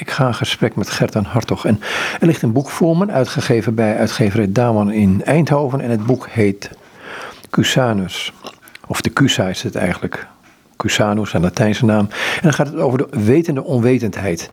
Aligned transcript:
Ik 0.00 0.10
ga 0.10 0.26
in 0.26 0.34
gesprek 0.34 0.76
met 0.76 0.90
Gertan 0.90 1.24
Hartog. 1.24 1.64
En 1.64 1.80
er 2.20 2.26
ligt 2.26 2.42
een 2.42 2.52
boek 2.52 2.70
voor 2.70 2.96
me, 2.96 3.06
uitgegeven 3.10 3.74
bij 3.74 3.96
uitgeverij 3.96 4.52
Daman 4.52 4.92
in 4.92 5.24
Eindhoven. 5.24 5.80
En 5.80 5.90
het 5.90 6.06
boek 6.06 6.28
heet 6.28 6.70
Cusanus. 7.50 8.32
Of 8.86 9.00
de 9.00 9.12
Cusa 9.12 9.48
is 9.48 9.62
het 9.62 9.74
eigenlijk. 9.74 10.26
Cusanus, 10.76 11.32
een 11.32 11.40
Latijnse 11.40 11.84
naam. 11.84 12.08
En 12.10 12.42
dan 12.42 12.52
gaat 12.52 12.66
het 12.66 12.76
over 12.76 12.98
de 12.98 13.24
wetende 13.24 13.64
onwetendheid. 13.64 14.50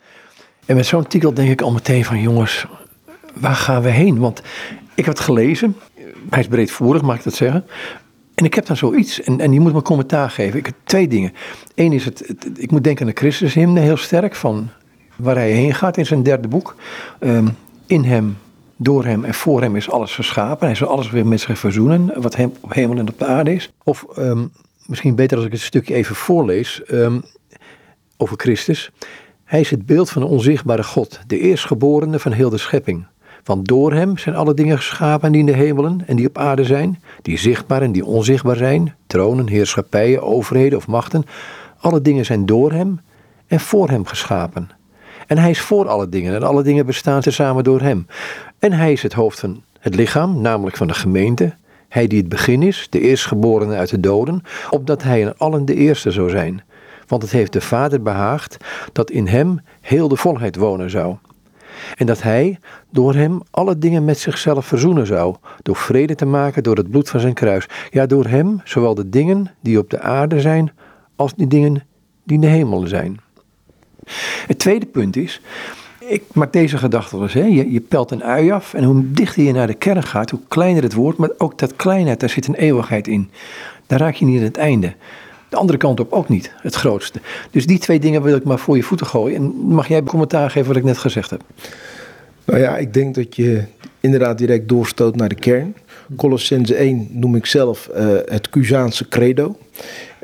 En 0.65 0.75
met 0.75 0.85
zo'n 0.85 1.07
titel 1.07 1.33
denk 1.33 1.49
ik 1.49 1.61
al 1.61 1.71
meteen 1.71 2.05
van 2.05 2.21
jongens, 2.21 2.65
waar 3.33 3.55
gaan 3.55 3.81
we 3.81 3.89
heen? 3.89 4.19
Want 4.19 4.41
ik 4.93 5.05
heb 5.05 5.15
het 5.15 5.19
gelezen. 5.19 5.75
Hij 6.29 6.39
is 6.39 6.47
breedvoerig, 6.47 7.01
mag 7.01 7.15
ik 7.15 7.23
dat 7.23 7.33
zeggen. 7.33 7.65
En 8.35 8.45
ik 8.45 8.53
heb 8.53 8.65
dan 8.65 8.77
zoiets, 8.77 9.21
en, 9.21 9.39
en 9.39 9.53
je 9.53 9.59
moet 9.59 9.73
me 9.73 9.81
commentaar 9.81 10.29
geven. 10.29 10.59
Ik 10.59 10.65
heb 10.65 10.75
twee 10.83 11.07
dingen. 11.07 11.33
Eén 11.75 11.93
is, 11.93 12.05
het, 12.05 12.35
ik 12.55 12.71
moet 12.71 12.83
denken 12.83 13.05
aan 13.05 13.11
de 13.11 13.19
Christushymne 13.19 13.79
heel 13.79 13.97
sterk, 13.97 14.35
van 14.35 14.69
waar 15.17 15.35
hij 15.35 15.51
heen 15.51 15.73
gaat 15.73 15.97
in 15.97 16.05
zijn 16.05 16.23
derde 16.23 16.47
boek. 16.47 16.75
Ehm, 17.19 17.47
in 17.85 18.03
hem, 18.03 18.37
door 18.75 19.05
hem 19.05 19.23
en 19.23 19.33
voor 19.33 19.61
hem 19.61 19.75
is 19.75 19.89
alles 19.89 20.15
geschapen. 20.15 20.67
Hij 20.67 20.75
zal 20.75 20.87
alles 20.87 21.09
weer 21.09 21.27
met 21.27 21.39
zich 21.39 21.59
verzoenen, 21.59 22.21
wat 22.21 22.35
hem 22.35 22.53
op 22.61 22.73
hemel 22.73 22.97
en 22.97 23.09
op 23.09 23.19
de 23.19 23.25
aarde 23.25 23.53
is. 23.53 23.71
Of 23.83 24.05
ehm, 24.15 24.45
misschien 24.85 25.15
beter 25.15 25.37
als 25.37 25.45
ik 25.45 25.51
het 25.51 25.61
stukje 25.61 25.93
even 25.93 26.15
voorlees 26.15 26.83
ehm, 26.83 27.19
over 28.17 28.37
Christus. 28.37 28.91
Hij 29.43 29.59
is 29.59 29.69
het 29.69 29.85
beeld 29.85 30.09
van 30.09 30.21
de 30.21 30.27
onzichtbare 30.27 30.83
God, 30.83 31.19
de 31.27 31.39
eerstgeborene 31.39 32.19
van 32.19 32.31
heel 32.31 32.49
de 32.49 32.57
schepping. 32.57 33.05
Want 33.43 33.67
door 33.67 33.93
hem 33.93 34.17
zijn 34.17 34.35
alle 34.35 34.53
dingen 34.53 34.77
geschapen 34.77 35.31
die 35.31 35.39
in 35.39 35.45
de 35.45 35.55
hemelen 35.55 36.03
en 36.07 36.15
die 36.15 36.27
op 36.27 36.37
aarde 36.37 36.63
zijn, 36.63 37.01
die 37.21 37.37
zichtbaar 37.37 37.81
en 37.81 37.91
die 37.91 38.05
onzichtbaar 38.05 38.55
zijn, 38.55 38.95
tronen, 39.07 39.47
heerschappijen, 39.47 40.21
overheden 40.21 40.77
of 40.77 40.87
machten. 40.87 41.23
Alle 41.79 42.01
dingen 42.01 42.25
zijn 42.25 42.45
door 42.45 42.71
hem 42.71 42.99
en 43.47 43.59
voor 43.59 43.89
hem 43.89 44.05
geschapen. 44.05 44.69
En 45.27 45.37
hij 45.37 45.49
is 45.49 45.61
voor 45.61 45.87
alle 45.87 46.09
dingen 46.09 46.35
en 46.35 46.43
alle 46.43 46.63
dingen 46.63 46.85
bestaan 46.85 47.21
tezamen 47.21 47.63
door 47.63 47.81
hem. 47.81 48.07
En 48.59 48.73
hij 48.73 48.91
is 48.91 49.03
het 49.03 49.13
hoofd 49.13 49.39
van 49.39 49.63
het 49.79 49.95
lichaam, 49.95 50.41
namelijk 50.41 50.77
van 50.77 50.87
de 50.87 50.93
gemeente. 50.93 51.55
Hij 51.89 52.07
die 52.07 52.19
het 52.19 52.29
begin 52.29 52.63
is, 52.63 52.87
de 52.89 52.99
eerstgeborene 52.99 53.75
uit 53.75 53.89
de 53.89 53.99
doden, 53.99 54.41
opdat 54.69 55.03
hij 55.03 55.19
in 55.19 55.37
allen 55.37 55.65
de 55.65 55.75
eerste 55.75 56.11
zou 56.11 56.29
zijn. 56.29 56.63
Want 57.07 57.21
het 57.21 57.31
heeft 57.31 57.53
de 57.53 57.61
Vader 57.61 58.01
behaagd 58.01 58.57
dat 58.91 59.11
in 59.11 59.27
hem 59.27 59.59
heel 59.81 60.07
de 60.07 60.15
volheid 60.15 60.55
wonen 60.55 60.89
zou. 60.89 61.15
En 61.95 62.05
dat 62.05 62.21
hij 62.21 62.59
door 62.91 63.13
hem 63.13 63.41
alle 63.51 63.77
dingen 63.77 64.05
met 64.05 64.19
zichzelf 64.19 64.65
verzoenen 64.65 65.05
zou, 65.05 65.35
door 65.61 65.75
vrede 65.75 66.15
te 66.15 66.25
maken 66.25 66.63
door 66.63 66.75
het 66.75 66.89
bloed 66.89 67.09
van 67.09 67.19
zijn 67.19 67.33
kruis. 67.33 67.65
Ja, 67.89 68.05
door 68.05 68.25
hem 68.25 68.61
zowel 68.63 68.95
de 68.95 69.09
dingen 69.09 69.51
die 69.61 69.79
op 69.79 69.89
de 69.89 69.99
aarde 69.99 70.41
zijn, 70.41 70.71
als 71.15 71.33
die 71.33 71.47
dingen 71.47 71.83
die 72.23 72.35
in 72.35 72.41
de 72.41 72.47
hemel 72.47 72.87
zijn. 72.87 73.19
Het 74.47 74.59
tweede 74.59 74.85
punt 74.85 75.15
is, 75.15 75.41
ik 75.99 76.23
maak 76.33 76.53
deze 76.53 76.77
gedachte 76.77 77.17
eens, 77.17 77.33
hè? 77.33 77.43
Je, 77.43 77.79
pelt 77.79 78.11
een 78.11 78.23
ui 78.23 78.51
af 78.51 78.73
en 78.73 78.83
hoe 78.83 79.11
dichter 79.11 79.43
je 79.43 79.51
naar 79.51 79.67
de 79.67 79.73
kern 79.73 80.03
gaat, 80.03 80.29
hoe 80.29 80.39
kleiner 80.47 80.83
het 80.83 80.93
wordt, 80.93 81.17
maar 81.17 81.29
ook 81.37 81.57
dat 81.59 81.75
kleinheid, 81.75 82.19
daar 82.19 82.29
zit 82.29 82.47
een 82.47 82.55
eeuwigheid 82.55 83.07
in. 83.07 83.29
Daar 83.87 83.99
raak 83.99 84.15
je 84.15 84.25
niet 84.25 84.39
aan 84.39 84.45
het 84.45 84.57
einde. 84.57 84.93
De 85.49 85.55
andere 85.55 85.77
kant 85.77 85.99
op 85.99 86.11
ook 86.11 86.29
niet, 86.29 86.51
het 86.55 86.75
grootste. 86.75 87.19
Dus 87.51 87.65
die 87.65 87.79
twee 87.79 87.99
dingen 87.99 88.21
wil 88.21 88.35
ik 88.35 88.43
maar 88.43 88.59
voor 88.59 88.75
je 88.75 88.83
voeten 88.83 89.07
gooien. 89.07 89.35
En 89.35 89.43
mag 89.55 89.87
jij 89.87 90.03
commentaar 90.03 90.51
geven 90.51 90.67
wat 90.67 90.77
ik 90.77 90.83
net 90.83 90.97
gezegd 90.97 91.29
heb? 91.29 91.41
Nou 92.45 92.59
ja, 92.59 92.77
ik 92.77 92.93
denk 92.93 93.15
dat 93.15 93.35
je 93.35 93.63
inderdaad 93.99 94.37
direct 94.37 94.69
doorstoot 94.69 95.15
naar 95.15 95.29
de 95.29 95.35
kern. 95.35 95.75
Colossense 96.15 96.75
1 96.75 97.07
noem 97.11 97.35
ik 97.35 97.45
zelf 97.45 97.89
uh, 97.95 98.07
het 98.25 98.49
Cusaanse 98.49 99.07
credo. 99.07 99.57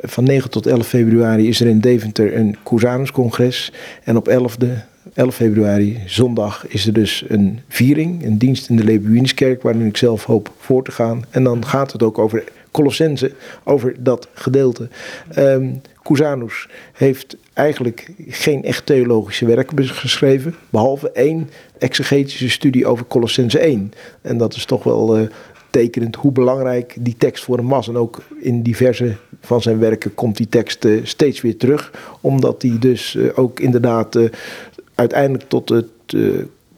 Van 0.06 0.24
9 0.24 0.50
tot 0.50 0.66
11 0.66 0.88
februari 0.88 1.48
is 1.48 1.60
er 1.60 1.68
in 1.68 1.80
Deventer 1.80 2.36
een 2.36 2.58
Cusanus-congres. 2.64 3.72
En 4.04 4.18
op 4.18 4.28
11, 4.28 4.58
11 5.14 5.36
februari, 5.36 6.00
zondag, 6.06 6.68
is 6.68 6.88
er 6.88 6.94
dus 6.94 7.24
een 7.28 7.60
viering, 7.68 8.26
een 8.26 8.38
dienst 8.38 8.70
in 8.70 8.76
de 8.76 8.84
Lebuinskerk, 8.84 9.62
waarin 9.62 9.86
ik 9.86 9.98
zelf 9.98 10.24
hoop 10.24 10.52
voor 10.58 10.84
te 10.84 10.92
gaan. 10.92 11.26
En 11.30 11.44
dan 11.44 11.66
gaat 11.66 11.92
het 11.92 12.04
ook 12.04 12.18
over 12.18 12.44
Colossense, 12.72 13.32
over 13.64 13.96
dat 14.00 14.28
gedeelte. 14.34 14.88
Um, 15.38 15.82
heeft 16.94 17.38
eigenlijk 17.54 18.12
geen 18.28 18.64
echt 18.64 18.86
theologische 18.86 19.46
werken 19.46 19.86
geschreven, 19.86 20.56
behalve 20.70 21.12
één 21.12 21.50
exegetische 21.78 22.50
studie 22.50 22.86
over 22.86 23.06
Colossense 23.08 23.60
1. 23.60 23.92
En 24.22 24.38
dat 24.38 24.56
is 24.56 24.66
toch 24.66 24.84
wel 24.84 25.20
uh, 25.20 25.28
tekenend 25.70 26.16
hoe 26.16 26.32
belangrijk 26.32 26.96
die 27.00 27.16
tekst 27.18 27.44
voor 27.44 27.58
hem 27.58 27.68
was. 27.70 27.88
En 27.88 27.98
ook 27.98 28.22
in 28.40 28.62
diverse 28.62 29.16
van 29.46 29.62
zijn 29.62 29.80
werken 29.80 30.14
komt 30.14 30.38
die 30.38 30.50
tekst 30.50 30.86
uh, 30.86 31.06
steeds 31.06 31.42
weer 31.42 31.58
terug, 31.58 31.92
omdat 32.22 32.62
hij 32.62 32.76
dus 32.80 33.16
uh, 33.16 33.30
ook 33.36 33.60
inderdaad 33.60 34.20
uiteindelijk 34.96 35.50
tot, 35.50 35.70
het, 35.70 35.88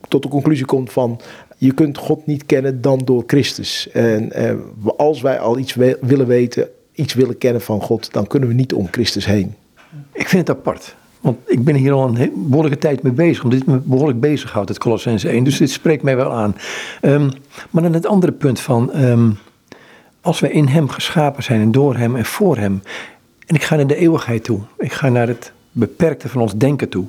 tot 0.07 0.23
de 0.23 0.29
conclusie 0.29 0.65
komt 0.65 0.91
van 0.91 1.19
je 1.57 1.73
kunt 1.73 1.97
God 1.97 2.25
niet 2.25 2.45
kennen 2.45 2.81
dan 2.81 3.01
door 3.05 3.23
Christus. 3.27 3.89
En 3.91 4.31
als 4.97 5.21
wij 5.21 5.39
al 5.39 5.57
iets 5.57 5.73
willen 6.01 6.27
weten, 6.27 6.67
iets 6.91 7.13
willen 7.13 7.37
kennen 7.37 7.61
van 7.61 7.81
God, 7.81 8.13
dan 8.13 8.27
kunnen 8.27 8.49
we 8.49 8.55
niet 8.55 8.73
om 8.73 8.87
Christus 8.91 9.25
heen. 9.25 9.55
Ik 10.13 10.27
vind 10.27 10.47
het 10.47 10.57
apart. 10.57 10.95
Want 11.25 11.37
ik 11.45 11.63
ben 11.63 11.75
hier 11.75 11.91
al 11.91 12.07
een 12.07 12.31
behoorlijke 12.35 12.77
tijd 12.77 13.03
mee 13.03 13.13
bezig, 13.13 13.43
omdat 13.43 13.59
dit 13.59 13.67
me 13.67 13.77
behoorlijk 13.83 14.19
bezighoudt, 14.19 14.69
het 14.69 14.77
Colossense 14.77 15.29
1. 15.29 15.43
Dus 15.43 15.57
dit 15.57 15.69
spreekt 15.69 16.03
mij 16.03 16.15
wel 16.15 16.31
aan. 16.31 16.55
Um, 17.01 17.31
maar 17.69 17.83
dan 17.83 17.93
het 17.93 18.05
andere 18.05 18.31
punt 18.31 18.59
van, 18.59 18.95
um, 18.95 19.37
als 20.25 20.39
wij 20.39 20.49
in 20.49 20.67
hem 20.67 20.89
geschapen 20.89 21.43
zijn 21.43 21.61
en 21.61 21.71
door 21.71 21.95
hem 21.95 22.15
en 22.15 22.25
voor 22.25 22.57
hem. 22.57 22.81
En 23.45 23.55
ik 23.55 23.63
ga 23.63 23.75
naar 23.75 23.87
de 23.87 23.95
eeuwigheid 23.95 24.43
toe. 24.43 24.59
Ik 24.77 24.93
ga 24.93 25.09
naar 25.09 25.27
het 25.27 25.51
beperkte 25.71 26.29
van 26.29 26.41
ons 26.41 26.55
denken 26.55 26.89
toe. 26.89 27.05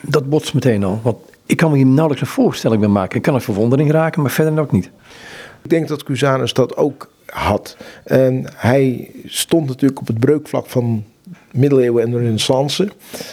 Dat 0.00 0.28
botst 0.28 0.54
meteen 0.54 0.84
al. 0.84 1.00
Want 1.02 1.16
ik 1.46 1.56
kan 1.56 1.70
me 1.70 1.76
hier 1.76 1.86
nauwelijks 1.86 2.20
een 2.20 2.34
voorstelling 2.34 2.80
bij 2.80 2.90
maken. 2.90 3.16
Ik 3.16 3.22
kan 3.22 3.34
een 3.34 3.40
verwondering 3.40 3.90
raken, 3.90 4.22
maar 4.22 4.30
verder 4.30 4.60
ook 4.60 4.72
niet. 4.72 4.90
Ik 5.62 5.70
denk 5.70 5.88
dat 5.88 6.02
Cusanus 6.02 6.52
dat 6.52 6.76
ook 6.76 7.10
had. 7.26 7.76
En 8.04 8.46
hij 8.56 9.10
stond 9.26 9.66
natuurlijk 9.66 10.00
op 10.00 10.06
het 10.06 10.18
breukvlak 10.18 10.66
van 10.66 11.04
middeleeuwen 11.52 12.02
en 12.02 12.10
de 12.10 12.18
renaissance. 12.18 12.88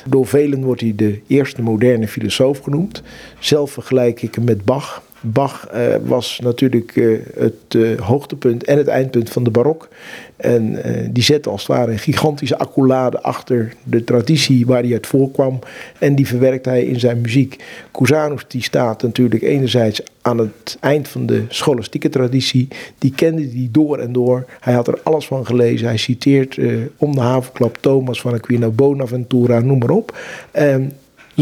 Door 0.05 0.27
velen 0.27 0.63
wordt 0.63 0.81
hij 0.81 0.93
de 0.95 1.21
eerste 1.27 1.61
moderne 1.61 2.07
filosoof 2.07 2.59
genoemd. 2.59 3.01
Zelf 3.39 3.71
vergelijk 3.71 4.21
ik 4.21 4.35
hem 4.35 4.43
met 4.43 4.65
Bach. 4.65 5.01
Bach 5.21 5.67
uh, 5.73 5.95
was 6.03 6.39
natuurlijk 6.43 6.95
uh, 6.95 7.19
het 7.35 7.73
uh, 7.75 7.99
hoogtepunt 7.99 8.63
en 8.63 8.77
het 8.77 8.87
eindpunt 8.87 9.29
van 9.29 9.43
de 9.43 9.51
barok. 9.51 9.87
En 10.35 10.81
die 11.11 11.23
zette 11.23 11.49
als 11.49 11.67
het 11.67 11.77
ware 11.77 11.91
een 11.91 11.99
gigantische 11.99 12.57
accolade 12.57 13.21
achter 13.21 13.73
de 13.83 14.03
traditie 14.03 14.65
waar 14.65 14.81
hij 14.81 14.91
uit 14.91 15.07
voorkwam. 15.07 15.59
En 15.99 16.15
die 16.15 16.27
verwerkte 16.27 16.69
hij 16.69 16.83
in 16.85 16.99
zijn 16.99 17.21
muziek. 17.21 17.63
Cusanus 17.91 18.45
die 18.47 18.63
staat 18.63 19.01
natuurlijk 19.01 19.41
enerzijds 19.41 20.03
aan 20.21 20.37
het 20.37 20.77
eind 20.79 21.07
van 21.07 21.25
de 21.25 21.43
scholastieke 21.47 22.09
traditie. 22.09 22.67
Die 22.97 23.11
kende 23.15 23.49
die 23.49 23.71
door 23.71 23.97
en 23.97 24.11
door. 24.11 24.45
Hij 24.59 24.73
had 24.73 24.87
er 24.87 24.99
alles 25.03 25.27
van 25.27 25.45
gelezen. 25.45 25.87
Hij 25.87 25.97
citeert 25.97 26.57
om 26.97 27.15
de 27.15 27.21
havenklap 27.21 27.77
Thomas 27.81 28.21
van 28.21 28.33
Aquino, 28.33 28.69
Bonaventura, 28.69 29.59
noem 29.59 29.79
maar 29.79 29.89
op. 29.89 30.17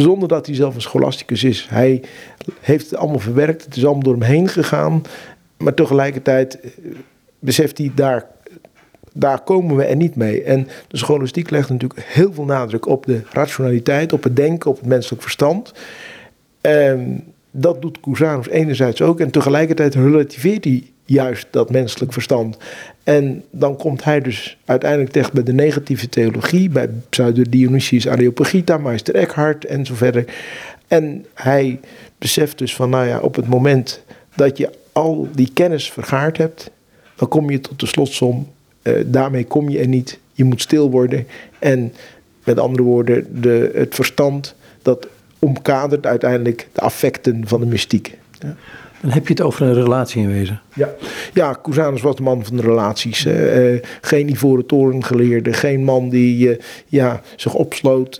Zonder 0.01 0.27
dat 0.27 0.45
hij 0.45 0.55
zelf 0.55 0.75
een 0.75 0.81
scholasticus 0.81 1.43
is. 1.43 1.67
Hij 1.69 2.03
heeft 2.59 2.89
het 2.89 2.99
allemaal 2.99 3.19
verwerkt. 3.19 3.65
Het 3.65 3.75
is 3.75 3.85
allemaal 3.85 4.03
door 4.03 4.13
hem 4.13 4.23
heen 4.23 4.47
gegaan. 4.47 5.01
Maar 5.57 5.73
tegelijkertijd 5.73 6.59
eh, 6.59 6.71
beseft 7.39 7.77
hij, 7.77 7.91
daar, 7.95 8.25
daar 9.13 9.41
komen 9.41 9.75
we 9.75 9.83
er 9.83 9.95
niet 9.95 10.15
mee. 10.15 10.43
En 10.43 10.67
de 10.87 10.97
scholastiek 10.97 11.49
legt 11.49 11.69
natuurlijk 11.69 12.05
heel 12.05 12.33
veel 12.33 12.45
nadruk 12.45 12.87
op 12.87 13.05
de 13.05 13.21
rationaliteit, 13.31 14.13
op 14.13 14.23
het 14.23 14.35
denken, 14.35 14.69
op 14.69 14.77
het 14.77 14.85
menselijk 14.85 15.21
verstand. 15.21 15.73
En 16.61 17.23
dat 17.51 17.81
doet 17.81 17.99
Cusanus 17.99 18.49
enerzijds 18.49 19.01
ook. 19.01 19.19
En 19.19 19.31
tegelijkertijd 19.31 19.95
relativeert 19.95 20.63
hij 20.63 20.83
juist 21.05 21.47
dat 21.51 21.69
menselijk 21.69 22.13
verstand. 22.13 22.57
En 23.09 23.43
dan 23.51 23.75
komt 23.75 24.03
hij 24.03 24.21
dus 24.21 24.57
uiteindelijk 24.65 25.11
terecht 25.11 25.33
bij 25.33 25.43
de 25.43 25.53
negatieve 25.53 26.09
theologie, 26.09 26.69
bij 26.69 26.89
Pseudo 27.09 27.41
Dionysius 27.49 28.07
Areopagita, 28.07 28.77
Meister 28.77 29.15
Eckhart 29.15 29.65
en 29.65 29.85
zo 29.85 29.95
verder. 29.95 30.25
En 30.87 31.25
hij 31.33 31.79
beseft 32.17 32.57
dus 32.57 32.75
van, 32.75 32.89
nou 32.89 33.07
ja, 33.07 33.19
op 33.19 33.35
het 33.35 33.47
moment 33.47 34.03
dat 34.35 34.57
je 34.57 34.69
al 34.91 35.27
die 35.31 35.51
kennis 35.53 35.91
vergaard 35.91 36.37
hebt, 36.37 36.71
dan 37.15 37.27
kom 37.27 37.49
je 37.49 37.59
tot 37.59 37.79
de 37.79 37.85
slotsom, 37.85 38.47
uh, 38.83 38.93
daarmee 39.05 39.45
kom 39.45 39.69
je 39.69 39.79
er 39.79 39.87
niet. 39.87 40.19
Je 40.33 40.43
moet 40.43 40.61
stil 40.61 40.91
worden. 40.91 41.27
En 41.59 41.93
met 42.43 42.59
andere 42.59 42.83
woorden, 42.83 43.41
de, 43.41 43.71
het 43.73 43.95
verstand 43.95 44.55
dat 44.81 45.07
omkadert 45.39 46.05
uiteindelijk 46.05 46.67
de 46.71 46.81
affecten 46.81 47.47
van 47.47 47.59
de 47.59 47.65
mystiek. 47.65 48.17
Ja. 48.39 48.55
Dan 49.01 49.11
heb 49.11 49.27
je 49.27 49.33
het 49.33 49.41
over 49.41 49.65
een 49.65 49.73
relatie 49.73 50.21
in 50.21 50.31
wezen. 50.31 50.61
Ja, 50.75 50.89
ja 51.33 51.59
was 52.01 52.15
de 52.15 52.23
man 52.23 52.45
van 52.45 52.55
de 52.55 52.61
relaties. 52.61 53.25
Uh, 53.25 53.79
geen 54.01 54.29
ivoren 54.29 54.65
toren 54.65 55.03
geleerde. 55.03 55.53
Geen 55.53 55.83
man 55.83 56.09
die 56.09 56.49
uh, 56.49 56.55
ja, 56.87 57.21
zich 57.35 57.53
opsloot 57.53 58.19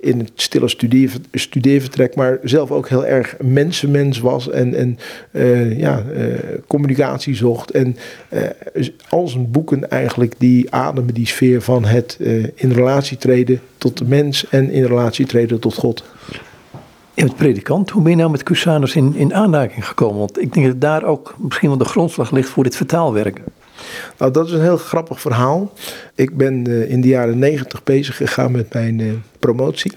in 0.00 0.18
het 0.18 0.30
stille 0.34 0.68
studeer, 0.68 1.12
studeervertrek. 1.32 2.14
Maar 2.14 2.38
zelf 2.42 2.70
ook 2.70 2.88
heel 2.88 3.06
erg 3.06 3.36
mensenmens 3.40 4.18
was. 4.18 4.50
En, 4.50 4.74
en 4.74 4.98
ja, 5.78 6.04
communicatie 6.66 7.34
zocht. 7.34 7.70
En 7.70 7.96
al 9.08 9.28
zijn 9.28 9.50
boeken 9.50 9.90
eigenlijk 9.90 10.34
die 10.38 10.66
ademen 10.70 11.14
die 11.14 11.26
sfeer 11.26 11.62
van 11.62 11.84
het 11.84 12.18
in 12.54 12.72
relatie 12.72 13.16
treden 13.16 13.60
tot 13.78 13.98
de 13.98 14.04
mens. 14.04 14.48
En 14.48 14.70
in 14.70 14.84
relatie 14.84 15.26
treden 15.26 15.58
tot 15.58 15.74
God. 15.74 16.04
Je 17.14 17.24
bent 17.24 17.36
predikant. 17.36 17.90
Hoe 17.90 18.02
ben 18.02 18.10
je 18.10 18.16
nou 18.16 18.30
met 18.30 18.42
Cusanus 18.42 18.94
in, 18.94 19.14
in 19.14 19.34
aanraking 19.34 19.86
gekomen? 19.86 20.18
Want 20.18 20.40
ik 20.40 20.52
denk 20.52 20.66
dat 20.66 20.80
daar 20.80 21.04
ook 21.04 21.34
misschien 21.38 21.68
wel 21.68 21.78
de 21.78 21.84
grondslag 21.84 22.30
ligt 22.30 22.48
voor 22.48 22.64
dit 22.64 22.76
vertaalwerk. 22.76 23.40
Nou, 24.18 24.32
dat 24.32 24.46
is 24.46 24.52
een 24.52 24.60
heel 24.60 24.76
grappig 24.76 25.20
verhaal. 25.20 25.72
Ik 26.14 26.36
ben 26.36 26.68
uh, 26.68 26.90
in 26.90 27.00
de 27.00 27.08
jaren 27.08 27.38
negentig 27.38 27.82
bezig 27.82 28.16
gegaan 28.16 28.52
met 28.52 28.72
mijn 28.72 28.98
uh, 28.98 29.12
promotie. 29.38 29.92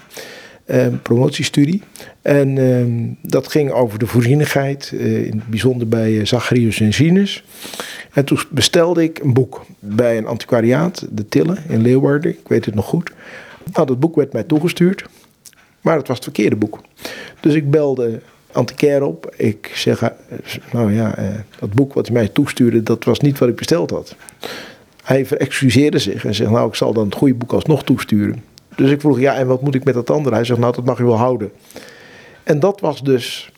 Uh, 0.65 0.87
promotiestudie. 1.01 1.81
En 2.21 2.57
ehm, 2.57 3.29
dat 3.31 3.47
ging 3.47 3.71
over 3.71 3.99
de 3.99 4.07
voorzienigheid, 4.07 4.91
in 4.91 5.37
het 5.37 5.47
bijzonder 5.47 5.87
bij 5.87 6.25
Zacharias 6.25 6.79
en 6.79 6.93
Sinus. 6.93 7.43
En 8.13 8.25
toen 8.25 8.39
bestelde 8.49 9.03
ik 9.03 9.19
een 9.19 9.33
boek 9.33 9.65
bij 9.79 10.17
een 10.17 10.27
antiquariaat, 10.27 11.07
de 11.09 11.27
Tille 11.27 11.57
in 11.67 11.81
Leeuwarden. 11.81 12.31
Ik 12.31 12.47
weet 12.47 12.65
het 12.65 12.75
nog 12.75 12.85
goed. 12.85 13.11
Nou, 13.73 13.87
dat 13.87 13.99
boek 13.99 14.15
werd 14.15 14.33
mij 14.33 14.43
toegestuurd, 14.43 15.05
maar 15.85 15.97
het 15.97 16.07
was 16.07 16.15
het 16.15 16.25
verkeerde 16.25 16.55
boek. 16.55 16.79
Dus 17.39 17.53
ik 17.53 17.71
belde 17.71 18.19
antiquaire 18.51 19.05
op. 19.05 19.33
Ik 19.37 19.71
zeg, 19.73 20.01
eh, 20.01 20.09
nou 20.71 20.93
ja, 20.93 21.15
eh, 21.15 21.25
dat 21.59 21.73
boek 21.73 21.93
wat 21.93 22.05
hij 22.05 22.15
mij 22.15 22.27
toestuurde, 22.27 22.83
dat 22.83 23.03
was 23.03 23.19
niet 23.19 23.37
wat 23.37 23.49
ik 23.49 23.55
besteld 23.55 23.89
had. 23.89 24.15
Hij 25.03 25.25
verexcuseerde 25.25 25.99
zich 25.99 26.25
en 26.25 26.35
zegt, 26.35 26.51
nou 26.51 26.67
ik 26.67 26.75
zal 26.75 26.93
dan 26.93 27.05
het 27.05 27.15
goede 27.15 27.33
boek 27.33 27.53
alsnog 27.53 27.83
toesturen. 27.83 28.43
Dus 28.75 28.91
ik 28.91 28.99
vroeg, 28.99 29.19
ja 29.19 29.35
en 29.35 29.47
wat 29.47 29.61
moet 29.61 29.75
ik 29.75 29.83
met 29.83 29.93
dat 29.93 30.09
andere? 30.09 30.35
Hij 30.35 30.45
zegt, 30.45 30.59
nou 30.59 30.73
dat 30.75 30.85
mag 30.85 30.97
je 30.97 31.03
wel 31.03 31.17
houden. 31.17 31.51
En 32.43 32.59
dat 32.59 32.79
was 32.79 33.03
dus 33.03 33.51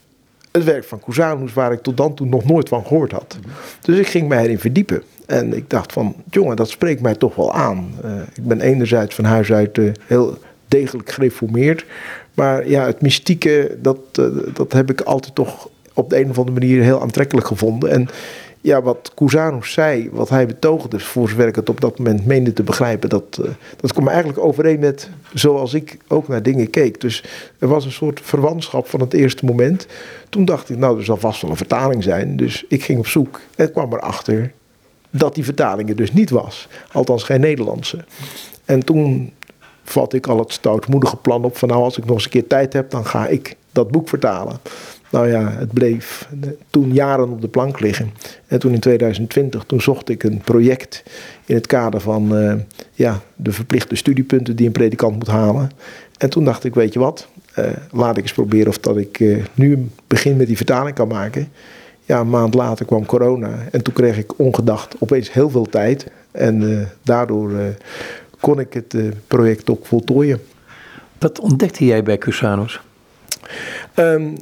het 0.52 0.64
werk 0.64 0.84
van 0.84 1.00
Cusanus 1.00 1.54
waar 1.54 1.72
ik 1.72 1.82
tot 1.82 1.98
dan 1.98 2.14
toe 2.14 2.28
nog 2.28 2.46
nooit 2.46 2.70
van 2.70 2.86
gehoord 2.86 3.12
had. 3.12 3.38
Dus 3.82 3.98
ik 3.98 4.08
ging 4.08 4.28
mij 4.28 4.44
erin 4.44 4.60
verdiepen. 4.60 5.04
En 5.26 5.54
ik 5.54 5.70
dacht 5.70 5.94
van, 5.94 6.16
jongen, 6.30 6.56
dat 6.56 6.70
spreekt 6.70 7.02
mij 7.02 7.16
toch 7.16 7.36
wel 7.36 7.54
aan. 7.54 7.92
Uh, 8.06 8.12
ik 8.34 8.44
ben 8.44 8.62
enerzijds 8.62 9.16
van 9.16 9.24
huis 9.24 9.52
uit 9.52 9.80
heel 10.06 10.38
degelijk 10.68 11.12
gereformeerd. 11.12 11.86
Maar 12.34 12.70
ja, 12.70 12.86
het 12.86 13.02
mystieke, 13.02 13.78
dat, 13.82 14.00
uh, 14.20 14.26
dat 14.54 14.74
heb 14.74 14.92
ik 14.92 15.02
altijd 15.02 15.36
toch 15.36 15.70
op 15.94 16.10
de 16.10 16.20
een 16.20 16.30
of 16.30 16.38
andere 16.38 16.60
manier 16.60 16.84
heel 16.84 17.02
aantrekkelijk 17.02 17.48
gevonden. 17.48 17.90
En 17.90 18.08
ja, 18.62 18.82
wat 18.82 19.12
Cusanus 19.16 19.72
zei, 19.72 20.10
wat 20.12 20.30
hij 20.30 20.46
betoogde, 20.46 21.00
voor 21.00 21.30
zover 21.30 21.46
het 21.46 21.70
op 21.70 21.82
dat 21.82 21.98
moment 21.98 22.26
meende 22.26 22.54
te 22.54 22.64
begrijpen, 22.64 23.10
dat, 23.10 23.40
uh, 23.42 23.50
dat 23.80 23.94
kwam 23.94 24.08
eigenlijk 24.08 24.40
overeen 24.40 24.80
met 24.80 25.10
zoals 25.34 25.74
ik 25.74 25.98
ook 26.08 26.28
naar 26.28 26.44
dingen 26.44 26.70
keek. 26.70 27.02
Dus 27.02 27.24
er 27.60 27.68
was 27.68 27.86
een 27.86 27.92
soort 27.92 28.20
verwantschap 28.24 28.88
van 28.88 29.00
het 29.00 29.14
eerste 29.14 29.46
moment. 29.46 29.88
Toen 30.30 30.46
dacht 30.46 30.70
ik, 30.70 30.78
nou, 30.78 30.98
er 30.98 31.06
zal 31.06 31.18
vast 31.18 31.42
wel 31.42 31.52
een 31.52 31.58
vertaling 31.58 32.04
zijn. 32.04 32.38
Dus 32.38 32.66
ik 32.68 32.84
ging 32.84 33.00
op 33.00 33.08
zoek 33.08 33.40
en 33.56 33.72
kwam 33.72 33.94
erachter 33.94 34.52
dat 35.10 35.36
die 35.36 35.44
vertaling 35.44 35.90
er 35.90 35.96
dus 35.96 36.14
niet 36.14 36.30
was. 36.30 36.68
Althans 36.92 37.24
geen 37.24 37.40
Nederlandse. 37.40 38.06
En 38.66 38.86
toen 38.86 39.34
vat 39.90 40.14
ik 40.14 40.28
al 40.28 40.40
het 40.40 40.52
stoutmoedige 40.52 41.18
plan 41.18 41.44
op 41.44 41.58
van 41.58 41.70
nou 41.70 41.84
als 41.84 41.98
ik 41.98 42.06
nog 42.06 42.16
eens 42.16 42.24
een 42.24 42.32
keer 42.32 42.48
tijd 42.48 42.74
heb, 42.74 42.92
dan 42.92 43.06
ga 43.06 43.28
ik 43.28 43.56
dat 43.72 43.92
boek 43.92 44.10
vertalen. 44.10 44.60
Nou 45.12 45.28
ja, 45.28 45.52
het 45.52 45.74
bleef 45.74 46.30
toen 46.70 46.94
jaren 46.94 47.30
op 47.30 47.42
de 47.42 47.48
plank 47.48 47.80
liggen. 47.80 48.14
En 48.48 48.60
toen 48.60 48.74
in 48.74 48.80
2020, 48.80 49.64
toen 49.64 49.82
zocht 49.82 50.10
ik 50.10 50.24
een 50.24 50.42
project 50.44 51.04
in 51.46 51.56
het 51.56 51.68
kader 51.68 52.02
van 52.02 52.38
uh, 52.38 52.54
ja, 52.94 53.22
de 53.36 53.52
verplichte 53.52 53.96
studiepunten 53.96 54.56
die 54.56 54.66
een 54.66 54.72
predikant 54.72 55.16
moet 55.16 55.28
halen. 55.28 55.70
En 56.18 56.30
toen 56.30 56.46
dacht 56.46 56.64
ik, 56.64 56.76
weet 56.76 56.94
je 56.94 57.00
wat, 57.00 57.28
uh, 57.60 57.66
laat 57.92 58.18
ik 58.18 58.24
eens 58.24 58.34
proberen 58.34 58.68
of 58.68 58.78
dat 58.78 58.98
ik 58.98 59.20
nu 59.54 59.74
een 59.74 59.92
begin 60.08 60.38
met 60.38 60.48
die 60.48 60.58
vertaling 60.58 60.96
kan 60.96 61.08
maken. 61.08 61.50
Ja, 62.06 62.20
een 62.20 62.30
maand 62.30 62.54
later 62.54 62.86
kwam 62.86 63.06
corona 63.06 63.58
en 63.72 63.82
toen 63.82 63.94
kreeg 63.94 64.18
ik 64.18 64.40
ongedacht 64.40 64.96
opeens 65.00 65.34
heel 65.34 65.50
veel 65.50 65.66
tijd. 65.66 66.08
En 66.32 66.88
daardoor 67.04 67.52
kon 68.40 68.60
ik 68.60 68.74
het 68.74 68.96
project 69.28 69.70
ook 69.70 69.86
voltooien. 69.86 70.42
Wat 71.18 71.40
ontdekte 71.40 71.86
jij 71.86 72.04
bij 72.04 72.18
Cusanus? 72.18 72.80
Um, 73.96 74.36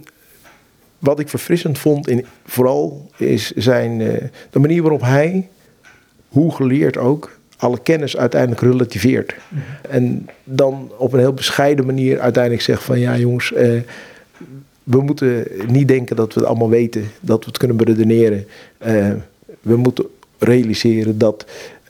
wat 1.00 1.20
ik 1.20 1.30
verfrissend 1.30 1.78
vond, 1.78 2.08
in, 2.08 2.26
vooral, 2.46 3.10
is 3.18 3.52
zijn, 3.52 4.00
uh, 4.00 4.14
de 4.50 4.60
manier 4.60 4.82
waarop 4.82 5.02
hij, 5.02 5.50
hoe 6.28 6.52
geleerd 6.52 6.98
ook, 6.98 7.40
alle 7.58 7.80
kennis 7.80 8.18
uiteindelijk 8.18 8.62
relativeert. 8.62 9.36
Mm 9.50 9.58
-hmm. 9.60 9.92
En 9.92 10.30
dan 10.44 10.92
op 10.98 11.14
een 11.14 11.20
heel 11.20 11.34
bescheiden 11.34 11.86
manier 11.86 12.20
uiteindelijk 12.20 12.64
zegt 12.64 12.84
van 12.84 13.00
ja 13.00 13.18
jongens, 13.18 13.52
uh, 13.52 13.82
we 14.84 15.02
moeten 15.02 15.48
niet 15.68 15.88
denken 15.88 16.16
dat 16.16 16.34
we 16.34 16.40
het 16.40 16.50
allemaal 16.50 16.70
weten, 16.70 17.12
dat 17.20 17.40
we 17.40 17.46
het 17.46 17.58
kunnen 17.58 17.78
beredeneren. 17.78 18.48
Uh, 18.88 19.12
we 19.62 19.76
moeten 19.76 20.06
realiseren 20.38 21.18
dat 21.18 21.46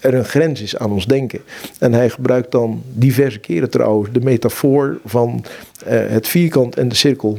er 0.05 0.13
een 0.13 0.25
grens 0.25 0.61
is 0.61 0.77
aan 0.77 0.91
ons 0.91 1.05
denken. 1.05 1.41
En 1.79 1.93
hij 1.93 2.09
gebruikt 2.09 2.51
dan 2.51 2.81
diverse 2.93 3.39
keren 3.39 3.69
trouwens 3.69 4.11
de 4.11 4.19
metafoor 4.19 4.97
van 5.05 5.43
uh, 5.87 5.91
het 6.07 6.27
vierkant 6.27 6.77
en 6.77 6.89
de 6.89 6.95
cirkel. 6.95 7.37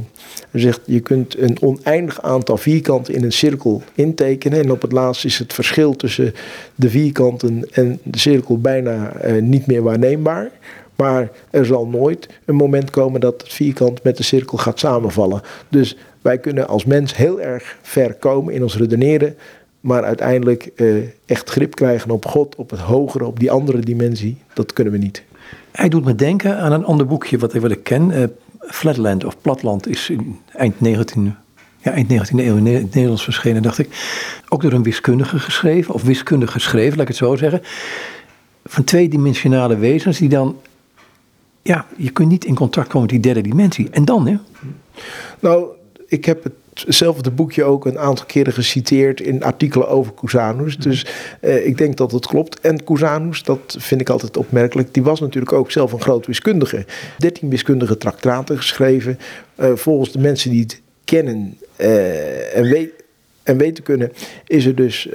Hij 0.51 0.61
zegt, 0.61 0.81
je 0.85 1.01
kunt 1.01 1.39
een 1.39 1.57
oneindig 1.61 2.23
aantal 2.23 2.57
vierkanten 2.57 3.15
in 3.15 3.25
een 3.25 3.33
cirkel 3.33 3.83
intekenen. 3.95 4.63
En 4.63 4.71
op 4.71 4.83
het 4.83 4.93
laatst 4.93 5.25
is 5.25 5.39
het 5.39 5.53
verschil 5.53 5.97
tussen 5.97 6.35
de 6.75 6.91
vierkanten 6.91 7.69
en 7.73 7.99
de 8.03 8.19
cirkel 8.19 8.59
bijna 8.59 9.25
uh, 9.25 9.43
niet 9.43 9.67
meer 9.67 9.83
waarneembaar. 9.83 10.51
Maar 10.97 11.31
er 11.51 11.67
zal 11.67 11.87
nooit 11.87 12.29
een 12.45 12.55
moment 12.55 12.91
komen 12.91 13.21
dat 13.21 13.41
het 13.41 13.53
vierkant 13.53 14.03
met 14.03 14.17
de 14.17 14.23
cirkel 14.23 14.59
gaat 14.59 14.79
samenvallen. 14.79 15.43
Dus 15.69 15.97
wij 16.23 16.39
kunnen 16.39 16.69
als 16.69 16.85
mens 16.85 17.17
heel 17.17 17.41
erg 17.41 17.77
ver 17.83 18.15
komen 18.15 18.55
in 18.55 18.63
ons 18.63 18.77
redeneren. 18.77 19.37
Maar 19.87 20.05
uiteindelijk 20.05 20.71
uh, 20.77 21.05
echt 21.27 21.50
grip 21.50 21.75
krijgen 21.75 22.11
op 22.11 22.27
God, 22.27 22.55
op 22.55 22.71
het 22.71 22.81
hogere, 22.81 23.27
op 23.27 23.38
die 23.38 23.50
andere 23.50 23.81
dimensie, 23.81 24.37
dat 24.53 24.73
kunnen 24.73 24.93
we 24.93 24.99
niet. 24.99 25.23
Hij 25.73 25.88
doet 25.88 26.05
me 26.05 26.15
denken 26.15 26.59
aan 26.59 26.73
een 26.73 26.85
ander 26.85 27.06
boekje 27.06 27.38
wat, 27.38 27.53
wat 27.53 27.71
ik 27.71 27.83
ken. 27.83 28.11
Uh, 28.11 28.25
Flatland 28.61 29.25
of 29.25 29.41
Platland 29.41 29.88
is 29.88 30.11
in 30.11 30.38
eind 30.53 30.75
19e, 30.75 31.21
ja, 31.79 31.91
eind 31.93 32.12
19e 32.12 32.37
eeuw 32.37 32.56
in 32.56 32.67
het 32.67 32.94
Nederlands 32.94 33.25
verschenen, 33.25 33.62
dacht 33.62 33.79
ik. 33.79 33.88
Ook 34.49 34.62
door 34.62 34.73
een 34.73 34.83
wiskundige 34.83 35.38
geschreven, 35.38 35.94
of 35.94 36.03
wiskundig 36.03 36.53
geschreven, 36.53 36.91
laat 36.91 37.09
ik 37.09 37.09
het 37.09 37.17
zo 37.17 37.37
zeggen. 37.37 37.61
Van 38.65 38.85
tweedimensionale 38.85 39.77
wezens 39.77 40.19
die 40.19 40.29
dan, 40.29 40.56
ja, 41.62 41.87
je 41.97 42.11
kunt 42.11 42.29
niet 42.29 42.44
in 42.44 42.55
contact 42.55 42.89
komen 42.89 43.00
met 43.00 43.23
die 43.23 43.32
derde 43.32 43.49
dimensie. 43.49 43.91
En 43.91 44.05
dan, 44.05 44.27
hè? 44.27 44.37
Nou, 45.41 45.67
ik 46.06 46.25
heb 46.25 46.44
het 46.44 46.53
hetzelfde 46.87 47.31
boekje 47.31 47.64
ook 47.64 47.87
een 47.87 47.99
aantal 47.99 48.26
keren 48.26 48.52
geciteerd 48.52 49.20
in 49.20 49.43
artikelen 49.43 49.88
over 49.88 50.14
Cusanus. 50.14 50.76
Dus 50.76 51.06
eh, 51.40 51.67
ik 51.67 51.78
denk 51.78 51.96
dat 51.96 52.12
het 52.12 52.26
klopt. 52.26 52.61
En 52.61 52.84
Cusanus, 52.84 53.43
dat 53.43 53.76
vind 53.78 54.00
ik 54.00 54.08
altijd 54.08 54.37
opmerkelijk, 54.37 54.94
die 54.94 55.02
was 55.02 55.20
natuurlijk 55.20 55.52
ook 55.52 55.70
zelf 55.70 55.93
een 55.93 56.00
groot 56.00 56.26
wiskundige. 56.26 56.84
13 57.19 57.50
wiskundige 57.50 57.99
traktaten 57.99 58.56
geschreven. 58.56 59.19
Uh, 59.61 59.70
volgens 59.75 60.12
de 60.12 60.19
mensen 60.19 60.50
die 60.50 60.61
het 60.61 60.81
kennen 61.05 61.58
uh, 61.81 62.56
en 62.56 62.62
weten 62.62 62.94
en 63.43 63.56
weten 63.56 63.84
kunnen, 63.84 64.12
is 64.46 64.67
er 64.67 64.74
dus, 64.74 65.08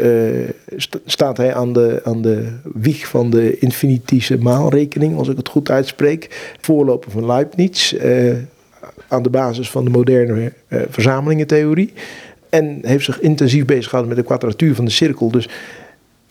st 0.76 1.00
staat 1.06 1.38
hij 1.38 1.54
aan 1.54 1.74
de, 1.74 2.02
aan 2.04 2.22
de 2.22 2.48
wieg 2.74 3.08
van 3.08 3.30
de 3.30 3.58
infinitische 3.58 4.38
maalrekening, 4.38 5.18
als 5.18 5.28
ik 5.28 5.38
het 5.38 5.50
goed 5.50 5.70
uitspreek. 5.70 6.54
Voorloper 6.62 7.12
van 7.12 7.26
Leibniz. 7.26 7.94
Aan 9.12 9.24
de 9.24 9.30
basis 9.30 9.70
van 9.70 9.84
de 9.84 9.90
moderne 9.90 10.54
uh, 10.68 10.82
verzamelingentheorie. 10.90 11.94
En 12.50 12.80
heeft 12.82 13.06
zich 13.06 13.20
intensief 13.20 13.66
bezig 13.66 13.84
gehouden 13.84 14.16
met 14.16 14.18
de 14.18 14.30
kwadratuur 14.30 14.76
van 14.76 14.86
de 14.86 14.92
cirkel. 14.92 15.32
Dus 15.32 15.50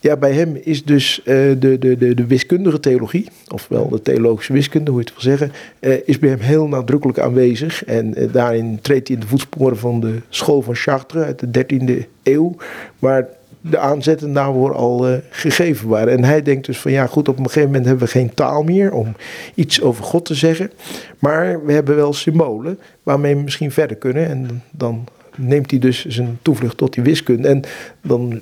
ja, 0.01 0.17
bij 0.17 0.33
hem 0.33 0.59
is 0.63 0.85
dus 0.85 1.19
uh, 1.19 1.25
de, 1.59 1.79
de, 1.79 1.97
de, 1.97 2.15
de 2.15 2.27
wiskundige 2.27 2.81
theologie, 2.81 3.29
ofwel 3.49 3.89
de 3.89 4.03
theologische 4.03 4.53
wiskunde, 4.53 4.91
hoe 4.91 5.01
je 5.01 5.07
het 5.07 5.23
wil 5.23 5.33
zeggen, 5.33 5.53
uh, 5.81 5.95
is 6.05 6.19
bij 6.19 6.31
hem 6.31 6.41
heel 6.41 6.69
nadrukkelijk 6.69 7.19
aanwezig. 7.19 7.85
En 7.85 8.15
daarin 8.33 8.79
treedt 8.81 9.09
hij 9.09 9.17
in 9.17 9.23
de 9.23 9.29
voetsporen 9.29 9.79
van 9.79 10.01
de 10.01 10.15
school 10.29 10.63
van 10.63 10.75
Chartres 10.75 11.25
uit 11.25 11.53
de 11.53 11.65
13e 11.65 12.07
eeuw, 12.23 12.57
waar 12.99 13.29
de 13.61 13.79
aanzetten 13.79 14.33
daarvoor 14.33 14.75
al 14.75 15.11
uh, 15.11 15.17
gegeven 15.31 15.89
waren. 15.89 16.13
En 16.13 16.25
hij 16.25 16.43
denkt 16.43 16.67
dus 16.67 16.79
van 16.79 16.93
ja 16.93 17.07
goed, 17.07 17.29
op 17.29 17.39
een 17.39 17.45
gegeven 17.45 17.69
moment 17.69 17.87
hebben 17.87 18.05
we 18.05 18.13
geen 18.13 18.35
taal 18.35 18.63
meer 18.63 18.93
om 18.93 19.17
iets 19.55 19.83
over 19.83 20.05
God 20.05 20.25
te 20.25 20.35
zeggen. 20.35 20.71
Maar 21.19 21.65
we 21.65 21.73
hebben 21.73 21.97
wel 21.97 22.13
symbolen 22.13 22.79
waarmee 23.03 23.37
we 23.37 23.43
misschien 23.43 23.71
verder 23.71 23.97
kunnen. 23.97 24.29
En 24.29 24.63
dan 24.71 25.05
neemt 25.37 25.71
hij 25.71 25.81
dus 25.81 26.05
zijn 26.07 26.39
toevlucht 26.43 26.77
tot 26.77 26.95
die 26.95 27.03
wiskunde. 27.03 27.49
En 27.49 27.63
dan 28.03 28.41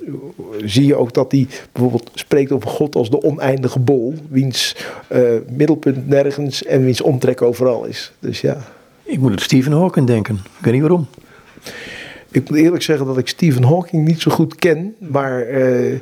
zie 0.64 0.87
je 0.87 0.96
ook 0.96 1.14
dat 1.14 1.32
hij 1.32 1.46
bijvoorbeeld 1.72 2.10
spreekt 2.14 2.52
over 2.52 2.68
God 2.68 2.94
als 2.94 3.10
de 3.10 3.22
oneindige 3.22 3.78
bol. 3.78 4.14
Wiens 4.28 4.76
uh, 5.12 5.20
middelpunt 5.50 6.08
nergens 6.08 6.64
en 6.64 6.84
wiens 6.84 7.00
omtrek 7.00 7.42
overal 7.42 7.84
is. 7.84 8.12
Dus 8.18 8.40
ja. 8.40 8.56
Ik 9.02 9.18
moet 9.18 9.30
aan 9.30 9.38
Stephen 9.38 9.72
Hawking 9.72 10.06
denken. 10.06 10.34
Ik 10.34 10.64
weet 10.64 10.72
niet 10.72 10.82
waarom. 10.82 11.06
Ik 12.30 12.50
moet 12.50 12.58
eerlijk 12.58 12.82
zeggen 12.82 13.06
dat 13.06 13.18
ik 13.18 13.28
Stephen 13.28 13.62
Hawking 13.62 14.06
niet 14.06 14.20
zo 14.20 14.30
goed 14.30 14.54
ken. 14.54 14.94
Maar 14.99 15.50
uh, 15.50 15.99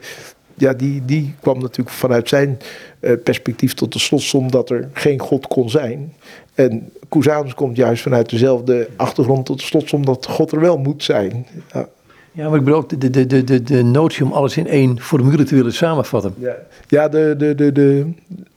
ja, 0.54 0.72
die, 0.72 1.04
die 1.04 1.34
kwam 1.40 1.60
natuurlijk 1.60 1.96
vanuit 1.96 2.28
zijn 2.28 2.58
uh, 3.00 3.12
perspectief 3.24 3.74
tot 3.74 3.92
de 3.92 3.98
slotsom 3.98 4.50
dat 4.50 4.70
er 4.70 4.88
geen 4.92 5.18
God 5.18 5.46
kon 5.46 5.70
zijn. 5.70 6.14
En 6.54 6.90
Cusanus 7.08 7.54
komt 7.54 7.76
juist 7.76 8.02
vanuit 8.02 8.30
dezelfde 8.30 8.88
achtergrond 8.96 9.46
tot 9.46 9.58
de 9.58 9.64
slotsom 9.64 10.04
dat 10.04 10.26
God 10.26 10.52
er 10.52 10.60
wel 10.60 10.78
moet 10.78 11.02
zijn. 11.02 11.46
Ja. 11.72 11.88
Ja, 12.32 12.48
maar 12.48 12.58
ik 12.58 12.64
bedoel 12.64 12.78
ook 12.78 13.00
de, 13.00 13.10
de, 13.10 13.26
de, 13.26 13.44
de, 13.44 13.62
de 13.62 13.82
notie 13.82 14.24
om 14.24 14.32
alles 14.32 14.56
in 14.56 14.66
één 14.66 15.00
formule 15.00 15.44
te 15.44 15.54
willen 15.54 15.72
samenvatten. 15.72 16.34
Ja, 16.38 16.56
ja 16.88 17.08
de, 17.08 17.34
de, 17.38 17.54
de, 17.54 17.72
de, 17.72 18.06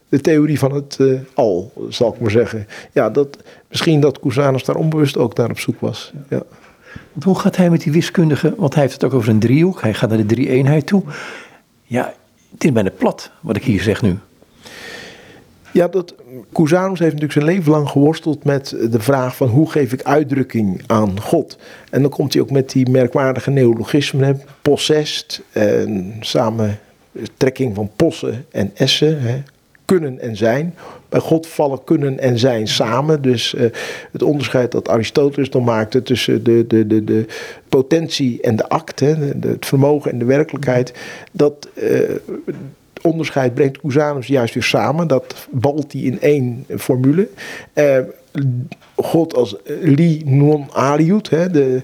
de 0.10 0.22
theorie 0.22 0.60
van 0.60 0.74
het 0.74 0.98
uh, 1.02 1.20
al, 1.34 1.72
zal 1.90 2.14
ik 2.14 2.20
maar 2.20 2.32
zeggen. 2.32 2.68
Ja, 2.92 3.10
dat, 3.10 3.38
misschien 3.68 4.00
dat 4.00 4.20
Cusanus 4.20 4.64
daar 4.64 4.76
onbewust 4.76 5.18
ook 5.18 5.36
naar 5.36 5.50
op 5.50 5.60
zoek 5.60 5.80
was. 5.80 6.14
Ja. 6.30 6.44
Hoe 7.24 7.40
gaat 7.40 7.56
hij 7.56 7.70
met 7.70 7.82
die 7.82 7.92
wiskundige, 7.92 8.54
want 8.58 8.74
hij 8.74 8.84
heeft 8.84 8.94
het 8.94 9.04
ook 9.04 9.14
over 9.14 9.30
een 9.30 9.40
driehoek, 9.40 9.82
hij 9.82 9.94
gaat 9.94 10.10
naar 10.10 10.18
de 10.18 10.26
drie-eenheid 10.26 10.86
toe. 10.86 11.04
Ja, 11.84 12.14
het 12.52 12.64
is 12.64 12.72
bijna 12.72 12.92
plat 12.98 13.32
wat 13.42 13.56
ik 13.56 13.64
hier 13.64 13.82
zeg 13.82 14.02
nu. 14.02 14.18
Ja, 15.72 15.88
dat, 15.88 16.16
heeft 16.54 17.00
natuurlijk 17.00 17.32
zijn 17.32 17.46
leven 17.46 17.72
lang 17.72 17.90
geworsteld 17.90 18.44
met 18.44 18.76
de 18.92 19.00
vraag 19.00 19.36
van 19.36 19.48
hoe 19.48 19.72
geef 19.72 19.94
ik 19.94 20.04
uitdrukking 20.04 20.82
aan 20.88 21.22
God. 21.22 21.58
En 21.90 22.02
dan 22.02 22.12
komt 22.12 22.34
hij 22.34 22.42
ook 22.42 22.52
met 22.52 22.70
die 22.70 22.90
merkwaardige 22.90 23.52
neologismen, 23.52 24.42
possessed, 24.62 25.42
en 25.52 26.16
samen 26.20 26.80
trekking 27.38 27.76
van 27.76 27.92
possen 27.96 28.46
en 28.52 28.72
essen, 28.76 29.22
hè, 29.22 29.42
kunnen 29.86 30.20
en 30.20 30.38
zijn. 30.38 30.76
Bij 31.10 31.20
God 31.20 31.48
vallen 31.48 31.84
kunnen 31.84 32.20
en 32.20 32.40
zijn 32.40 32.68
samen. 32.68 33.22
Dus 33.22 33.54
uh, 33.54 33.62
het 34.12 34.24
onderscheid 34.24 34.72
dat 34.72 34.90
Aristoteles 34.90 35.50
dan 35.50 35.64
maakte 35.64 36.04
tussen 36.04 36.44
de, 36.44 36.68
de, 36.68 36.88
de, 36.88 37.04
de 37.04 37.26
potentie 37.70 38.42
en 38.42 38.56
de 38.56 38.70
act, 38.70 39.00
hè, 39.00 39.16
het 39.40 39.66
vermogen 39.66 40.12
en 40.12 40.20
de 40.20 40.26
werkelijkheid, 40.26 40.94
dat 41.32 41.70
uh, 41.74 42.00
onderscheid 43.02 43.54
brengt 43.54 43.80
Cusanus 43.80 44.28
juist 44.28 44.54
weer 44.54 44.64
samen. 44.64 45.08
Dat 45.08 45.48
balt 45.52 45.92
hij 45.92 46.02
in 46.02 46.22
één 46.22 46.66
formule. 46.78 47.28
Uh, 47.74 47.98
God 48.96 49.36
als 49.36 49.56
li 49.66 50.22
non 50.26 50.68
aliut, 50.74 51.30
hè, 51.30 51.50
de, 51.50 51.84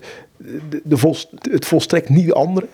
de, 0.84 1.26
het 1.52 1.66
volstrekt 1.66 2.10
niet 2.10 2.26
de 2.26 2.34
andere. 2.34 2.68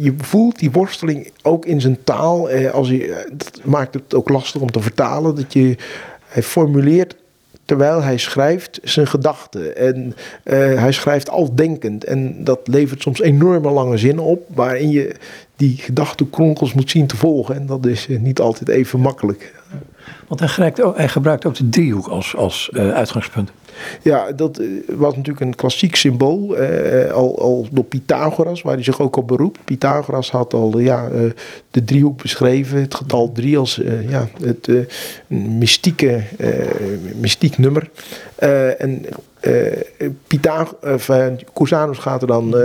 Je 0.00 0.14
voelt 0.16 0.58
die 0.58 0.70
worsteling 0.70 1.32
ook 1.42 1.66
in 1.66 1.80
zijn 1.80 1.98
taal. 2.04 2.50
Eh, 2.50 2.70
als 2.70 2.88
je, 2.88 3.26
dat 3.32 3.60
maakt 3.64 3.94
het 3.94 4.14
ook 4.14 4.28
lastig 4.28 4.60
om 4.60 4.70
te 4.70 4.80
vertalen. 4.80 5.34
Dat 5.34 5.52
je, 5.52 5.76
hij 6.26 6.42
formuleert 6.42 7.16
terwijl 7.68 8.02
hij 8.02 8.18
schrijft 8.18 8.80
zijn 8.82 9.06
gedachten. 9.06 9.76
En 9.76 10.14
uh, 10.44 10.54
hij 10.54 10.92
schrijft 10.92 11.30
al 11.30 11.54
denkend. 11.54 12.04
En 12.04 12.44
dat 12.44 12.60
levert 12.64 13.02
soms 13.02 13.20
enorme 13.20 13.70
lange 13.70 13.96
zinnen 13.96 14.24
op. 14.24 14.46
Waarin 14.54 14.90
je 14.90 15.14
die 15.56 15.76
gedachtenkronkels 15.76 16.74
moet 16.74 16.90
zien 16.90 17.06
te 17.06 17.16
volgen. 17.16 17.54
En 17.54 17.66
dat 17.66 17.86
is 17.86 18.08
uh, 18.08 18.20
niet 18.20 18.40
altijd 18.40 18.68
even 18.68 19.00
makkelijk. 19.00 19.54
Want 20.28 20.40
hij 20.40 20.48
gebruikt 20.48 20.82
ook, 20.82 20.96
hij 20.96 21.08
gebruikt 21.08 21.46
ook 21.46 21.54
de 21.54 21.68
driehoek 21.68 22.06
als, 22.06 22.36
als 22.36 22.70
uh, 22.72 22.90
uitgangspunt. 22.90 23.50
Ja, 24.02 24.32
dat 24.32 24.60
was 24.86 25.16
natuurlijk 25.16 25.46
een 25.46 25.54
klassiek 25.54 25.96
symbool. 25.96 26.56
Eh, 26.56 27.12
al, 27.12 27.38
al 27.40 27.66
door 27.70 27.84
Pythagoras, 27.84 28.62
waar 28.62 28.74
hij 28.74 28.82
zich 28.82 29.00
ook 29.00 29.16
op 29.16 29.28
beroept. 29.28 29.64
Pythagoras 29.64 30.30
had 30.30 30.54
al 30.54 30.78
ja, 30.78 31.08
uh, 31.08 31.30
de 31.70 31.84
driehoek 31.84 32.22
beschreven. 32.22 32.80
Het 32.80 32.94
getal 32.94 33.32
drie 33.32 33.58
als 33.58 33.80
ja, 34.08 34.28
het 34.42 34.70
mystieke, 35.26 36.22
mystiek 37.20 37.58
nummer. 37.58 37.90
en 38.78 39.04
Pythagoras, 40.26 41.10
Cusanus 41.54 41.98
gaat 41.98 42.20
er 42.22 42.28
dan 42.28 42.56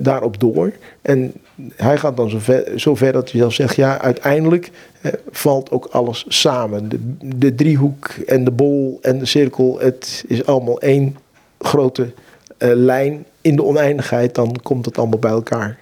daarop 0.00 0.40
door. 0.40 0.72
En 1.02 1.32
hij 1.76 1.96
gaat 1.96 2.16
dan 2.16 2.30
zover, 2.30 2.64
zover 2.74 3.12
dat 3.12 3.30
hij 3.30 3.40
zelf 3.40 3.52
zegt, 3.52 3.76
ja, 3.76 4.00
uiteindelijk 4.00 4.70
eh, 4.95 4.95
valt 5.30 5.70
ook 5.70 5.84
alles 5.84 6.24
samen. 6.28 6.88
De, 6.88 6.98
de, 7.38 7.54
driehoek 7.54 8.08
en 8.08 8.44
de 8.44 8.50
bol 8.50 8.98
en 9.02 9.18
de 9.18 9.26
cirkel, 9.26 9.78
het 9.80 10.24
is 10.26 10.46
allemaal 10.46 10.80
één 10.80 11.16
grote 11.58 12.02
uh, 12.02 12.70
lijn 12.74 13.24
in 13.40 13.56
de 13.56 13.64
oneindigheid. 13.64 14.34
Dan 14.34 14.56
komt 14.62 14.84
het 14.84 14.98
allemaal 14.98 15.18
bij 15.18 15.30
elkaar. 15.30 15.78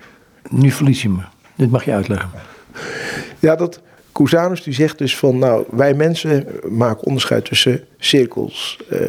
Nu 0.50 0.70
verlies 0.70 1.02
je 1.02 1.08
me. 1.08 1.22
Dit 1.56 1.70
mag 1.70 1.84
je 1.84 1.92
uitleggen. 1.92 2.30
Ja, 3.38 3.56
dat 3.56 3.80
Cusanus 4.12 4.62
die 4.62 4.74
zegt 4.74 4.98
dus 4.98 5.16
van, 5.16 5.38
nou, 5.38 5.64
wij 5.70 5.94
mensen 5.94 6.46
maken 6.68 7.06
onderscheid 7.06 7.44
tussen 7.44 7.84
cirkels, 7.98 8.78
uh, 8.92 9.00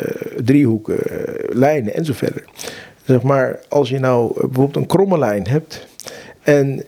driehoeken, 0.44 0.98
lijnen 1.50 1.94
en 1.94 2.06
zo 2.06 2.14
verder. 2.14 2.44
Zeg 3.04 3.22
maar, 3.22 3.60
als 3.70 3.90
je 3.90 4.00
nou 4.00 4.34
bijvoorbeeld 4.34 4.76
een 4.76 4.86
kromme 4.86 5.18
lijn 5.18 5.48
hebt 5.48 5.88
en 6.42 6.84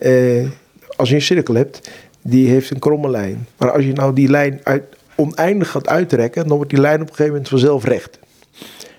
als 0.98 1.08
je 1.08 1.14
een 1.14 1.22
cirkel 1.22 1.54
hebt, 1.54 1.90
die 2.28 2.48
heeft 2.48 2.70
een 2.70 2.78
kromme 2.78 3.10
lijn. 3.10 3.46
Maar 3.56 3.70
als 3.70 3.84
je 3.84 3.92
nou 3.92 4.14
die 4.14 4.28
lijn 4.28 4.60
oneindig 5.16 5.70
gaat 5.70 5.88
uittrekken, 5.88 6.46
dan 6.46 6.56
wordt 6.56 6.70
die 6.70 6.80
lijn 6.80 7.00
op 7.00 7.08
een 7.08 7.14
gegeven 7.14 7.32
moment 7.32 7.48
vanzelf 7.48 7.84
recht. 7.84 8.18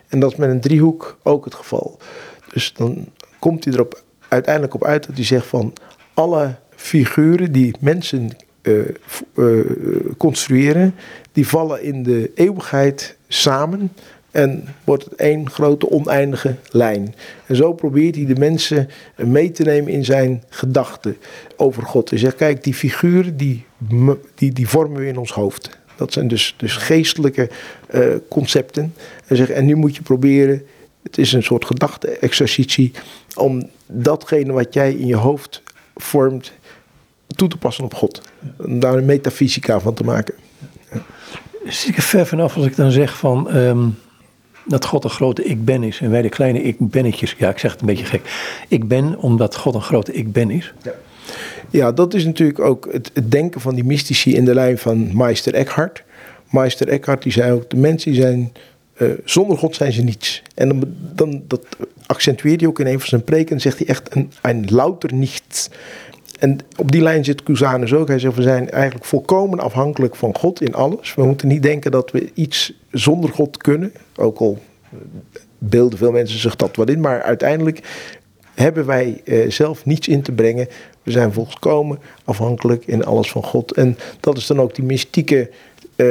En 0.08 0.20
dat 0.20 0.32
is 0.32 0.38
met 0.38 0.50
een 0.50 0.62
driehoek 0.62 1.18
ook 1.24 1.46
het 1.46 1.56
geval. 1.56 2.00
Dus 2.54 2.74
dan 2.74 3.06
komt 3.40 3.64
hij 3.64 3.74
erop 3.74 4.04
uiteindelijk 4.28 4.74
op 4.74 4.84
uit 4.84 5.06
dat 5.06 5.16
hij 5.16 5.26
zegt 5.26 5.46
van 5.46 5.74
alle 6.14 6.56
figuren 6.76 7.52
die 7.52 7.76
mensen 7.80 8.30
uh, 8.62 8.88
uh, 9.36 9.66
construeren, 10.18 10.96
die 11.32 11.48
vallen 11.48 11.84
in 11.84 12.04
de 12.04 12.32
eeuwigheid 12.36 13.18
samen 13.28 13.92
en 14.32 14.68
wordt 14.84 15.04
het 15.04 15.16
één 15.16 15.50
grote 15.50 15.90
oneindige 15.90 16.56
lijn. 16.72 17.16
En 17.46 17.56
zo 17.56 17.74
probeert 17.74 18.16
hij 18.16 18.26
de 18.26 18.36
mensen 18.36 18.90
mee 19.16 19.52
te 19.52 19.64
nemen 19.64 19.92
in 19.92 20.06
zijn 20.06 20.44
gedachten 20.50 21.18
over 21.56 21.84
God. 21.84 22.10
Hij 22.10 22.20
zegt, 22.20 22.36
kijk, 22.36 22.64
die 22.64 22.74
figuren 22.74 23.38
die, 23.38 23.66
die, 24.36 24.54
die 24.54 24.68
vormen 24.68 25.02
we 25.02 25.08
in 25.08 25.18
ons 25.18 25.32
hoofd. 25.32 25.78
Dat 25.96 26.14
zijn 26.14 26.28
dus, 26.28 26.54
dus 26.58 26.76
geestelijke 26.76 27.50
uh, 27.94 28.16
concepten. 28.30 28.94
En, 29.28 29.36
zeg, 29.36 29.50
en 29.50 29.66
nu 29.66 29.76
moet 29.76 29.96
je 29.96 30.02
proberen, 30.02 30.64
het 31.04 31.18
is 31.18 31.34
een 31.34 31.44
soort 31.44 31.66
gedachte-exercitie, 31.66 32.92
om 33.36 33.70
datgene 33.86 34.52
wat 34.52 34.74
jij 34.74 34.94
in 34.94 35.08
je 35.08 35.16
hoofd 35.16 35.64
vormt 35.96 36.52
toe 37.28 37.48
te 37.48 37.58
passen 37.58 37.84
op 37.84 37.94
God. 37.94 38.22
Om 38.58 38.80
daar 38.80 38.94
een 38.94 39.06
metafysica 39.06 39.80
van 39.80 39.94
te 39.94 40.04
maken. 40.04 40.34
Zit 41.66 41.90
ik 41.90 41.98
er 41.98 42.04
ver 42.04 42.26
vanaf 42.26 42.56
als 42.56 42.66
ik 42.66 42.76
dan 42.76 42.92
zeg 42.92 43.18
van... 43.18 43.56
Um 43.56 43.98
dat 44.70 44.86
God 44.86 45.04
een 45.04 45.10
grote 45.10 45.44
ik 45.44 45.66
ben 45.66 45.84
is 45.84 46.00
en 46.00 46.10
wij 46.10 46.22
de 46.22 46.30
kleine 46.30 46.62
ik 46.62 46.76
bennetjes. 46.80 47.36
Ja, 47.38 47.50
ik 47.50 47.58
zeg 47.58 47.72
het 47.72 47.82
een 47.82 47.88
beetje 47.88 48.06
gek. 48.06 48.22
Ik 48.68 48.88
ben 48.88 49.18
omdat 49.18 49.56
God 49.56 49.76
een 49.76 49.82
grote 49.82 50.14
ik 50.14 50.32
ben 50.32 50.52
is. 50.52 50.74
Ja, 50.84 50.94
ja 51.70 51.92
dat 51.92 52.14
is 52.14 52.26
natuurlijk 52.26 52.60
ook 52.60 52.88
het, 52.92 53.12
denken 53.24 53.62
van 53.62 53.76
die 53.76 53.84
mystici 53.84 54.36
in 54.36 54.46
de 54.46 54.54
lijn 54.54 54.78
van 54.78 55.18
Meister 55.18 55.54
Eckhart. 55.54 56.04
Meister 56.50 56.88
Eckhart 56.88 57.24
die 57.24 57.32
zei 57.32 57.52
ook, 57.52 57.70
de 57.70 57.78
mensen 57.78 58.16
zijn, 58.16 58.54
uh, 58.98 59.12
zonder 59.26 59.58
God 59.58 59.76
zijn 59.76 59.92
ze 59.92 60.02
niets. 60.02 60.42
En 60.56 60.68
dan, 60.68 60.84
dan 61.16 61.44
dat 61.48 61.66
accentueert 62.06 62.60
hij 62.60 62.70
ook 62.70 62.80
in 62.80 62.88
een 62.88 63.00
van 63.00 63.08
zijn 63.08 63.24
preken 63.24 63.56
en 63.56 63.62
zegt 63.62 63.78
hij 63.78 63.88
echt 63.88 64.16
een, 64.16 64.32
een 64.42 64.66
louter 64.70 65.14
niets. 65.14 65.70
En 66.40 66.60
op 66.78 66.92
die 66.92 67.02
lijn 67.02 67.24
zit 67.24 67.44
Cusanus 67.44 67.94
ook. 67.94 68.08
Hij 68.08 68.20
zegt, 68.20 68.36
we 68.36 68.42
zijn 68.42 68.70
eigenlijk 68.70 69.06
volkomen 69.06 69.60
afhankelijk 69.60 70.16
van 70.16 70.38
God 70.38 70.62
in 70.62 70.74
alles. 70.74 71.16
We 71.16 71.26
moeten 71.26 71.48
niet 71.48 71.64
denken 71.64 71.92
dat 71.92 72.12
we 72.12 72.32
iets 72.34 72.74
zonder 72.92 73.30
God 73.30 73.58
kunnen. 73.58 73.94
Ook 74.16 74.38
al 74.38 74.58
beelden 75.58 75.98
veel 75.98 76.12
mensen 76.12 76.40
zich 76.40 76.56
dat 76.56 76.76
wat 76.76 76.90
in. 76.90 77.00
Maar 77.00 77.22
uiteindelijk 77.22 77.82
hebben 78.54 78.86
wij 78.86 79.22
eh, 79.26 79.50
zelf 79.52 79.86
niets 79.86 80.08
in 80.08 80.22
te 80.22 80.32
brengen. 80.32 80.68
We 81.04 81.12
zijn 81.12 81.34
volkomen 81.34 82.00
afhankelijk 82.24 82.86
in 82.86 83.06
alles 83.06 83.32
van 83.32 83.44
God. 83.44 83.72
En 83.72 83.98
dat 84.20 84.38
is 84.38 84.48
dan 84.48 84.62
ook 84.62 84.76
die 84.76 84.86
mystieke 84.86 85.50
eh, 85.96 86.08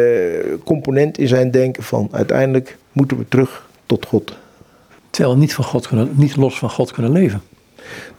component 0.65 1.19
in 1.19 1.29
zijn 1.29 1.51
denken 1.51 1.83
van 1.83 2.09
uiteindelijk 2.13 2.77
moeten 2.93 3.19
we 3.19 3.29
terug 3.29 3.69
tot 3.87 4.07
God. 4.07 4.37
Terwijl 5.11 5.35
we 5.35 5.41
niet, 5.41 5.55
van 5.55 5.65
God 5.65 5.89
kunnen, 5.89 6.11
niet 6.13 6.37
los 6.37 6.59
van 6.59 6.71
God 6.71 6.93
kunnen 6.93 7.13
leven. 7.13 7.43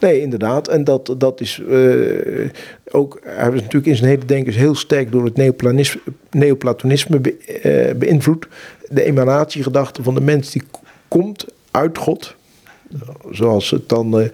Nee, 0.00 0.20
inderdaad. 0.20 0.68
En 0.68 0.84
dat, 0.84 1.14
dat 1.18 1.40
is 1.40 1.62
uh, 1.68 2.48
ook. 2.90 3.20
Hij 3.24 3.50
was 3.50 3.60
natuurlijk 3.60 3.86
in 3.86 3.96
zijn 3.96 4.08
hele 4.08 4.24
denken 4.24 4.52
heel 4.52 4.74
sterk 4.74 5.12
door 5.12 5.24
het 5.24 5.36
neoplatonisme, 5.36 6.00
neoplatonisme 6.30 7.20
be, 7.20 7.36
uh, 7.62 7.98
beïnvloed. 7.98 8.46
De 8.88 9.04
emanatiegedachte 9.04 10.02
van 10.02 10.14
de 10.14 10.20
mens 10.20 10.50
die 10.50 10.62
komt 11.08 11.46
uit 11.70 11.98
God. 11.98 12.34
Zoals 13.30 13.70
het 13.70 13.88
dan 13.88 14.20
uh, 14.20 14.26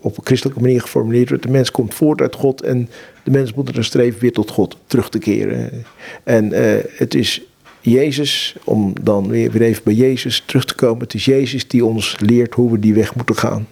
op 0.00 0.18
een 0.18 0.24
christelijke 0.26 0.60
manier 0.60 0.80
geformuleerd 0.80 1.28
wordt. 1.28 1.44
De 1.44 1.50
mens 1.50 1.70
komt 1.70 1.94
voort 1.94 2.20
uit 2.20 2.34
God 2.34 2.62
en 2.62 2.88
de 3.24 3.30
mens 3.30 3.54
moet 3.54 3.76
er 3.76 3.84
streven 3.84 4.20
weer 4.20 4.32
tot 4.32 4.50
God 4.50 4.76
terug 4.86 5.08
te 5.08 5.18
keren. 5.18 5.84
En 6.24 6.50
het 6.96 7.14
is 7.14 7.42
Jezus, 7.80 8.56
om 8.64 8.92
dan 9.02 9.28
weer, 9.28 9.50
weer 9.50 9.62
even 9.62 9.82
bij 9.84 9.94
Jezus 9.94 10.42
terug 10.46 10.64
te 10.64 10.74
komen. 10.74 11.02
Het 11.02 11.14
is 11.14 11.24
Jezus 11.24 11.68
die 11.68 11.84
ons 11.84 12.16
leert 12.20 12.54
hoe 12.54 12.72
we 12.72 12.78
die 12.78 12.94
weg 12.94 13.14
moeten 13.14 13.36
gaan. 13.36 13.66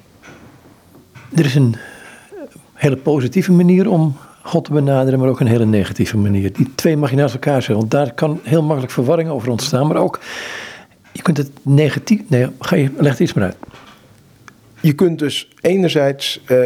Er 1.34 1.44
is 1.44 1.54
een 1.54 1.74
hele 2.74 2.96
positieve 2.96 3.52
manier 3.52 3.90
om 3.90 4.16
God 4.42 4.64
te 4.64 4.72
benaderen, 4.72 5.18
maar 5.18 5.28
ook 5.28 5.40
een 5.40 5.46
hele 5.46 5.66
negatieve 5.66 6.16
manier. 6.16 6.52
Die 6.52 6.74
twee 6.74 6.96
mag 6.96 7.10
je 7.10 7.16
naast 7.16 7.34
elkaar 7.34 7.62
zetten, 7.62 7.76
want 7.76 7.90
daar 7.90 8.14
kan 8.14 8.40
heel 8.42 8.62
makkelijk 8.62 8.92
verwarring 8.92 9.28
over 9.28 9.50
ontstaan. 9.50 9.86
Maar 9.86 9.96
ook, 9.96 10.20
je 11.12 11.22
kunt 11.22 11.36
het 11.36 11.50
negatief. 11.62 12.20
Nee, 12.26 12.46
ga 12.60 12.76
je, 12.76 12.90
leg 12.96 13.18
iets 13.18 13.32
maar 13.32 13.44
uit. 13.44 13.56
Je 14.80 14.92
kunt 14.92 15.18
dus 15.18 15.48
enerzijds, 15.60 16.40
uh, 16.50 16.58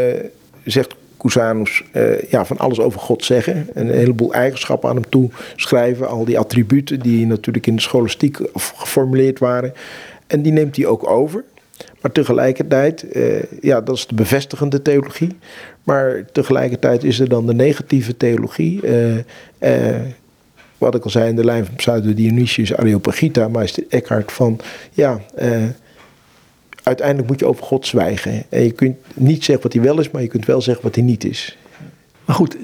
zegt 0.65 0.95
Cusanus, 1.19 1.83
uh, 1.93 2.23
ja, 2.23 2.45
van 2.45 2.59
alles 2.59 2.81
over 2.81 3.01
God 3.01 3.25
zeggen. 3.25 3.69
En 3.75 3.87
een 3.87 3.99
heleboel 3.99 4.33
eigenschappen 4.33 4.89
aan 4.89 4.95
hem 4.95 5.09
toe 5.09 5.31
schrijven. 5.57 6.09
Al 6.09 6.25
die 6.25 6.39
attributen 6.39 7.01
die 7.01 7.27
natuurlijk 7.27 7.67
in 7.67 7.75
de 7.75 7.83
scholastiek 7.83 8.39
geformuleerd 8.55 9.39
waren. 9.39 9.73
En 10.27 10.43
die 10.43 10.53
neemt 10.53 10.77
hij 10.77 10.87
ook 10.87 11.11
over. 11.11 11.45
Maar 12.01 12.13
tegelijkertijd, 12.13 13.05
uh, 13.17 13.43
ja, 13.61 13.81
dat 13.81 13.97
is 13.97 14.07
de 14.07 14.15
bevestigende 14.15 14.83
theologie. 14.83 15.39
Maar 15.85 16.25
tegelijkertijd 16.33 17.05
is 17.05 17.21
er 17.21 17.29
dan 17.29 17.47
de 17.47 17.55
negatieve 17.55 18.17
theologie. 18.17 18.83
Uh, 18.83 19.17
uh, 19.61 20.01
wat 20.81 20.95
ik 20.95 21.05
al 21.05 21.11
zei 21.11 21.29
in 21.29 21.37
de 21.37 21.45
lijn 21.45 21.67
van 21.67 21.75
Pseudo 21.75 22.15
Dionysius 22.15 22.77
Areopagita, 22.77 23.49
meester 23.49 23.85
Eckhart, 23.89 24.33
van 24.33 24.61
ja, 24.93 25.21
eh, 25.35 25.63
uiteindelijk 26.83 27.29
moet 27.29 27.39
je 27.39 27.47
over 27.47 27.65
God 27.65 27.87
zwijgen. 27.87 28.45
En 28.49 28.63
je 28.63 28.71
kunt 28.71 28.97
niet 29.15 29.45
zeggen 29.45 29.65
wat 29.65 29.73
hij 29.73 29.83
wel 29.83 30.01
is, 30.01 30.11
maar 30.11 30.23
je 30.23 30.29
kunt 30.29 30.47
wel 30.47 30.61
zeggen 30.61 30.85
wat 30.85 30.95
hij 30.95 31.05
niet 31.05 31.25
is. 31.25 31.59
Maar 32.25 32.37
goed, 32.37 32.57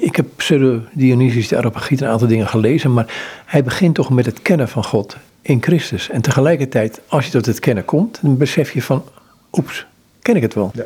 ik 0.00 0.16
heb 0.16 0.26
Pseudo 0.36 0.82
Dionysius 0.92 1.48
de 1.48 1.56
Areopagita 1.56 2.04
een 2.04 2.12
aantal 2.12 2.28
dingen 2.28 2.48
gelezen, 2.48 2.92
maar 2.92 3.42
hij 3.46 3.64
begint 3.64 3.94
toch 3.94 4.10
met 4.10 4.26
het 4.26 4.42
kennen 4.42 4.68
van 4.68 4.84
God 4.84 5.16
in 5.48 5.62
Christus. 5.62 6.10
En 6.10 6.20
tegelijkertijd, 6.20 7.00
als 7.06 7.24
je 7.24 7.30
tot 7.30 7.46
het 7.46 7.58
kennen 7.58 7.84
komt, 7.84 8.18
dan 8.22 8.36
besef 8.36 8.72
je 8.72 8.82
van, 8.82 9.04
oeps, 9.52 9.86
ken 10.22 10.36
ik 10.36 10.42
het 10.42 10.54
wel. 10.54 10.70
Ja. 10.74 10.84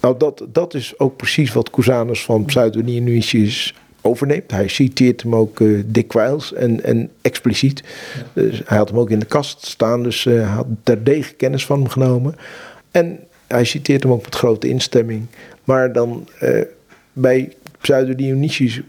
Nou, 0.00 0.18
dat, 0.18 0.44
dat 0.52 0.74
is 0.74 0.98
ook 0.98 1.16
precies 1.16 1.52
wat 1.52 1.70
Cusanus 1.70 2.24
van 2.24 2.44
Pseudo-Dionysius 2.44 3.74
overneemt. 4.00 4.50
Hij 4.50 4.68
citeert 4.68 5.22
hem 5.22 5.34
ook 5.34 5.60
uh, 5.60 5.82
dikwijls 5.86 6.52
en, 6.52 6.84
en 6.84 7.10
expliciet. 7.20 7.82
Dus 8.32 8.62
hij 8.64 8.78
had 8.78 8.88
hem 8.88 8.98
ook 8.98 9.10
in 9.10 9.18
de 9.18 9.26
kast 9.26 9.66
staan, 9.66 10.02
dus 10.02 10.24
uh, 10.24 10.34
hij 10.34 10.42
had 10.42 10.66
terdege 10.82 11.34
kennis 11.34 11.66
van 11.66 11.78
hem 11.78 11.88
genomen. 11.88 12.36
En 12.90 13.18
hij 13.46 13.64
citeert 13.64 14.02
hem 14.02 14.12
ook 14.12 14.22
met 14.22 14.34
grote 14.34 14.68
instemming. 14.68 15.26
Maar 15.64 15.92
dan 15.92 16.28
uh, 16.42 16.62
bij 17.12 17.52
Pseudo-Dionysius 17.80 18.80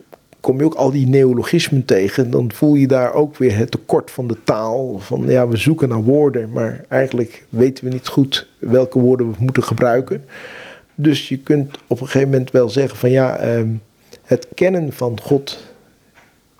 kom 0.41 0.57
je 0.57 0.63
ook 0.63 0.73
al 0.73 0.91
die 0.91 1.07
neologismen 1.07 1.85
tegen. 1.85 2.31
Dan 2.31 2.51
voel 2.53 2.75
je 2.75 2.87
daar 2.87 3.13
ook 3.13 3.37
weer 3.37 3.57
het 3.57 3.71
tekort 3.71 4.11
van 4.11 4.27
de 4.27 4.37
taal. 4.43 4.99
Van 4.99 5.25
ja, 5.27 5.47
we 5.47 5.57
zoeken 5.57 5.89
naar 5.89 6.03
woorden, 6.03 6.51
maar 6.51 6.85
eigenlijk 6.87 7.45
weten 7.49 7.83
we 7.83 7.89
niet 7.89 8.07
goed 8.07 8.47
welke 8.59 8.99
woorden 8.99 9.31
we 9.31 9.35
moeten 9.39 9.63
gebruiken. 9.63 10.25
Dus 10.95 11.29
je 11.29 11.37
kunt 11.37 11.77
op 11.87 12.01
een 12.01 12.05
gegeven 12.05 12.29
moment 12.29 12.51
wel 12.51 12.69
zeggen 12.69 12.97
van 12.97 13.09
ja, 13.09 13.37
ehm, 13.37 13.69
het 14.23 14.47
kennen 14.53 14.93
van 14.93 15.19
God 15.21 15.59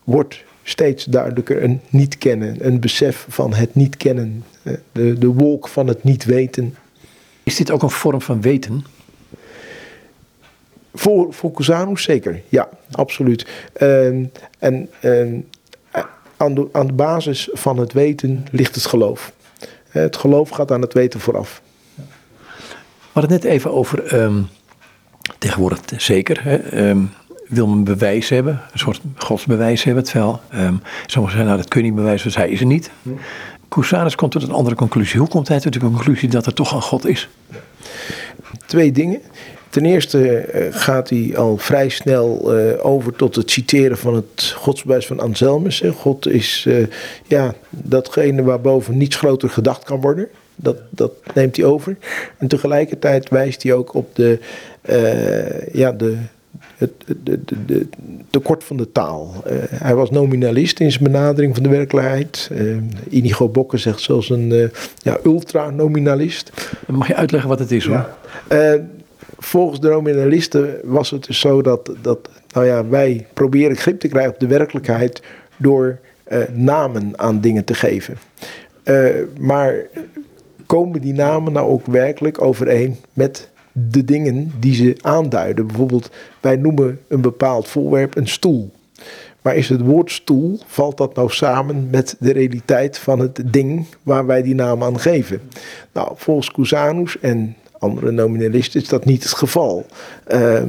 wordt 0.03 0.43
steeds 0.63 1.05
duidelijker. 1.05 1.63
Een 1.63 1.81
niet 1.89 2.17
kennen, 2.17 2.65
een 2.65 2.79
besef 2.79 3.25
van 3.29 3.53
het 3.53 3.75
niet 3.75 3.97
kennen, 3.97 4.43
eh, 4.63 4.73
de, 4.91 5.17
de 5.17 5.27
wolk 5.27 5.67
van 5.67 5.87
het 5.87 6.03
niet 6.03 6.25
weten. 6.25 6.75
Is 7.43 7.55
dit 7.55 7.71
ook 7.71 7.83
een 7.83 7.89
vorm 7.89 8.21
van 8.21 8.41
weten? 8.41 8.85
Voor, 10.93 11.33
voor 11.33 11.51
Cusanus 11.51 12.03
zeker, 12.03 12.41
ja, 12.49 12.69
absoluut. 12.91 13.47
Ehm, 13.73 14.25
en 14.59 14.89
ehm, 14.99 15.39
aan, 16.37 16.53
de, 16.53 16.67
aan 16.71 16.87
de 16.87 16.93
basis 16.93 17.49
van 17.53 17.77
het 17.77 17.93
weten 17.93 18.45
ligt 18.51 18.75
het 18.75 18.85
geloof. 18.85 19.31
Het 19.89 20.15
geloof 20.15 20.49
gaat 20.49 20.71
aan 20.71 20.81
het 20.81 20.93
weten 20.93 21.19
vooraf. 21.19 21.61
We 21.95 23.19
hadden 23.19 23.31
het 23.31 23.43
net 23.43 23.51
even 23.51 23.71
over, 23.71 24.21
um, 24.21 24.47
tegenwoordig 25.37 25.79
zeker, 25.97 26.43
hè, 26.43 26.87
um, 26.89 27.11
wil 27.47 27.67
men 27.67 27.83
bewijs 27.83 28.29
hebben, 28.29 28.61
een 28.71 28.79
soort 28.79 29.01
godsbewijs 29.15 29.83
hebben, 29.83 30.03
terwijl 30.03 30.41
um, 30.53 30.81
sommigen 31.05 31.37
zeggen, 31.37 31.45
nou 31.45 31.57
dat 31.57 31.67
kun 31.67 31.81
je 31.81 31.87
niet 31.87 31.95
bewijzen, 31.95 32.27
dus 32.27 32.35
hij 32.35 32.49
is 32.49 32.59
er 32.59 32.65
niet. 32.65 32.91
Cusanus 33.69 34.15
komt 34.15 34.31
tot 34.31 34.43
een 34.43 34.51
andere 34.51 34.75
conclusie. 34.75 35.19
Hoe 35.19 35.29
komt 35.29 35.47
hij 35.47 35.59
tot 35.59 35.73
de 35.73 35.79
conclusie 35.79 36.29
dat 36.29 36.45
er 36.45 36.53
toch 36.53 36.71
een 36.71 36.81
God 36.81 37.05
is? 37.05 37.29
Twee 38.65 38.91
dingen. 38.91 39.21
Ten 39.71 39.85
eerste 39.85 40.37
eh, 40.37 40.67
gaat 40.71 41.09
hij 41.09 41.31
al 41.35 41.57
vrij 41.57 41.89
snel 41.89 42.57
uh, 42.59 42.85
over 42.85 43.15
tot 43.15 43.35
het 43.35 43.51
citeren 43.51 43.97
van 43.97 44.15
het 44.15 44.53
godsbewijs 44.57 45.05
van 45.05 45.19
Anselmus. 45.19 45.83
God 45.95 46.27
is 46.27 46.65
uh, 46.67 46.87
ja, 47.27 47.53
datgene 47.69 48.43
waarboven 48.43 48.97
niets 48.97 49.15
groter 49.15 49.49
gedacht 49.49 49.83
kan 49.83 50.01
worden. 50.01 50.27
Dat, 50.55 50.77
dat 50.89 51.11
neemt 51.33 51.55
hij 51.55 51.65
over. 51.65 51.97
En 52.37 52.47
tegelijkertijd 52.47 53.29
wijst 53.29 53.63
hij 53.63 53.73
ook 53.73 53.93
op 53.93 54.15
de, 54.15 54.39
uh, 54.89 55.73
ja, 55.73 55.91
de, 55.91 56.17
het 56.77 56.91
de, 57.05 57.39
de, 57.45 57.65
de, 57.65 57.87
tekort 58.29 58.63
van 58.63 58.77
de 58.77 58.91
taal. 58.91 59.43
Uh, 59.47 59.53
hij 59.69 59.95
was 59.95 60.09
nominalist 60.09 60.79
in 60.79 60.91
zijn 60.91 61.03
benadering 61.03 61.53
van 61.53 61.63
de 61.63 61.69
werkelijkheid. 61.69 62.49
Uh, 62.51 62.77
Inigo 63.09 63.49
Bokke 63.49 63.77
zegt 63.77 64.01
zelfs 64.01 64.29
een 64.29 64.71
ja, 64.97 65.19
ultra-nominalist. 65.23 66.51
Mag 66.87 67.07
je 67.07 67.15
uitleggen 67.15 67.49
wat 67.49 67.59
het 67.59 67.71
is 67.71 67.85
hoor? 67.85 68.07
Ja. 68.49 68.79
Volgens 69.43 69.79
de 69.79 69.89
nominalisten 69.89 70.79
was 70.83 71.09
het 71.09 71.25
dus 71.25 71.39
zo 71.39 71.61
dat, 71.61 71.91
dat 72.01 72.29
nou 72.53 72.65
ja, 72.65 72.87
wij 72.87 73.27
proberen 73.33 73.75
grip 73.75 73.99
te 73.99 74.07
krijgen 74.07 74.33
op 74.33 74.39
de 74.39 74.47
werkelijkheid 74.47 75.21
door 75.57 75.99
namen 76.53 77.13
aan 77.15 77.41
dingen 77.41 77.63
te 77.63 77.73
geven. 77.73 78.17
maar 79.39 79.75
komen 80.65 81.01
die 81.01 81.13
namen 81.13 81.53
nou 81.53 81.69
ook 81.69 81.85
werkelijk 81.85 82.41
overeen 82.41 82.97
met 83.13 83.49
de 83.71 84.03
dingen 84.03 84.51
die 84.59 84.73
ze 84.73 84.97
aanduiden? 85.01 85.67
Bijvoorbeeld, 85.67 86.09
wij 86.39 86.55
noemen 86.55 86.99
een 87.07 87.21
bepaald 87.21 87.67
voorwerp 87.67 88.15
een 88.15 88.27
stoel. 88.27 88.71
Maar 89.41 89.55
is 89.55 89.69
het 89.69 89.81
woord 89.81 90.11
stoel, 90.11 90.59
valt 90.65 90.97
dat 90.97 91.15
nou 91.15 91.29
samen 91.29 91.87
met 91.89 92.15
de 92.19 92.31
realiteit 92.31 92.97
van 92.97 93.19
het 93.19 93.41
ding 93.45 93.85
waar 94.03 94.25
wij 94.25 94.41
die 94.41 94.55
naam 94.55 94.83
aan 94.83 94.99
geven? 94.99 95.41
Nou, 95.91 96.11
volgens 96.15 96.51
Cusanus 96.51 97.19
en 97.19 97.55
andere 97.81 98.11
nominalisten 98.11 98.81
is 98.81 98.87
dat 98.87 99.05
niet 99.05 99.23
het 99.23 99.33
geval. 99.33 99.85
Uh, 100.27 100.61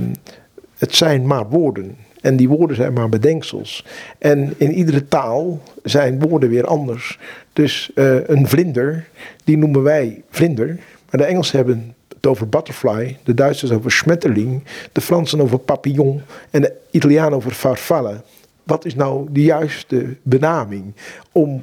het 0.78 0.94
zijn 0.94 1.26
maar 1.26 1.48
woorden. 1.48 1.96
En 2.20 2.36
die 2.36 2.48
woorden 2.48 2.76
zijn 2.76 2.92
maar 2.92 3.08
bedenksels. 3.08 3.84
En 4.18 4.54
in 4.56 4.72
iedere 4.72 5.08
taal 5.08 5.60
zijn 5.82 6.20
woorden 6.20 6.48
weer 6.48 6.66
anders. 6.66 7.18
Dus 7.52 7.90
uh, 7.94 8.28
een 8.28 8.48
vlinder, 8.48 9.08
die 9.44 9.56
noemen 9.56 9.82
wij 9.82 10.22
vlinder. 10.30 10.66
Maar 11.10 11.20
de 11.20 11.24
Engelsen 11.24 11.56
hebben 11.56 11.94
het 12.08 12.26
over 12.26 12.48
butterfly, 12.48 13.18
de 13.24 13.34
Duitsers 13.34 13.72
over 13.72 13.90
schmetterling, 13.90 14.62
de 14.92 15.00
Fransen 15.00 15.40
over 15.40 15.58
papillon 15.58 16.22
en 16.50 16.60
de 16.60 16.72
Italianen 16.90 17.34
over 17.34 17.52
farfalle. 17.52 18.22
Wat 18.62 18.84
is 18.84 18.94
nou 18.94 19.26
de 19.30 19.42
juiste 19.42 20.16
benaming 20.22 20.94
om 21.32 21.62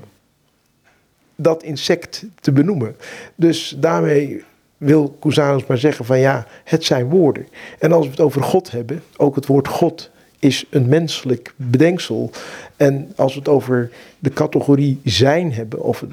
dat 1.36 1.64
insect 1.64 2.26
te 2.40 2.52
benoemen? 2.52 2.96
Dus 3.36 3.76
daarmee 3.78 4.44
wil 4.80 5.18
Cusanus 5.20 5.66
maar 5.66 5.78
zeggen 5.78 6.06
van 6.06 6.20
ja, 6.20 6.48
het 6.64 6.84
zijn 6.84 7.10
woorden. 7.10 7.48
En 7.80 7.92
als 7.92 8.06
we 8.06 8.12
het 8.12 8.20
over 8.20 8.44
God 8.44 8.72
hebben, 8.72 9.04
ook 9.18 9.36
het 9.36 9.46
woord 9.46 9.68
God 9.68 10.10
is 10.40 10.66
een 10.70 10.88
menselijk 10.88 11.54
bedenksel. 11.56 12.32
En 12.76 13.12
als 13.16 13.34
we 13.34 13.40
het 13.40 13.48
over 13.48 13.92
de 14.20 14.30
categorie 14.30 15.00
zijn 15.04 15.54
hebben, 15.54 15.82
of 15.82 16.00
de 16.00 16.08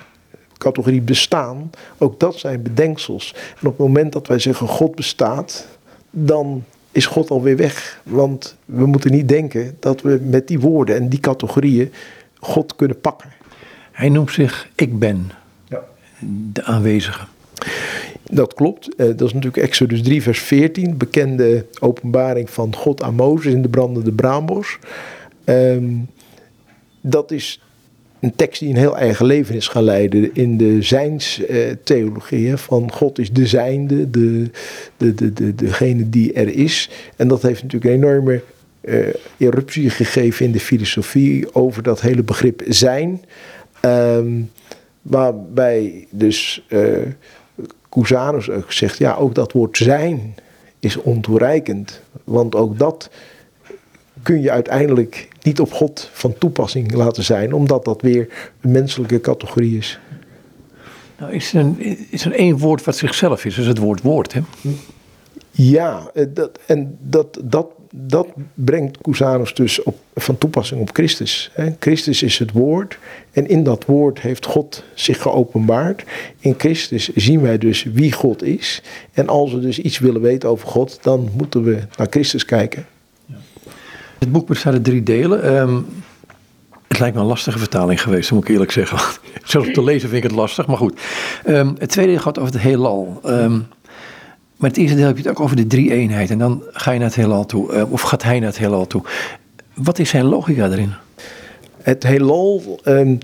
categorie 0.58 1.00
bestaan, 1.00 1.70
ook 1.98 2.20
dat 2.20 2.38
zijn 2.38 2.62
bedenksels. 2.62 3.34
En 3.34 3.66
op 3.66 3.78
het 3.78 3.86
moment 3.86 4.12
dat 4.12 4.26
wij 4.26 4.38
zeggen 4.38 4.68
God 4.68 4.94
bestaat, 4.94 5.66
dan 6.10 6.64
is 6.92 7.06
God 7.06 7.30
alweer 7.30 7.56
weg. 7.56 8.00
Want 8.02 8.56
we 8.64 8.86
moeten 8.86 9.10
niet 9.10 9.28
denken 9.28 9.76
dat 9.80 10.00
we 10.00 10.20
met 10.22 10.48
die 10.48 10.60
woorden 10.60 10.96
en 10.96 11.08
die 11.08 11.20
categorieën 11.20 11.92
God 12.38 12.76
kunnen 12.76 13.00
pakken. 13.00 13.30
Hij 13.92 14.08
noemt 14.08 14.32
zich 14.32 14.68
ik 14.74 14.98
ben, 14.98 15.30
ja. 15.68 15.82
de 16.52 16.64
aanwezige. 16.64 17.26
Dat 18.30 18.54
klopt. 18.54 18.94
Eh, 18.94 19.06
dat 19.06 19.22
is 19.22 19.32
natuurlijk 19.32 19.62
Exodus 19.62 20.02
3, 20.02 20.22
vers 20.22 20.40
14. 20.40 20.96
Bekende 20.96 21.66
openbaring 21.80 22.50
van 22.50 22.74
God 22.74 23.02
aan 23.02 23.14
Mozes 23.14 23.52
in 23.52 23.62
de 23.62 23.68
brandende 23.68 24.12
braambos. 24.12 24.78
Um, 25.44 26.08
dat 27.00 27.30
is 27.30 27.60
een 28.20 28.36
tekst 28.36 28.60
die 28.60 28.68
een 28.68 28.76
heel 28.76 28.96
eigen 28.96 29.26
leven 29.26 29.54
is 29.54 29.68
gaan 29.68 29.82
leiden 29.82 30.34
in 30.34 30.56
de 30.56 30.82
zijnstheologie. 30.82 32.48
Uh, 32.48 32.56
van 32.56 32.92
God 32.92 33.18
is 33.18 33.32
de 33.32 33.46
zijnde, 33.46 34.10
de, 34.10 34.50
de, 34.96 35.14
de, 35.14 35.32
de, 35.32 35.54
degene 35.54 36.08
die 36.10 36.32
er 36.32 36.48
is. 36.48 36.90
En 37.16 37.28
dat 37.28 37.42
heeft 37.42 37.62
natuurlijk 37.62 37.92
een 37.92 38.02
enorme 38.02 38.42
uh, 38.84 39.06
eruptie 39.36 39.90
gegeven 39.90 40.46
in 40.46 40.52
de 40.52 40.60
filosofie 40.60 41.54
over 41.54 41.82
dat 41.82 42.00
hele 42.00 42.22
begrip 42.22 42.62
zijn. 42.68 43.24
Um, 43.84 44.50
waarbij 45.02 46.06
dus... 46.10 46.66
Cusanus 48.00 48.50
ook 48.50 48.72
zegt, 48.72 48.98
ja, 48.98 49.14
ook 49.14 49.34
dat 49.34 49.52
woord 49.52 49.76
zijn 49.76 50.34
is 50.80 50.96
ontoereikend. 50.96 52.00
Want 52.24 52.54
ook 52.54 52.78
dat 52.78 53.10
kun 54.22 54.40
je 54.40 54.50
uiteindelijk 54.50 55.28
niet 55.42 55.60
op 55.60 55.72
God 55.72 56.10
van 56.12 56.38
toepassing 56.38 56.92
laten 56.92 57.24
zijn, 57.24 57.52
omdat 57.52 57.84
dat 57.84 58.02
weer 58.02 58.52
een 58.60 58.70
menselijke 58.70 59.20
categorie 59.20 59.76
is. 59.76 59.98
Nou, 61.18 61.32
is 61.32 61.54
er, 61.54 61.60
een, 61.60 61.96
is 62.10 62.24
er 62.24 62.32
één 62.32 62.58
woord 62.58 62.84
wat 62.84 62.96
zichzelf 62.96 63.44
is, 63.44 63.58
is 63.58 63.66
het 63.66 63.78
woord 63.78 64.02
woord, 64.02 64.32
hè? 64.32 64.40
Ja, 65.50 66.10
eh, 66.14 66.26
dat, 66.28 66.58
en 66.66 66.98
dat, 67.00 67.38
dat 67.44 67.66
dat 67.90 68.28
brengt 68.54 68.98
Cusanus 69.00 69.54
dus 69.54 69.82
op, 69.82 69.96
van 70.14 70.38
toepassing 70.38 70.80
op 70.80 70.90
Christus. 70.92 71.50
Christus 71.78 72.22
is 72.22 72.38
het 72.38 72.52
woord 72.52 72.98
en 73.32 73.48
in 73.48 73.64
dat 73.64 73.84
woord 73.84 74.20
heeft 74.20 74.46
God 74.46 74.84
zich 74.94 75.22
geopenbaard. 75.22 76.04
In 76.38 76.54
Christus 76.58 77.08
zien 77.14 77.40
wij 77.40 77.58
dus 77.58 77.82
wie 77.82 78.12
God 78.12 78.42
is. 78.42 78.82
En 79.12 79.28
als 79.28 79.52
we 79.52 79.60
dus 79.60 79.78
iets 79.78 79.98
willen 79.98 80.20
weten 80.20 80.48
over 80.48 80.68
God, 80.68 80.98
dan 81.02 81.30
moeten 81.36 81.62
we 81.62 81.78
naar 81.96 82.06
Christus 82.10 82.44
kijken. 82.44 82.86
Het 84.18 84.32
boek 84.32 84.46
bestaat 84.46 84.72
uit 84.72 84.84
drie 84.84 85.02
delen. 85.02 85.54
Um, 85.56 85.86
het 86.88 86.98
lijkt 86.98 87.14
me 87.14 87.20
een 87.22 87.28
lastige 87.28 87.58
vertaling 87.58 88.02
geweest, 88.02 88.30
moet 88.30 88.42
ik 88.42 88.48
eerlijk 88.48 88.72
zeggen. 88.72 88.98
Zelfs 89.44 89.72
te 89.72 89.82
lezen 89.82 90.08
vind 90.08 90.24
ik 90.24 90.30
het 90.30 90.38
lastig, 90.38 90.66
maar 90.66 90.76
goed. 90.76 91.00
Um, 91.46 91.74
het 91.78 91.90
tweede 91.90 92.18
gaat 92.18 92.38
over 92.38 92.52
het 92.52 92.62
heelal. 92.62 93.20
Um, 93.24 93.66
maar 94.56 94.70
het 94.70 94.78
eerste 94.78 94.96
deel 94.96 95.06
heb 95.06 95.16
je 95.16 95.22
het 95.22 95.30
ook 95.30 95.40
over 95.40 95.56
de 95.56 95.66
drie 95.66 95.92
eenheid. 95.92 96.30
En 96.30 96.38
dan 96.38 96.62
ga 96.70 96.90
je 96.90 96.98
naar 96.98 97.08
het 97.08 97.16
heelal 97.16 97.46
toe. 97.46 97.74
Uh, 97.74 97.92
of 97.92 98.00
gaat 98.00 98.22
hij 98.22 98.38
naar 98.38 98.48
het 98.48 98.58
heelal 98.58 98.86
toe. 98.86 99.02
Wat 99.74 99.98
is 99.98 100.08
zijn 100.08 100.24
logica 100.24 100.70
erin? 100.70 100.92
het 101.86 102.02
heelal, 102.02 102.80
um, 102.84 103.18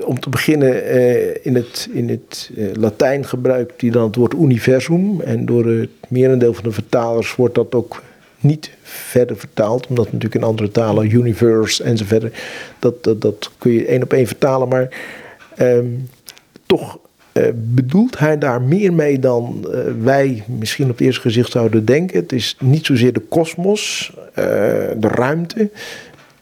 om 0.00 0.20
te 0.20 0.28
beginnen 0.28 0.96
uh, 0.96 1.34
in 1.42 1.54
het, 1.54 1.88
in 1.92 2.08
het 2.08 2.50
uh, 2.56 2.74
Latijn 2.74 3.24
gebruikt 3.24 3.80
hij 3.80 3.90
dan 3.90 4.06
het 4.06 4.16
woord 4.16 4.34
universum. 4.34 5.20
En 5.20 5.46
door 5.46 5.66
het 5.66 5.90
merendeel 6.08 6.54
van 6.54 6.64
de 6.64 6.72
vertalers 6.72 7.34
wordt 7.34 7.54
dat 7.54 7.74
ook 7.74 8.02
niet 8.40 8.70
verder 8.82 9.36
vertaald. 9.36 9.86
Omdat 9.86 10.04
natuurlijk 10.04 10.34
in 10.34 10.42
andere 10.42 10.70
talen, 10.70 11.10
universe 11.10 11.82
enzovoort, 11.82 12.34
dat, 12.78 13.04
dat, 13.04 13.20
dat 13.20 13.50
kun 13.58 13.72
je 13.72 13.86
één 13.86 14.02
op 14.02 14.12
één 14.12 14.26
vertalen. 14.26 14.68
Maar 14.68 14.88
um, 15.58 16.08
toch 16.66 16.98
uh, 17.36 17.44
bedoelt 17.54 18.18
hij 18.18 18.38
daar 18.38 18.62
meer 18.62 18.92
mee 18.92 19.18
dan 19.18 19.66
uh, 19.68 19.80
wij 20.02 20.42
misschien 20.46 20.84
op 20.84 20.90
het 20.90 21.00
eerste 21.00 21.20
gezicht 21.20 21.50
zouden 21.50 21.84
denken. 21.84 22.20
Het 22.20 22.32
is 22.32 22.56
niet 22.60 22.86
zozeer 22.86 23.12
de 23.12 23.20
kosmos, 23.20 24.12
uh, 24.14 24.34
de 24.96 25.08
ruimte. 25.08 25.70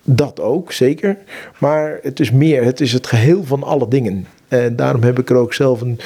Dat 0.02 0.40
ook, 0.40 0.72
zeker. 0.72 1.16
Maar 1.58 1.98
het 2.02 2.20
is 2.20 2.30
meer, 2.30 2.64
het 2.64 2.80
is 2.80 2.92
het 2.92 3.06
geheel 3.06 3.44
van 3.44 3.62
alle 3.62 3.88
dingen. 3.88 4.26
En 4.48 4.76
daarom 4.76 5.02
heb 5.02 5.18
ik 5.18 5.30
er 5.30 5.36
ook 5.36 5.54
zelf 5.54 5.80
een, 5.80 5.98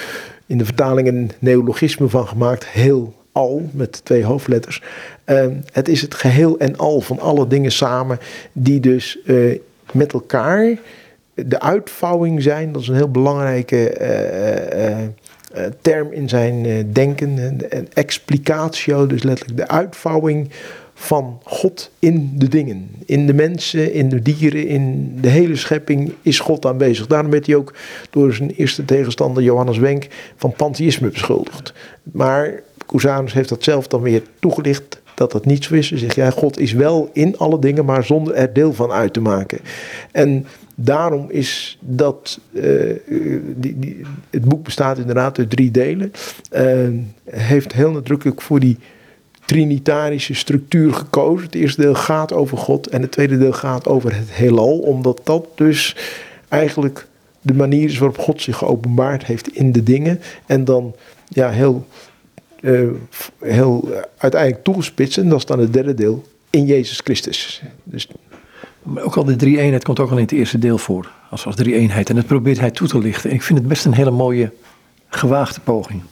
in 0.46 0.58
de 0.58 0.64
vertaling 0.64 1.08
een 1.08 1.30
neologisme 1.38 2.08
van 2.08 2.28
gemaakt. 2.28 2.66
Heel 2.66 3.14
al, 3.32 3.68
met 3.72 4.04
twee 4.04 4.24
hoofdletters. 4.24 4.82
het 5.72 5.88
is 5.88 6.02
het 6.02 6.14
geheel 6.14 6.58
en 6.58 6.76
al 6.76 7.00
van 7.00 7.20
alle 7.20 7.46
dingen 7.46 7.72
samen, 7.72 8.18
die 8.52 8.80
dus 8.80 9.18
met 9.92 10.12
elkaar 10.12 10.78
de 11.46 11.60
uitvouwing 11.60 12.42
zijn. 12.42 12.72
Dat 12.72 12.82
is 12.82 12.88
een 12.88 12.94
heel 12.94 13.10
belangrijke 13.10 14.00
uh, 14.00 15.00
uh, 15.00 15.70
term 15.80 16.12
in 16.12 16.28
zijn 16.28 16.86
denken. 16.92 17.38
Een 17.68 17.88
explicatio, 17.92 19.06
dus 19.06 19.22
letterlijk 19.22 19.58
de 19.58 19.68
uitvouwing 19.68 20.50
van 20.94 21.40
God 21.44 21.90
in 21.98 22.32
de 22.34 22.48
dingen. 22.48 22.90
In 23.04 23.26
de 23.26 23.34
mensen, 23.34 23.92
in 23.92 24.08
de 24.08 24.22
dieren, 24.22 24.66
in 24.66 25.14
de 25.20 25.28
hele 25.28 25.56
schepping 25.56 26.12
is 26.22 26.40
God 26.40 26.66
aanwezig. 26.66 27.06
Daarom 27.06 27.30
werd 27.30 27.46
hij 27.46 27.54
ook 27.54 27.74
door 28.10 28.32
zijn 28.32 28.50
eerste 28.50 28.84
tegenstander 28.84 29.42
Johannes 29.42 29.78
Wenk 29.78 30.06
van 30.36 30.52
pantheïsme 30.52 31.08
beschuldigd. 31.08 31.72
Maar 32.02 32.62
Cusanus 32.86 33.32
heeft 33.32 33.48
dat 33.48 33.64
zelf 33.64 33.86
dan 33.86 34.00
weer 34.00 34.22
toegelicht 34.38 35.00
dat 35.14 35.32
dat 35.32 35.44
niet 35.44 35.64
zo 35.64 35.74
is. 35.74 35.90
Hij 35.90 35.98
zegt, 35.98 36.14
ja, 36.14 36.30
God 36.30 36.58
is 36.58 36.72
wel 36.72 37.10
in 37.12 37.38
alle 37.38 37.58
dingen, 37.58 37.84
maar 37.84 38.04
zonder 38.04 38.34
er 38.34 38.52
deel 38.52 38.72
van 38.72 38.90
uit 38.92 39.12
te 39.12 39.20
maken. 39.20 39.58
En 40.12 40.46
daarom 40.80 41.30
is 41.30 41.78
dat, 41.80 42.40
uh, 42.52 42.96
die, 43.56 43.78
die, 43.78 44.00
het 44.30 44.44
boek 44.44 44.64
bestaat 44.64 44.98
inderdaad 44.98 45.38
uit 45.38 45.50
drie 45.50 45.70
delen. 45.70 46.12
Uh, 46.52 46.88
heeft 47.24 47.72
heel 47.72 47.90
nadrukkelijk 47.90 48.42
voor 48.42 48.60
die 48.60 48.78
trinitarische 49.44 50.34
structuur 50.34 50.94
gekozen. 50.94 51.46
Het 51.46 51.54
eerste 51.54 51.80
deel 51.80 51.94
gaat 51.94 52.32
over 52.32 52.58
God 52.58 52.88
en 52.88 53.02
het 53.02 53.12
tweede 53.12 53.38
deel 53.38 53.52
gaat 53.52 53.88
over 53.88 54.14
het 54.16 54.32
heelal. 54.32 54.78
Omdat 54.78 55.20
dat 55.24 55.46
dus 55.54 55.96
eigenlijk 56.48 57.06
de 57.40 57.54
manier 57.54 57.84
is 57.84 57.98
waarop 57.98 58.18
God 58.18 58.42
zich 58.42 58.56
geopenbaard 58.56 59.24
heeft 59.24 59.54
in 59.54 59.72
de 59.72 59.82
dingen. 59.82 60.20
En 60.46 60.64
dan 60.64 60.94
ja, 61.28 61.50
heel, 61.50 61.86
uh, 62.60 62.90
heel 63.38 63.88
uiteindelijk 64.16 64.64
toegespitst. 64.64 65.18
En 65.18 65.28
dat 65.28 65.38
is 65.38 65.46
dan 65.46 65.58
het 65.58 65.72
derde 65.72 65.94
deel 65.94 66.24
in 66.50 66.66
Jezus 66.66 67.00
Christus. 67.04 67.62
Dus 67.84 68.08
ook 68.96 69.16
al 69.16 69.24
de 69.24 69.36
drie 69.36 69.58
eenheid 69.58 69.84
komt 69.84 70.00
ook 70.00 70.10
al 70.10 70.16
in 70.16 70.22
het 70.22 70.32
eerste 70.32 70.58
deel 70.58 70.78
voor. 70.78 71.10
Als, 71.30 71.46
als 71.46 71.56
drie 71.56 71.74
eenheid. 71.74 72.08
En 72.08 72.14
dat 72.14 72.26
probeert 72.26 72.60
hij 72.60 72.70
toe 72.70 72.88
te 72.88 72.98
lichten. 72.98 73.30
En 73.30 73.36
ik 73.36 73.42
vind 73.42 73.58
het 73.58 73.68
best 73.68 73.84
een 73.84 73.94
hele 73.94 74.10
mooie, 74.10 74.50
gewaagde 75.08 75.60
poging. 75.60 76.02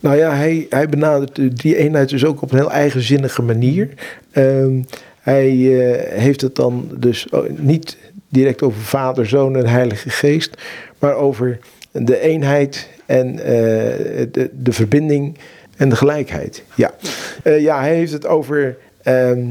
Nou 0.00 0.16
ja, 0.16 0.34
hij, 0.34 0.66
hij 0.68 0.88
benadert 0.88 1.36
de 1.36 1.52
drie 1.52 1.76
eenheid 1.76 2.08
dus 2.08 2.24
ook 2.24 2.42
op 2.42 2.50
een 2.50 2.58
heel 2.58 2.70
eigenzinnige 2.70 3.42
manier. 3.42 3.88
Uh, 4.32 4.82
hij 5.20 5.50
uh, 5.50 5.94
heeft 6.20 6.40
het 6.40 6.56
dan 6.56 6.88
dus 6.98 7.26
niet 7.56 7.96
direct 8.28 8.62
over 8.62 8.80
Vader, 8.80 9.26
Zoon 9.26 9.56
en 9.56 9.66
Heilige 9.66 10.10
Geest. 10.10 10.62
Maar 10.98 11.14
over 11.14 11.58
de 11.92 12.20
eenheid 12.20 12.88
en 13.06 13.34
uh, 13.34 13.42
de, 13.44 14.50
de 14.52 14.72
verbinding 14.72 15.38
en 15.76 15.88
de 15.88 15.96
gelijkheid. 15.96 16.64
Ja, 16.74 16.94
ja 17.58 17.80
hij 17.80 17.94
heeft 17.94 18.12
het 18.12 18.26
over 18.26 18.76
um, 19.04 19.50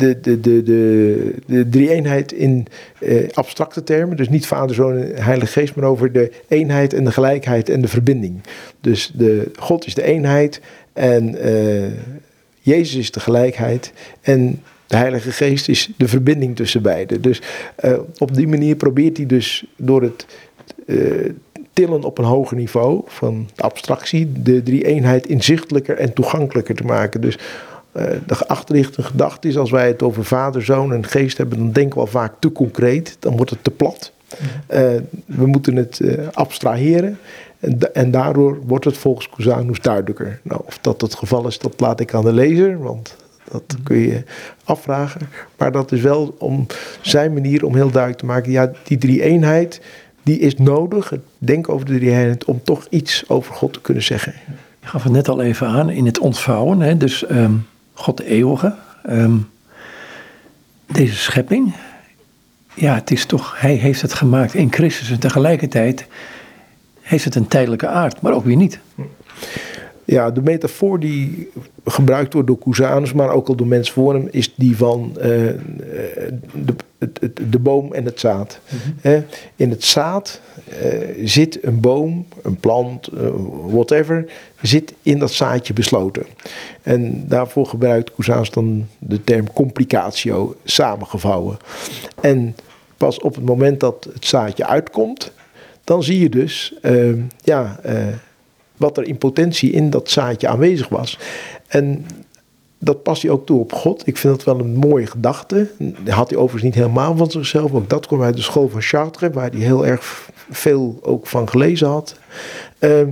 de, 0.00 0.20
de, 0.20 0.40
de, 0.40 0.62
de, 0.62 1.34
de 1.46 1.68
drie-eenheid 1.68 2.32
in 2.32 2.66
eh, 2.98 3.28
abstracte 3.32 3.84
termen. 3.84 4.16
Dus 4.16 4.28
niet 4.28 4.46
Vader, 4.46 4.74
Zoon 4.74 4.96
en 4.96 5.22
Heilige 5.22 5.52
Geest, 5.52 5.74
maar 5.74 5.84
over 5.84 6.12
de 6.12 6.32
eenheid 6.48 6.94
en 6.94 7.04
de 7.04 7.12
gelijkheid 7.12 7.68
en 7.68 7.80
de 7.80 7.88
verbinding. 7.88 8.40
Dus 8.80 9.12
de, 9.14 9.50
God 9.58 9.86
is 9.86 9.94
de 9.94 10.02
eenheid 10.02 10.60
en 10.92 11.46
uh, 11.46 11.90
Jezus 12.60 12.94
is 12.94 13.10
de 13.10 13.20
gelijkheid 13.20 13.92
en 14.20 14.62
de 14.86 14.96
Heilige 14.96 15.32
Geest 15.32 15.68
is 15.68 15.90
de 15.96 16.08
verbinding 16.08 16.56
tussen 16.56 16.82
beiden. 16.82 17.22
Dus 17.22 17.42
uh, 17.84 17.98
op 18.18 18.34
die 18.34 18.48
manier 18.48 18.76
probeert 18.76 19.16
hij 19.16 19.26
dus 19.26 19.64
door 19.76 20.02
het 20.02 20.26
tillen 21.72 22.04
op 22.04 22.18
een 22.18 22.24
hoger 22.24 22.56
niveau 22.56 23.02
van 23.06 23.48
abstractie 23.56 24.32
de 24.42 24.62
drie-eenheid 24.62 25.26
inzichtelijker 25.26 25.96
en 25.96 26.12
toegankelijker 26.12 26.74
te 26.74 26.84
maken. 26.84 27.20
Dus 27.20 27.38
de 28.26 28.46
achterliggende 28.46 29.02
gedachte 29.02 29.48
is, 29.48 29.56
als 29.56 29.70
wij 29.70 29.86
het 29.86 30.02
over 30.02 30.24
vader, 30.24 30.64
zoon 30.64 30.92
en 30.92 31.06
geest 31.06 31.38
hebben, 31.38 31.58
dan 31.58 31.72
denken 31.72 31.94
we 31.94 32.00
al 32.00 32.06
vaak 32.06 32.32
te 32.38 32.52
concreet. 32.52 33.16
Dan 33.18 33.36
wordt 33.36 33.50
het 33.50 33.64
te 33.64 33.70
plat. 33.70 34.12
Uh, 34.70 34.78
we 35.24 35.46
moeten 35.46 35.76
het 35.76 35.98
uh, 36.02 36.28
abstraheren. 36.32 37.18
En, 37.60 37.94
en, 37.94 38.10
daardoor 38.10 38.58
wordt 38.66 38.84
het 38.84 38.98
volgens 38.98 39.28
Cusanus 39.28 39.80
duidelijker. 39.80 40.40
Nou, 40.42 40.60
of 40.66 40.78
dat 40.80 41.00
het 41.00 41.14
geval 41.14 41.46
is, 41.46 41.58
dat 41.58 41.80
laat 41.80 42.00
ik 42.00 42.14
aan 42.14 42.24
de 42.24 42.32
lezer, 42.32 42.78
want 42.78 43.16
dat 43.50 43.76
kun 43.82 43.96
je 43.96 44.22
afvragen. 44.64 45.20
Maar 45.56 45.72
dat 45.72 45.92
is 45.92 46.00
wel 46.00 46.34
om 46.38 46.66
zijn 47.00 47.32
manier 47.32 47.64
om 47.64 47.74
heel 47.74 47.90
duidelijk 47.90 48.20
te 48.20 48.26
maken, 48.26 48.52
ja, 48.52 48.72
die 48.82 48.98
drie 48.98 49.22
eenheid, 49.22 49.80
die 50.22 50.38
is 50.38 50.56
nodig, 50.56 51.10
het 51.10 51.20
denken 51.38 51.72
over 51.72 51.86
de 51.86 51.96
drie 51.96 52.10
eenheid, 52.10 52.44
om 52.44 52.60
toch 52.64 52.86
iets 52.90 53.24
over 53.28 53.54
God 53.54 53.72
te 53.72 53.80
kunnen 53.80 54.02
zeggen. 54.02 54.34
Je 54.80 54.86
gaf 54.86 55.02
het 55.02 55.12
net 55.12 55.28
al 55.28 55.42
even 55.42 55.66
aan 55.66 55.90
in 55.90 56.06
het 56.06 56.18
ontvouwen, 56.18 56.80
hè, 56.80 56.96
dus... 56.96 57.30
Um 57.30 57.66
God 58.00 58.16
de 58.16 58.24
eeuwige. 58.24 58.74
Um, 59.08 59.50
deze 60.86 61.16
schepping, 61.16 61.74
ja, 62.74 62.94
het 62.94 63.10
is 63.10 63.26
toch, 63.26 63.60
hij 63.60 63.74
heeft 63.74 64.02
het 64.02 64.14
gemaakt 64.14 64.54
in 64.54 64.72
Christus 64.72 65.10
en 65.10 65.20
tegelijkertijd 65.20 66.06
heeft 67.00 67.24
het 67.24 67.34
een 67.34 67.48
tijdelijke 67.48 67.86
aard, 67.86 68.20
maar 68.20 68.32
ook 68.32 68.44
weer 68.44 68.56
niet. 68.56 68.78
Ja, 70.10 70.30
de 70.30 70.42
metafoor 70.42 71.00
die 71.00 71.50
gebruikt 71.84 72.32
wordt 72.32 72.48
door 72.48 72.58
Cusanus, 72.58 73.12
maar 73.12 73.30
ook 73.30 73.48
al 73.48 73.54
door 73.54 73.66
mensen 73.66 73.94
voor 73.94 74.14
hem, 74.14 74.28
is 74.30 74.54
die 74.54 74.76
van 74.76 75.12
uh, 75.16 75.24
de, 75.24 76.74
de, 76.98 77.32
de, 77.50 77.58
boom 77.58 77.92
en 77.92 78.04
het 78.04 78.20
zaad. 78.20 78.60
Mm 79.04 79.24
In 79.56 79.70
het 79.70 79.84
zaad 79.84 80.40
uh, 80.82 81.26
zit 81.26 81.64
een 81.64 81.80
boom, 81.80 82.26
een 82.42 82.56
plant, 82.56 83.08
whatever, 83.66 84.32
zit 84.62 84.94
in 85.02 85.18
dat 85.18 85.32
zaadje 85.32 85.72
besloten. 85.72 86.26
En 86.82 87.28
daarvoor 87.28 87.66
gebruikt 87.66 88.14
Cusanus 88.14 88.50
dan 88.50 88.86
de 88.98 89.24
term 89.24 89.52
complicatio, 89.52 90.56
samengevouwen. 90.64 91.56
En 92.20 92.56
pas 92.96 93.20
op 93.20 93.34
het 93.34 93.44
moment 93.44 93.80
dat 93.80 94.08
het 94.12 94.26
zaadje 94.26 94.66
uitkomt, 94.66 95.32
dan 95.84 96.02
zie 96.02 96.20
je 96.20 96.28
dus, 96.28 96.74
ja 97.42 97.80
wat 98.80 98.96
er 98.96 99.06
in 99.06 99.18
potentie 99.18 99.70
in 99.70 99.90
dat 99.90 100.10
zaadje 100.10 100.48
aanwezig 100.48 100.88
was. 100.88 101.18
En 101.66 102.06
dat 102.78 103.02
past 103.02 103.22
hij 103.22 103.30
ook 103.30 103.46
toe 103.46 103.60
op 103.60 103.72
God. 103.72 104.06
Ik 104.06 104.16
vind 104.16 104.36
dat 104.36 104.44
wel 104.44 104.64
een 104.64 104.76
mooie 104.76 105.06
gedachte. 105.06 105.70
Dat 105.78 106.14
had 106.14 106.30
hij 106.30 106.38
overigens 106.38 106.62
niet 106.62 106.82
helemaal 106.82 107.16
van 107.16 107.30
zichzelf. 107.30 107.72
Ook 107.72 107.88
dat 107.88 108.06
kwam 108.06 108.22
uit 108.22 108.36
de 108.36 108.42
school 108.42 108.68
van 108.68 108.82
Chartres, 108.82 109.32
waar 109.32 109.50
hij 109.50 109.60
heel 109.60 109.86
erg 109.86 110.30
veel 110.50 110.98
ook 111.02 111.26
van 111.26 111.48
gelezen 111.48 111.88
had. 111.88 112.18
Uh, 112.78 113.02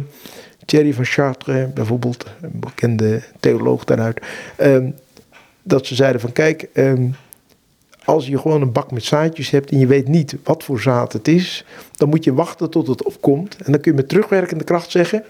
Thierry 0.65 0.95
van 0.95 1.05
Chartres, 1.05 1.73
bijvoorbeeld, 1.73 2.25
een 2.41 2.61
bekende 2.61 3.23
theoloog 3.41 3.85
daaruit. 3.85 4.21
Uh, 4.61 4.77
dat 5.63 5.87
ze 5.87 5.95
zeiden 5.95 6.21
van 6.21 6.33
kijk, 6.33 6.69
uh, 6.75 6.93
als 8.05 8.27
je 8.27 8.39
gewoon 8.39 8.63
een 8.63 8.73
bak 8.73 8.91
met 8.91 9.05
zaadjes 9.05 9.51
hebt 9.51 9.71
en 9.71 9.79
je 9.79 9.87
weet 9.87 10.09
niet 10.09 10.37
wat 10.45 10.65
voor 10.65 10.81
zaad 10.81 11.13
het 11.13 11.29
is, 11.29 11.65
dan 11.93 12.09
moet 12.09 12.25
je 12.25 12.35
wachten 12.35 12.71
tot 12.71 12.87
het 12.87 13.03
opkomt. 13.03 13.57
En 13.57 13.73
dan 13.73 13.81
kun 13.81 13.91
je 13.91 13.97
met 13.97 14.09
terugwerkende 14.09 14.65
kracht 14.65 14.91
zeggen, 14.91 15.25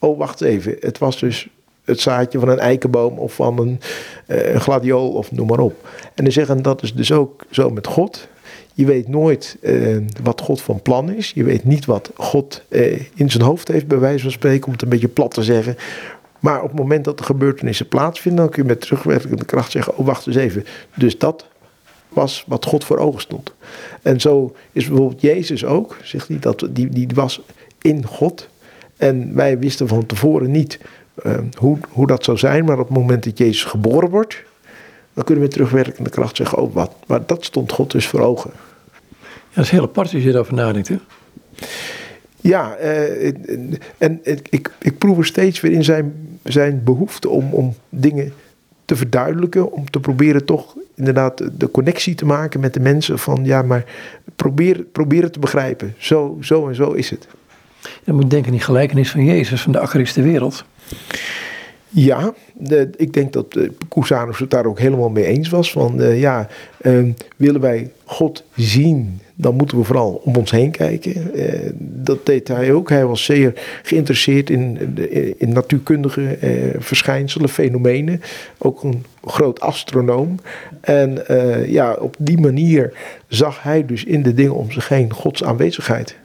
oh 0.00 0.18
wacht 0.18 0.40
even, 0.40 0.76
het 0.80 0.98
was 0.98 1.18
dus 1.18 1.48
het 1.84 2.00
zaadje 2.00 2.38
van 2.38 2.48
een 2.48 2.58
eikenboom 2.58 3.18
of 3.18 3.34
van 3.34 3.58
een, 3.58 3.80
uh, 4.26 4.52
een 4.52 4.60
gladiool 4.60 5.10
of 5.10 5.32
noem 5.32 5.46
maar 5.46 5.58
op. 5.58 5.88
En 6.14 6.24
dan 6.24 6.32
zeggen 6.32 6.62
dat 6.62 6.82
is 6.82 6.94
dus 6.94 7.12
ook 7.12 7.44
zo 7.50 7.70
met 7.70 7.86
God. 7.86 8.28
Je 8.74 8.86
weet 8.86 9.08
nooit 9.08 9.56
uh, 9.60 9.96
wat 10.22 10.40
God 10.40 10.62
van 10.62 10.82
plan 10.82 11.10
is. 11.10 11.32
Je 11.34 11.44
weet 11.44 11.64
niet 11.64 11.84
wat 11.84 12.10
God 12.14 12.62
uh, 12.68 13.00
in 13.14 13.30
zijn 13.30 13.42
hoofd 13.42 13.68
heeft, 13.68 13.86
bij 13.86 13.98
wijze 13.98 14.22
van 14.22 14.30
spreken, 14.30 14.66
om 14.66 14.72
het 14.72 14.82
een 14.82 14.88
beetje 14.88 15.08
plat 15.08 15.30
te 15.30 15.42
zeggen. 15.42 15.76
Maar 16.38 16.62
op 16.62 16.68
het 16.68 16.78
moment 16.78 17.04
dat 17.04 17.18
de 17.18 17.24
gebeurtenissen 17.24 17.88
plaatsvinden, 17.88 18.40
dan 18.40 18.52
kun 18.52 18.62
je 18.62 18.68
met 18.68 18.80
terugwerkende 18.80 19.44
kracht 19.44 19.70
zeggen: 19.70 19.96
Oh, 19.96 20.06
wacht 20.06 20.26
eens 20.26 20.36
even. 20.36 20.64
Dus 20.94 21.18
dat 21.18 21.46
was 22.08 22.44
wat 22.46 22.64
God 22.64 22.84
voor 22.84 22.98
ogen 22.98 23.20
stond. 23.20 23.52
En 24.02 24.20
zo 24.20 24.54
is 24.72 24.86
bijvoorbeeld 24.88 25.20
Jezus 25.20 25.64
ook, 25.64 25.96
zegt 26.02 26.28
hij, 26.28 26.38
dat, 26.38 26.68
die, 26.70 26.88
die 26.88 27.08
was 27.14 27.40
in 27.80 28.06
God. 28.06 28.48
En 29.00 29.34
wij 29.34 29.58
wisten 29.58 29.88
van 29.88 30.06
tevoren 30.06 30.50
niet 30.50 30.78
uh, 31.26 31.38
hoe, 31.56 31.78
hoe 31.90 32.06
dat 32.06 32.24
zou 32.24 32.38
zijn, 32.38 32.64
maar 32.64 32.78
op 32.78 32.88
het 32.88 32.96
moment 32.96 33.24
dat 33.24 33.38
Jezus 33.38 33.64
geboren 33.64 34.10
wordt, 34.10 34.42
dan 35.14 35.24
kunnen 35.24 35.44
we 35.44 35.50
terugwerkende 35.50 36.10
kracht 36.10 36.36
zeggen, 36.36 36.58
oh 36.58 36.74
wat. 36.74 36.94
Maar 37.06 37.20
dat 37.26 37.44
stond 37.44 37.72
God 37.72 37.90
dus 37.90 38.06
voor 38.06 38.20
ogen. 38.20 38.50
dat 39.54 39.64
is 39.64 39.70
heel 39.70 39.82
apart 39.82 40.14
als 40.14 40.22
je 40.22 40.28
erover 40.28 40.54
nadenkt. 40.54 40.88
Hè? 40.88 40.96
Ja, 42.40 42.78
uh, 42.78 43.26
en, 43.26 43.78
en 43.98 44.40
ik, 44.50 44.70
ik 44.78 44.98
proef 44.98 45.18
er 45.18 45.26
steeds 45.26 45.60
weer 45.60 45.72
in 45.72 45.84
zijn, 45.84 46.38
zijn 46.44 46.84
behoefte 46.84 47.28
om, 47.28 47.52
om 47.52 47.74
dingen 47.88 48.32
te 48.84 48.96
verduidelijken. 48.96 49.72
Om 49.72 49.90
te 49.90 50.00
proberen 50.00 50.44
toch 50.44 50.76
inderdaad 50.94 51.42
de 51.58 51.70
connectie 51.70 52.14
te 52.14 52.26
maken 52.26 52.60
met 52.60 52.74
de 52.74 52.80
mensen. 52.80 53.18
Van 53.18 53.44
ja, 53.44 53.62
maar 53.62 53.84
probeer, 54.36 54.84
probeer 54.92 55.22
het 55.22 55.32
te 55.32 55.38
begrijpen. 55.38 55.94
Zo, 55.98 56.38
zo 56.40 56.68
en 56.68 56.74
zo 56.74 56.92
is 56.92 57.10
het. 57.10 57.28
Je 58.04 58.12
moet 58.12 58.30
denken 58.30 58.50
aan 58.50 58.56
die 58.56 58.64
gelijkenis 58.64 59.10
van 59.10 59.24
Jezus, 59.24 59.62
van 59.62 59.72
de 59.72 59.78
akker 59.78 60.12
wereld. 60.14 60.64
Ja, 61.92 62.34
ik 62.96 63.12
denk 63.12 63.32
dat 63.32 63.56
uh, 63.56 63.68
het 64.38 64.50
daar 64.50 64.66
ook 64.66 64.78
helemaal 64.78 65.08
mee 65.08 65.24
eens 65.24 65.48
was. 65.48 65.72
Van 65.72 66.00
uh, 66.00 66.20
ja, 66.20 66.48
uh, 66.82 67.12
willen 67.36 67.60
wij 67.60 67.90
God 68.04 68.44
zien, 68.56 69.20
dan 69.34 69.54
moeten 69.54 69.78
we 69.78 69.84
vooral 69.84 70.20
om 70.24 70.36
ons 70.36 70.50
heen 70.50 70.70
kijken. 70.70 71.30
Uh, 71.34 71.70
dat 71.78 72.26
deed 72.26 72.48
hij 72.48 72.72
ook. 72.72 72.88
Hij 72.88 73.06
was 73.06 73.24
zeer 73.24 73.52
geïnteresseerd 73.82 74.50
in, 74.50 74.78
in 75.38 75.52
natuurkundige 75.52 76.38
verschijnselen, 76.78 77.48
fenomenen. 77.48 78.22
Ook 78.58 78.82
een 78.82 79.04
groot 79.24 79.60
astronoom. 79.60 80.34
En 80.80 81.24
ja, 81.66 81.92
op 81.92 82.16
die 82.18 82.40
manier 82.40 82.92
zag 83.28 83.62
hij 83.62 83.86
dus 83.86 84.04
in 84.04 84.22
de 84.22 84.34
dingen 84.34 84.54
om 84.54 84.70
zich 84.70 84.88
heen 84.88 85.12
Gods 85.12 85.44
aanwezigheid. 85.44 86.16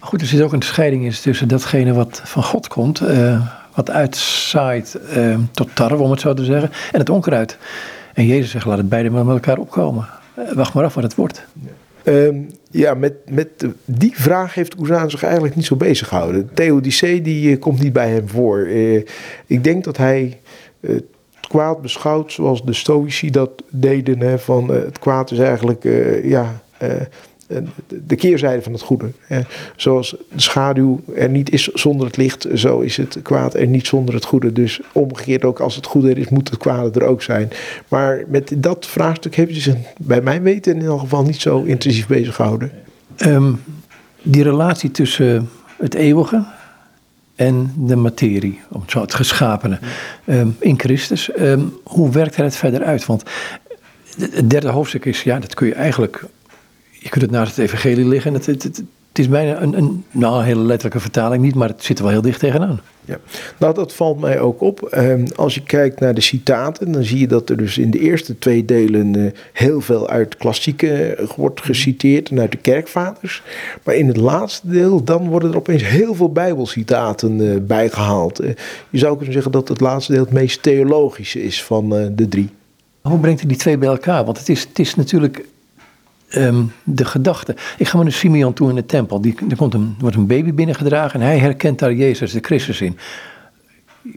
Maar 0.00 0.08
goed, 0.08 0.20
er 0.20 0.26
zit 0.26 0.42
ook 0.42 0.52
een 0.52 0.62
scheiding 0.62 1.04
in 1.04 1.10
tussen 1.10 1.48
datgene 1.48 1.92
wat 1.92 2.20
van 2.24 2.42
God 2.42 2.68
komt 2.68 3.02
wat 3.78 3.90
uitzaait 3.90 4.98
uh, 5.16 5.38
tot 5.52 5.68
tarwe, 5.74 6.02
om 6.02 6.10
het 6.10 6.20
zo 6.20 6.34
te 6.34 6.44
zeggen, 6.44 6.70
en 6.92 6.98
het 6.98 7.10
onkruid. 7.10 7.58
En 8.14 8.26
Jezus 8.26 8.50
zegt, 8.50 8.66
laat 8.66 8.78
het 8.78 8.88
beide 8.88 9.10
met 9.10 9.26
elkaar 9.26 9.58
opkomen. 9.58 10.08
Uh, 10.38 10.52
wacht 10.52 10.74
maar 10.74 10.84
af 10.84 10.94
wat 10.94 11.02
het 11.02 11.14
wordt. 11.14 11.46
Ja, 12.70 12.94
met, 12.94 13.14
met 13.30 13.48
die 13.84 14.12
vraag 14.14 14.54
heeft 14.54 14.78
Oezaan 14.78 15.10
zich 15.10 15.22
eigenlijk 15.22 15.54
niet 15.54 15.64
zo 15.64 15.76
bezig 15.76 16.08
gehouden. 16.08 16.50
Theodicee 16.54 17.22
die 17.22 17.58
komt 17.58 17.80
niet 17.80 17.92
bij 17.92 18.10
hem 18.10 18.28
voor. 18.28 18.68
Ik 19.46 19.64
denk 19.64 19.84
dat 19.84 19.96
hij 19.96 20.40
het 20.80 21.04
kwaad 21.48 21.82
beschouwt 21.82 22.32
zoals 22.32 22.64
de 22.64 22.72
Stoïci 22.72 23.30
dat 23.30 23.50
deden. 23.70 24.20
Hè, 24.20 24.38
van 24.38 24.68
het 24.68 24.98
kwaad 24.98 25.30
is 25.30 25.38
eigenlijk 25.38 25.84
ja, 26.22 26.62
de 28.06 28.16
keerzijde 28.16 28.62
van 28.62 28.72
het 28.72 28.82
goede. 28.82 29.10
Zoals 29.76 30.10
de 30.10 30.40
schaduw 30.40 31.00
er 31.14 31.28
niet 31.28 31.50
is 31.50 31.64
zonder 31.64 32.06
het 32.06 32.16
licht, 32.16 32.46
zo 32.54 32.80
is 32.80 32.96
het 32.96 33.18
kwaad 33.22 33.54
er 33.54 33.66
niet 33.66 33.86
zonder 33.86 34.14
het 34.14 34.24
goede. 34.24 34.52
Dus 34.52 34.80
omgekeerd 34.92 35.44
ook 35.44 35.60
als 35.60 35.76
het 35.76 35.86
goede 35.86 36.10
er 36.10 36.18
is, 36.18 36.28
moet 36.28 36.50
het 36.50 36.58
kwade 36.58 37.00
er 37.00 37.06
ook 37.06 37.22
zijn. 37.22 37.50
Maar 37.88 38.24
met 38.28 38.52
dat 38.56 38.86
vraagstuk 38.86 39.34
heeft 39.34 39.50
hij 39.50 39.60
zich 39.60 39.76
bij 39.98 40.20
mijn 40.20 40.42
weten 40.42 40.76
in 40.76 40.82
elk 40.82 41.00
geval 41.00 41.22
niet 41.22 41.40
zo 41.40 41.62
intensief 41.62 42.06
bezig 42.06 42.34
gehouden. 42.34 42.70
Ehm, 43.16 43.52
die 44.22 44.42
relatie 44.42 44.90
tussen 44.90 45.48
het 45.76 45.94
eeuwige 45.94 46.44
en 47.34 47.72
de 47.76 47.96
materie, 47.96 48.60
om 48.70 48.80
het 48.80 48.90
zo 48.90 49.00
het 49.00 49.14
geschapene, 49.14 49.78
um, 50.24 50.56
in 50.58 50.78
Christus. 50.78 51.32
Ehm, 51.32 51.60
hoe 51.82 52.10
werkt 52.10 52.36
hij 52.36 52.44
het 52.44 52.56
verder 52.56 52.82
uit? 52.82 53.06
Want 53.06 53.22
het 54.18 54.50
derde 54.50 54.68
hoofdstuk 54.68 55.04
is, 55.04 55.22
ja, 55.22 55.38
dat 55.38 55.54
kun 55.54 55.66
je 55.66 55.74
eigenlijk 55.74 56.24
je 56.98 57.08
kunt 57.08 57.22
het 57.22 57.30
naast 57.30 57.56
het 57.56 57.64
evangelie 57.64 58.08
liggen. 58.08 58.34
Het, 58.34 58.46
het, 58.46 58.62
het, 58.62 58.76
het 59.08 59.18
is 59.18 59.28
bijna 59.28 59.60
een, 59.60 59.76
een, 59.76 60.04
nou, 60.10 60.38
een 60.38 60.44
hele 60.44 60.60
letterlijke 60.60 61.00
vertaling 61.00 61.42
niet, 61.42 61.54
maar 61.54 61.68
het 61.68 61.84
zit 61.84 61.98
er 61.98 62.04
wel 62.04 62.12
heel 62.12 62.22
dicht 62.22 62.40
tegenaan. 62.40 62.80
Ja, 63.04 63.18
nou 63.58 63.74
dat 63.74 63.94
valt 63.94 64.20
mij 64.20 64.40
ook 64.40 64.60
op. 64.60 64.82
Ehm, 64.82 65.26
als 65.36 65.54
je 65.54 65.62
kijkt 65.62 66.00
naar 66.00 66.14
de 66.14 66.20
citaten, 66.20 66.92
dan 66.92 67.04
zie 67.04 67.18
je 67.18 67.26
dat 67.26 67.50
er 67.50 67.56
dus 67.56 67.78
in 67.78 67.90
de 67.90 67.98
eerste 67.98 68.38
twee 68.38 68.64
delen 68.64 69.16
uh, 69.16 69.30
heel 69.52 69.80
veel 69.80 70.08
uit 70.08 70.36
klassieke 70.36 71.18
wordt 71.36 71.60
geciteerd 71.60 72.30
en 72.30 72.40
uit 72.40 72.50
de 72.50 72.58
kerkvaders. 72.58 73.42
Maar 73.84 73.94
in 73.94 74.06
het 74.08 74.16
laatste 74.16 74.68
deel, 74.68 75.04
dan 75.04 75.28
worden 75.28 75.50
er 75.50 75.56
opeens 75.56 75.88
heel 75.88 76.14
veel 76.14 76.32
bijbelcitaten 76.32 77.40
uh, 77.40 77.56
bijgehaald. 77.60 78.36
Je 78.90 78.98
zou 78.98 79.16
kunnen 79.16 79.32
zeggen 79.32 79.52
dat 79.52 79.68
het 79.68 79.80
laatste 79.80 80.12
deel 80.12 80.24
het 80.24 80.32
meest 80.32 80.62
theologische 80.62 81.42
is 81.42 81.64
van 81.64 81.88
de 82.14 82.28
drie. 82.28 82.48
Hoe 83.00 83.18
brengt 83.18 83.40
hij 83.40 83.48
die 83.48 83.58
twee 83.58 83.78
bij 83.78 83.88
elkaar? 83.88 84.24
Want 84.24 84.38
het 84.38 84.48
is, 84.48 84.60
het 84.60 84.78
is 84.78 84.94
natuurlijk 84.94 85.44
Ehm, 86.28 86.64
de 86.84 87.04
gedachte. 87.04 87.56
Ik 87.78 87.88
ga 87.88 87.96
maar 87.96 88.04
naar 88.04 88.14
Simeon 88.14 88.52
toe 88.52 88.68
in 88.68 88.74
de 88.74 88.86
tempel. 88.86 89.20
Die, 89.20 89.34
er 89.50 89.56
komt 89.56 89.74
een, 89.74 89.96
wordt 89.98 90.16
een 90.16 90.26
baby 90.26 90.52
binnengedragen 90.52 91.20
en 91.20 91.26
hij 91.26 91.38
herkent 91.38 91.78
daar 91.78 91.92
Jezus, 91.92 92.32
de 92.32 92.40
Christus 92.40 92.80
in. 92.80 92.98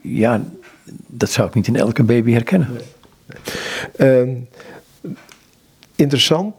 Ja, 0.02 0.42
dat 1.06 1.30
zou 1.30 1.48
ik 1.48 1.54
niet 1.54 1.66
in 1.66 1.76
elke 1.76 2.02
baby 2.02 2.32
herkennen. 2.32 2.68
Ehm, 3.96 4.30
interessant, 5.96 6.54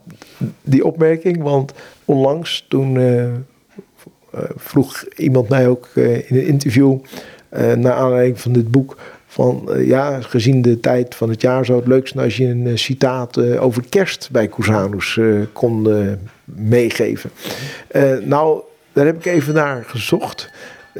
die 0.62 0.84
opmerking, 0.84 1.42
want 1.42 1.72
onlangs 2.04 2.66
toen 2.68 2.94
uh, 2.94 3.32
vroeg 4.56 5.04
iemand 5.16 5.48
mij 5.48 5.68
ook 5.68 5.88
uh, 5.94 6.30
in 6.30 6.36
een 6.36 6.46
interview, 6.46 6.98
naar 7.50 7.92
aanleiding 7.92 8.40
van 8.40 8.52
dit 8.52 8.70
boek, 8.70 8.96
van 9.34 9.68
uh, 9.68 9.86
ja, 9.86 10.20
gezien 10.20 10.62
de 10.62 10.80
tijd 10.80 11.14
van 11.14 11.28
het 11.28 11.40
jaar 11.40 11.64
zou 11.64 11.78
het 11.78 11.88
leuk 11.88 12.08
zijn 12.08 12.24
als 12.24 12.36
je 12.36 12.46
een 12.46 12.66
uh, 12.66 12.76
citaat 12.76 13.36
uh, 13.36 13.62
over 13.62 13.84
kerst 13.88 14.28
bij 14.32 14.48
Cusanus 14.48 15.20
kon 15.52 15.88
meegeven. 16.44 17.30
nou, 18.24 18.60
daar 18.92 19.06
heb 19.06 19.16
ik 19.16 19.24
even 19.24 19.54
naar 19.54 19.84
gezocht. 19.84 20.50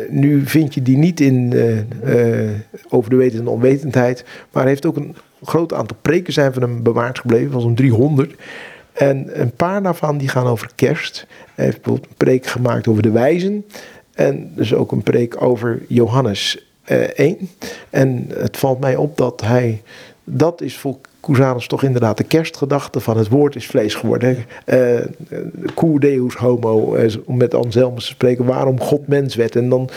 nu 0.09 0.47
vind 0.47 0.75
je 0.75 0.83
die 0.83 0.97
niet 0.97 1.21
in 1.21 1.53
over 2.89 3.11
de 3.11 3.17
wetende 3.17 3.51
onwetendheid, 3.51 4.25
maar 4.53 4.63
hij 4.63 4.71
heeft 4.71 4.87
ook 4.87 4.97
een 4.97 5.17
groot 5.43 5.73
aantal 5.73 5.97
preken 6.03 6.33
zijn 6.33 6.53
van 6.53 6.63
hem 6.63 6.83
bewaard 6.83 7.19
gebleven, 7.19 7.51
van 7.51 7.61
zo'n 7.61 7.75
300. 7.75 8.35
En 8.93 9.41
een 9.41 9.53
paar 9.53 9.83
daarvan 9.83 10.19
die 10.19 10.29
gaan 10.29 10.47
over 10.47 10.71
kerst. 10.75 11.27
Hij 11.55 11.65
heeft 11.65 11.83
bijvoorbeeld 11.83 12.11
een 12.11 12.17
preek 12.17 12.47
gemaakt 12.47 12.89
over 12.89 13.03
de 13.03 13.11
wijzen. 13.11 13.65
En 14.15 14.53
dus 14.55 14.75
ook 14.75 14.93
een 14.93 15.03
preek 15.03 15.43
over 15.43 15.83
Johannes 15.89 16.74
één. 17.15 17.51
En 17.91 18.27
het 18.35 18.57
valt 18.57 18.81
mij 18.81 18.97
op 18.97 19.17
dat 19.17 19.41
hij, 19.41 19.83
dat 20.25 20.61
is 20.61 20.79
voor 20.79 20.97
Cusanus 21.25 21.67
toch 21.67 21.83
inderdaad 21.83 22.17
de 22.17 22.25
kerstgedachte 22.25 23.01
van 23.01 23.17
het 23.17 23.29
woord 23.29 23.57
is 23.57 23.67
vlees 23.67 23.95
geworden. 23.95 24.37
Uh, 24.67 25.01
deus 25.99 26.35
homo, 26.35 26.97
uh, 26.97 27.13
om 27.25 27.37
met 27.37 27.55
Anselmus 27.55 28.05
te 28.05 28.11
spreken, 28.11 28.45
waarom 28.45 28.81
God 28.81 29.07
mens 29.07 29.35
werd. 29.35 29.57
En 29.57 29.69
dan, 29.69 29.89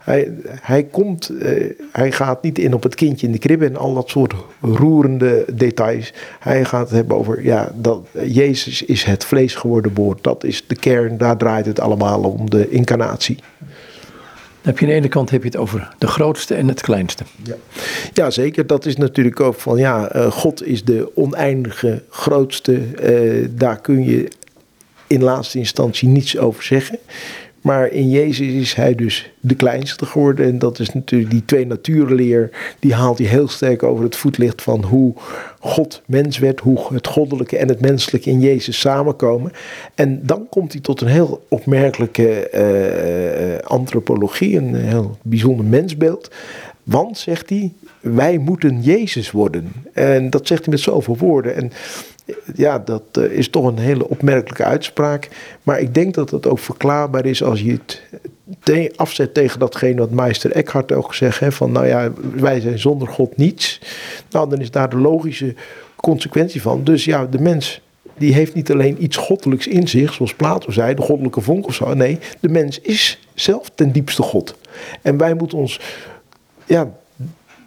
hij, 0.00 0.32
hij 0.48 0.84
komt, 0.84 1.30
uh, 1.30 1.70
hij 1.92 2.12
gaat 2.12 2.42
niet 2.42 2.58
in 2.58 2.74
op 2.74 2.82
het 2.82 2.94
kindje 2.94 3.26
in 3.26 3.32
de 3.32 3.38
kribbe 3.38 3.64
en 3.64 3.76
al 3.76 3.94
dat 3.94 4.08
soort 4.08 4.34
roerende 4.60 5.44
details. 5.52 6.12
Hij 6.40 6.64
gaat 6.64 6.88
het 6.88 6.96
hebben 6.96 7.16
over, 7.16 7.44
ja, 7.44 7.72
dat 7.74 8.06
Jezus 8.26 8.82
is 8.82 9.04
het 9.04 9.24
vlees 9.24 9.54
geworden 9.54 9.94
woord. 9.94 10.22
Dat 10.22 10.44
is 10.44 10.66
de 10.66 10.76
kern, 10.76 11.18
daar 11.18 11.36
draait 11.36 11.66
het 11.66 11.80
allemaal 11.80 12.22
om, 12.22 12.50
de 12.50 12.70
incarnatie 12.70 13.38
heb 14.66 14.78
je 14.78 14.84
aan 14.84 14.90
de 14.90 14.96
ene 14.98 15.08
kant 15.08 15.30
heb 15.30 15.42
je 15.42 15.48
het 15.48 15.56
over 15.56 15.88
de 15.98 16.06
grootste 16.06 16.54
en 16.54 16.68
het 16.68 16.80
kleinste. 16.80 17.24
Ja, 17.42 17.54
ja 18.12 18.30
zeker. 18.30 18.66
Dat 18.66 18.86
is 18.86 18.96
natuurlijk 18.96 19.40
ook 19.40 19.54
van 19.54 19.78
ja, 19.78 20.16
uh, 20.16 20.30
God 20.30 20.66
is 20.66 20.84
de 20.84 21.10
oneindige 21.14 22.02
grootste. 22.10 22.80
Uh, 23.02 23.48
daar 23.50 23.80
kun 23.80 24.04
je 24.04 24.28
in 25.06 25.22
laatste 25.22 25.58
instantie 25.58 26.08
niets 26.08 26.38
over 26.38 26.62
zeggen. 26.62 26.98
Maar 27.66 27.90
in 27.90 28.10
Jezus 28.10 28.46
is 28.46 28.74
hij 28.74 28.94
dus 28.94 29.32
de 29.40 29.54
kleinste 29.54 30.06
geworden. 30.06 30.46
En 30.46 30.58
dat 30.58 30.78
is 30.78 30.92
natuurlijk 30.92 31.30
die 31.30 31.44
twee 31.44 31.66
natuurleer. 31.66 32.50
Die 32.78 32.94
haalt 32.94 33.18
hij 33.18 33.26
heel 33.26 33.48
sterk 33.48 33.82
over 33.82 34.04
het 34.04 34.16
voetlicht 34.16 34.62
van 34.62 34.84
hoe 34.84 35.14
God 35.60 36.02
mens 36.06 36.38
werd. 36.38 36.60
Hoe 36.60 36.80
het 36.92 37.06
goddelijke 37.06 37.56
en 37.56 37.68
het 37.68 37.80
menselijke 37.80 38.30
in 38.30 38.40
Jezus 38.40 38.80
samenkomen. 38.80 39.52
En 39.94 40.20
dan 40.22 40.46
komt 40.48 40.72
hij 40.72 40.80
tot 40.80 41.00
een 41.00 41.08
heel 41.08 41.44
opmerkelijke 41.48 42.48
uh, 42.54 43.68
antropologie. 43.68 44.56
Een 44.56 44.74
heel 44.74 45.16
bijzonder 45.22 45.64
mensbeeld. 45.64 46.30
Want, 46.82 47.18
zegt 47.18 47.50
hij, 47.50 47.72
wij 48.00 48.38
moeten 48.38 48.82
Jezus 48.82 49.30
worden. 49.30 49.72
En 49.92 50.30
dat 50.30 50.46
zegt 50.46 50.64
hij 50.64 50.72
met 50.72 50.82
zoveel 50.82 51.16
woorden. 51.16 51.56
En 51.56 51.72
ja, 52.54 52.78
dat 52.78 53.02
eh, 53.12 53.24
is 53.24 53.48
toch 53.48 53.66
een 53.66 53.78
hele 53.78 54.08
opmerkelijke 54.08 54.64
uitspraak. 54.64 55.28
Maar 55.62 55.80
ik 55.80 55.94
denk 55.94 56.14
dat 56.14 56.30
het 56.30 56.46
ook 56.46 56.58
verklaarbaar 56.58 57.26
is 57.26 57.42
als 57.42 57.60
je 57.60 57.72
het 57.72 58.02
afzet 58.96 59.34
tegen 59.34 59.58
datgene 59.58 60.00
wat 60.00 60.10
meester 60.10 60.50
Eckhart 60.52 60.92
ook 60.92 61.14
zegt. 61.14 61.40
Hè, 61.40 61.52
van 61.52 61.72
nou 61.72 61.86
ja, 61.86 62.12
wij 62.34 62.60
zijn 62.60 62.78
zonder 62.78 63.08
God 63.08 63.36
niets. 63.36 63.80
Nou, 64.30 64.50
dan 64.50 64.60
is 64.60 64.70
daar 64.70 64.90
de 64.90 64.98
logische 64.98 65.54
consequentie 65.96 66.62
van. 66.62 66.84
Dus 66.84 67.04
ja, 67.04 67.26
de 67.26 67.40
mens 67.40 67.80
die 68.18 68.34
heeft 68.34 68.54
niet 68.54 68.70
alleen 68.70 69.02
iets 69.02 69.16
goddelijks 69.16 69.66
in 69.66 69.88
zich, 69.88 70.12
zoals 70.12 70.34
Plato 70.34 70.70
zei, 70.70 70.94
de 70.94 71.02
goddelijke 71.02 71.40
vonk 71.40 71.66
of 71.66 71.74
zo. 71.74 71.94
Nee, 71.94 72.18
de 72.40 72.48
mens 72.48 72.80
is 72.80 73.18
zelf 73.34 73.70
ten 73.74 73.92
diepste 73.92 74.22
God. 74.22 74.54
En 75.02 75.16
wij 75.16 75.34
moeten 75.34 75.58
ons 75.58 75.80
ja, 76.64 76.92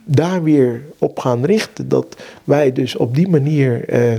daar 0.03 0.43
weer 0.43 0.83
op 0.97 1.19
gaan 1.19 1.45
richten. 1.45 1.89
Dat 1.89 2.15
wij 2.43 2.71
dus 2.71 2.95
op 2.95 3.15
die 3.15 3.27
manier 3.27 3.89
eh, 3.89 4.13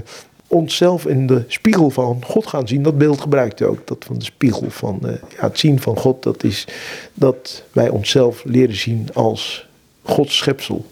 onszelf 0.50 1.06
in 1.06 1.26
de 1.26 1.44
spiegel 1.46 1.90
van 1.90 2.18
God 2.24 2.46
gaan 2.46 2.68
zien. 2.68 2.82
Dat 2.82 2.98
beeld 2.98 3.20
gebruikt 3.20 3.60
u 3.60 3.64
ook. 3.64 3.86
Dat 3.86 4.04
van 4.06 4.18
de 4.18 4.24
spiegel 4.24 4.70
van 4.70 4.98
uh, 5.02 5.10
ja, 5.10 5.46
het 5.46 5.58
zien 5.58 5.80
van 5.80 5.96
God. 5.96 6.22
Dat 6.22 6.44
is 6.44 6.66
dat 7.14 7.64
wij 7.72 7.88
onszelf 7.88 8.42
leren 8.44 8.76
zien 8.76 9.08
als 9.12 9.66
Gods 10.02 10.36
schepsel. 10.36 10.86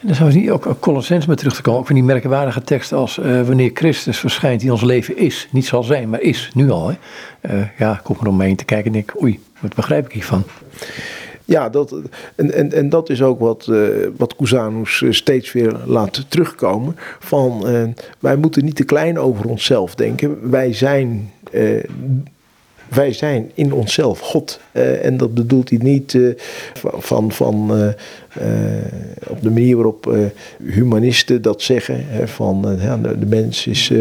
En 0.00 0.06
dan 0.06 0.14
zou 0.14 0.32
niet 0.32 0.50
ook 0.50 0.64
een 0.64 0.78
Colossens 0.78 1.26
met 1.26 1.38
terug 1.38 1.54
te 1.54 1.62
komen. 1.62 1.80
Ook 1.80 1.86
van 1.86 1.94
die 1.94 2.04
merkwaardige 2.04 2.62
tekst 2.62 2.92
als 2.92 3.18
eh, 3.18 3.42
wanneer 3.42 3.70
Christus 3.74 4.18
verschijnt 4.18 4.60
die 4.60 4.72
ons 4.72 4.82
leven 4.82 5.16
is. 5.16 5.48
Niet 5.50 5.66
zal 5.66 5.82
zijn, 5.82 6.08
maar 6.08 6.20
is, 6.20 6.50
nu 6.54 6.70
al. 6.70 6.88
Hè? 6.88 6.96
Uh, 7.54 7.66
ja, 7.78 8.00
kom 8.02 8.16
er 8.20 8.26
om 8.26 8.36
me 8.36 8.44
heen 8.44 8.56
te 8.56 8.64
kijken 8.64 8.86
en 8.86 8.92
denk 8.92 9.22
oei, 9.22 9.40
wat 9.60 9.74
begrijp 9.74 10.06
ik 10.06 10.12
hiervan? 10.12 10.44
Ja, 11.50 11.68
dat, 11.68 11.94
en, 12.34 12.52
en, 12.52 12.72
en 12.72 12.88
dat 12.88 13.10
is 13.10 13.22
ook 13.22 13.40
wat, 13.40 13.66
uh, 13.70 13.88
wat 14.16 14.36
Cusanus 14.36 15.04
steeds 15.10 15.52
weer 15.52 15.76
laat 15.86 16.24
terugkomen. 16.28 16.96
Van 17.18 17.64
wij 18.18 18.36
moeten 18.36 18.64
niet 18.64 18.76
te 18.76 18.84
klein 18.84 19.18
over 19.18 19.48
onszelf 19.48 19.94
denken. 19.94 20.50
Wij 20.50 20.72
zijn 20.72 21.30
wij 22.88 23.12
zijn 23.12 23.50
in 23.54 23.72
onszelf 23.72 24.20
God. 24.20 24.60
En 25.02 25.16
dat 25.16 25.34
bedoelt 25.34 25.70
hij 25.70 25.78
niet 25.82 26.18
van, 26.98 27.32
van 27.32 27.70
op 29.28 29.42
de 29.42 29.50
manier 29.50 29.74
waarop 29.74 30.16
humanisten 30.62 31.42
dat 31.42 31.62
zeggen. 31.62 32.04
Hè, 32.06 32.28
van 32.28 32.62
de, 32.62 33.26
mens 33.26 33.66
is, 33.66 33.92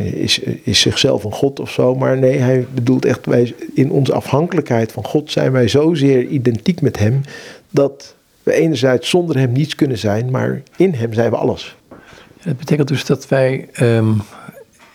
is, 0.00 0.38
is 0.62 0.80
zichzelf 0.80 1.24
een 1.24 1.32
God 1.32 1.60
of 1.60 1.70
zo. 1.70 1.94
Maar 1.94 2.18
nee, 2.18 2.38
hij 2.38 2.66
bedoelt 2.74 3.04
echt, 3.04 3.26
wij, 3.26 3.54
in 3.74 3.90
onze 3.90 4.12
afhankelijkheid 4.12 4.92
van 4.92 5.04
God 5.04 5.30
zijn 5.30 5.52
wij 5.52 5.68
zozeer 5.68 6.26
identiek 6.26 6.80
met 6.80 6.98
hem. 6.98 7.20
Dat 7.70 8.14
we 8.42 8.52
enerzijds 8.52 9.08
zonder 9.08 9.38
hem 9.38 9.52
niets 9.52 9.74
kunnen 9.74 9.98
zijn, 9.98 10.30
maar 10.30 10.62
in 10.76 10.94
hem 10.94 11.12
zijn 11.12 11.30
we 11.30 11.36
alles. 11.36 11.76
Dat 12.44 12.56
betekent 12.56 12.88
dus 12.88 13.04
dat 13.04 13.28
wij 13.28 13.68
um, 13.80 14.22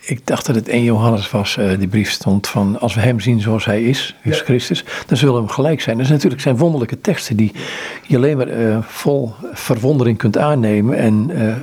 ik 0.08 0.26
dacht 0.26 0.46
dat 0.46 0.54
het 0.54 0.68
1 0.68 0.82
Johannes 0.82 1.30
was, 1.30 1.56
uh, 1.56 1.78
die 1.78 1.88
brief 1.88 2.10
stond 2.10 2.46
van 2.48 2.80
als 2.80 2.94
we 2.94 3.00
hem 3.00 3.20
zien 3.20 3.40
zoals 3.40 3.64
hij 3.64 3.82
is, 3.82 4.14
Jezus 4.22 4.40
Christus, 4.40 4.84
dan 5.06 5.16
zullen 5.16 5.34
we 5.34 5.40
hem 5.40 5.48
gelijk 5.48 5.80
zijn. 5.80 5.96
Dat 5.96 6.06
is 6.06 6.12
natuurlijk 6.12 6.42
zijn 6.42 6.56
wonderlijke 6.56 7.00
teksten 7.00 7.36
die 7.36 7.52
je 8.06 8.16
alleen 8.16 8.36
maar 8.36 8.60
uh, 8.60 8.78
vol 8.82 9.32
verwondering 9.52 10.18
kunt 10.18 10.38
aannemen 10.38 10.96
en 10.96 11.30
uh, 11.30 11.54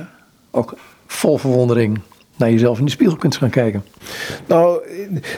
ook 0.50 0.76
vol 1.06 1.38
verwondering 1.38 2.00
naar 2.36 2.50
jezelf 2.50 2.78
in 2.78 2.84
de 2.84 2.90
spiegel 2.90 3.16
kunt 3.16 3.36
gaan 3.36 3.50
kijken. 3.50 3.84
Nou, 4.46 4.80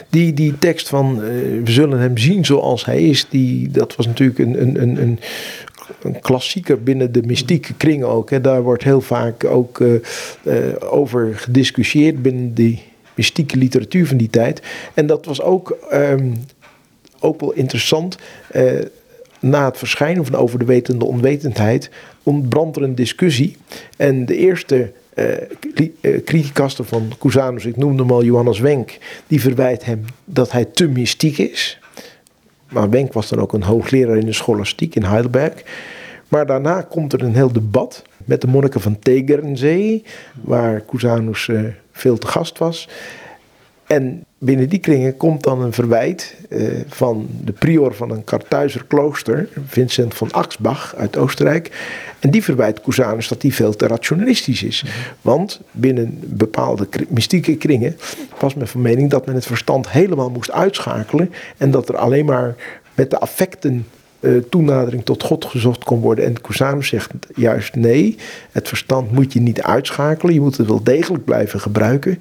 die, 0.09 0.33
die 0.33 0.59
tekst 0.59 0.89
van 0.89 1.19
we 1.63 1.71
zullen 1.71 1.99
hem 1.99 2.17
zien 2.17 2.45
zoals 2.45 2.85
hij 2.85 3.03
is, 3.03 3.25
die, 3.29 3.69
dat 3.69 3.95
was 3.95 4.05
natuurlijk 4.05 4.39
een, 4.39 4.61
een, 4.61 4.81
een, 4.81 5.01
een 5.01 5.19
een 6.01 6.19
klassieker 6.19 6.83
binnen 6.83 7.11
de 7.11 7.21
mystieke 7.21 7.73
kring 7.73 8.03
ook. 8.03 8.29
Hè. 8.29 8.41
Daar 8.41 8.61
wordt 8.61 8.83
heel 8.83 9.01
vaak 9.01 9.43
ook 9.43 9.79
uh, 9.79 9.93
uh, 10.43 10.55
over 10.79 11.35
gediscussieerd 11.35 12.21
binnen 12.21 12.53
die 12.53 12.83
mystieke 13.15 13.57
literatuur 13.57 14.07
van 14.07 14.17
die 14.17 14.29
tijd. 14.29 14.61
En 14.93 15.07
dat 15.07 15.25
was 15.25 15.41
ook, 15.41 15.77
um, 15.93 16.33
ook 17.19 17.39
wel 17.39 17.51
interessant. 17.51 18.17
Na 19.39 19.65
het 19.65 19.77
verschijnen 19.77 20.25
van 20.25 20.35
Over 20.35 20.59
de 20.59 20.65
Wetende 20.65 21.05
Onwetendheid 21.05 21.89
ontbrandt 22.23 22.77
er 22.77 22.83
een 22.83 22.95
discussie. 22.95 23.57
En 23.97 24.25
de 24.25 24.35
eerste 24.35 24.91
uh, 26.01 26.85
van 26.85 27.11
Cusanus, 27.19 27.65
ik 27.65 27.77
noemde 27.77 28.01
hem 28.01 28.11
al 28.11 28.23
Johannes 28.23 28.59
Wenk, 28.59 28.97
die 29.27 29.41
verwijt 29.41 29.85
hem 29.85 30.05
dat 30.25 30.51
hij 30.51 30.65
te 30.65 30.87
mystiek 30.87 31.37
is. 31.37 31.79
Maar 32.69 32.89
Wenk 32.89 33.13
was 33.13 33.29
dan 33.29 33.39
ook 33.39 33.53
een 33.53 33.63
hoogleraar 33.63 34.17
in 34.17 34.25
de 34.25 34.33
scholastiek 34.33 34.95
in 34.95 35.03
Heidelberg. 35.03 35.63
Maar 36.27 36.45
daarna 36.45 36.81
komt 36.81 37.13
er 37.13 37.23
een 37.23 37.35
heel 37.35 37.51
debat 37.51 38.03
met 38.25 38.41
de 38.41 38.47
monniken 38.47 38.81
van 38.81 38.99
Tegernsee, 38.99 40.03
waar 40.41 40.85
Cusanus 40.85 41.47
uh, 41.47 41.61
veel 41.91 42.17
te 42.17 42.27
gast 42.27 42.57
was. 42.57 42.89
En 43.89 44.25
binnen 44.37 44.69
die 44.69 44.79
kringen 44.79 45.17
komt 45.17 45.43
dan 45.43 45.61
een 45.61 45.73
verwijt 45.73 46.35
uh, 46.49 46.81
van 46.87 47.27
de 47.43 47.51
prior 47.51 47.93
van 47.93 48.11
een 48.11 48.23
Kartuizer 48.23 48.85
klooster, 48.87 49.49
Vincent 49.65 50.13
van 50.13 50.31
Axbach 50.31 50.95
uit 50.95 51.17
Oostenrijk. 51.17 51.71
En 52.19 52.31
die 52.31 52.43
verwijt 52.43 52.81
Cusanus 52.81 53.27
dat 53.27 53.41
hij 53.41 53.51
veel 53.51 53.75
te 53.75 53.87
rationalistisch 53.87 54.63
is. 54.63 54.85
Want 55.21 55.61
binnen 55.71 56.19
bepaalde 56.21 56.87
mystieke 57.07 57.55
kringen 57.55 57.97
was 58.39 58.53
men 58.53 58.67
van 58.67 58.81
mening 58.81 59.09
dat 59.09 59.25
men 59.25 59.35
het 59.35 59.45
verstand 59.45 59.89
helemaal 59.89 60.29
moest 60.29 60.51
uitschakelen. 60.51 61.31
En 61.57 61.71
dat 61.71 61.89
er 61.89 61.97
alleen 61.97 62.25
maar 62.25 62.55
met 62.95 63.09
de 63.09 63.19
affecten 63.19 63.87
uh, 64.19 64.41
toenadering 64.49 65.05
tot 65.05 65.23
God 65.23 65.45
gezocht 65.45 65.83
kon 65.83 65.99
worden. 65.99 66.25
En 66.25 66.41
Cusanus 66.41 66.87
zegt 66.87 67.11
juist 67.35 67.75
nee, 67.75 68.17
het 68.51 68.67
verstand 68.67 69.11
moet 69.11 69.33
je 69.33 69.39
niet 69.39 69.61
uitschakelen. 69.61 70.33
Je 70.33 70.41
moet 70.41 70.57
het 70.57 70.67
wel 70.67 70.83
degelijk 70.83 71.25
blijven 71.25 71.59
gebruiken. 71.59 72.19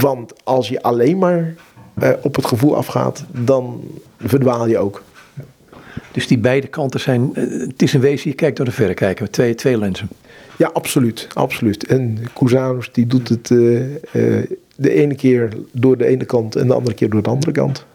Want 0.00 0.32
als 0.44 0.68
je 0.68 0.82
alleen 0.82 1.18
maar 1.18 1.54
uh, 2.02 2.10
op 2.22 2.36
het 2.36 2.46
gevoel 2.46 2.76
afgaat, 2.76 3.24
dan 3.30 3.80
verdwaal 4.18 4.66
je 4.66 4.78
ook. 4.78 5.02
Dus 6.12 6.26
die 6.26 6.38
beide 6.38 6.66
kanten 6.66 7.00
zijn, 7.00 7.30
uh, 7.34 7.66
het 7.66 7.82
is 7.82 7.92
een 7.92 8.00
wezen, 8.00 8.30
je 8.30 8.36
kijkt 8.36 8.56
door 8.56 8.66
de 8.66 8.72
verrekijker, 8.72 9.30
twee, 9.30 9.54
twee 9.54 9.78
lenzen. 9.78 10.08
Ja, 10.56 10.70
absoluut, 10.72 11.28
absoluut. 11.32 11.86
En 11.86 12.18
Cusanus 12.34 12.92
die 12.92 13.06
doet 13.06 13.28
het 13.28 13.50
uh, 13.50 13.82
de 14.76 14.90
ene 14.90 15.14
keer 15.14 15.48
door 15.72 15.96
de 15.96 16.06
ene 16.06 16.24
kant 16.24 16.56
en 16.56 16.66
de 16.66 16.74
andere 16.74 16.94
keer 16.94 17.10
door 17.10 17.22
de 17.22 17.30
andere 17.30 17.52
kant. 17.52 17.86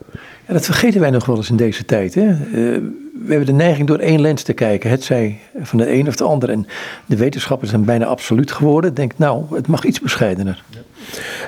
Ja, 0.47 0.53
dat 0.53 0.65
vergeten 0.65 0.99
wij 0.99 1.09
nog 1.09 1.25
wel 1.25 1.37
eens 1.37 1.49
in 1.49 1.55
deze 1.55 1.85
tijd. 1.85 2.15
Hè? 2.15 2.37
we 3.25 3.27
hebben 3.27 3.45
de 3.45 3.63
neiging 3.63 3.87
door 3.87 3.99
één 3.99 4.21
lens 4.21 4.43
te 4.43 4.53
kijken. 4.53 4.89
Het 4.89 5.03
zij 5.03 5.39
van 5.61 5.77
de 5.77 5.91
een 5.91 6.07
of 6.07 6.15
de 6.15 6.23
ander. 6.23 6.49
En 6.49 6.67
de 7.05 7.15
wetenschappers 7.15 7.69
zijn 7.69 7.85
bijna 7.85 8.05
absoluut 8.05 8.51
geworden. 8.51 8.93
Denk, 8.93 9.17
nou, 9.17 9.43
het 9.55 9.67
mag 9.67 9.83
iets 9.83 9.99
bescheidener. 9.99 10.63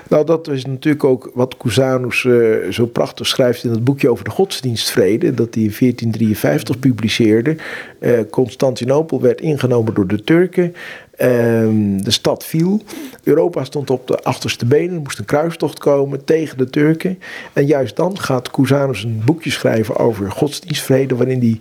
Nou, 0.09 0.25
dat 0.25 0.47
is 0.47 0.65
natuurlijk 0.65 1.03
ook 1.03 1.31
wat 1.33 1.57
Cusanus 1.57 2.23
uh, 2.23 2.71
zo 2.71 2.85
prachtig 2.85 3.27
schrijft 3.27 3.63
in 3.63 3.69
het 3.69 3.83
boekje 3.83 4.09
over 4.09 4.23
de 4.23 4.29
godsdienstvrede. 4.29 5.33
Dat 5.33 5.53
hij 5.53 5.63
in 5.63 5.73
1453 5.79 6.79
publiceerde. 6.79 7.55
Uh, 7.99 8.19
Constantinopel 8.29 9.21
werd 9.21 9.41
ingenomen 9.41 9.93
door 9.93 10.07
de 10.07 10.23
Turken. 10.23 10.75
Ehm, 11.21 11.97
de 11.97 12.11
stad 12.11 12.45
viel. 12.45 12.81
Europa 13.23 13.63
stond 13.63 13.89
op 13.89 14.07
de 14.07 14.19
achterste 14.23 14.65
benen. 14.65 14.95
Er 14.95 15.01
moest 15.01 15.19
een 15.19 15.25
kruistocht 15.25 15.79
komen 15.79 16.25
tegen 16.25 16.57
de 16.57 16.69
Turken. 16.69 17.19
En 17.53 17.65
juist 17.65 17.95
dan 17.95 18.19
gaat 18.19 18.51
Cusanus 18.51 19.03
een 19.03 19.21
boekje 19.25 19.51
schrijven 19.51 19.97
over 19.97 20.31
godsdienstvrede. 20.31 21.15
Waarin 21.15 21.39
hij 21.39 21.57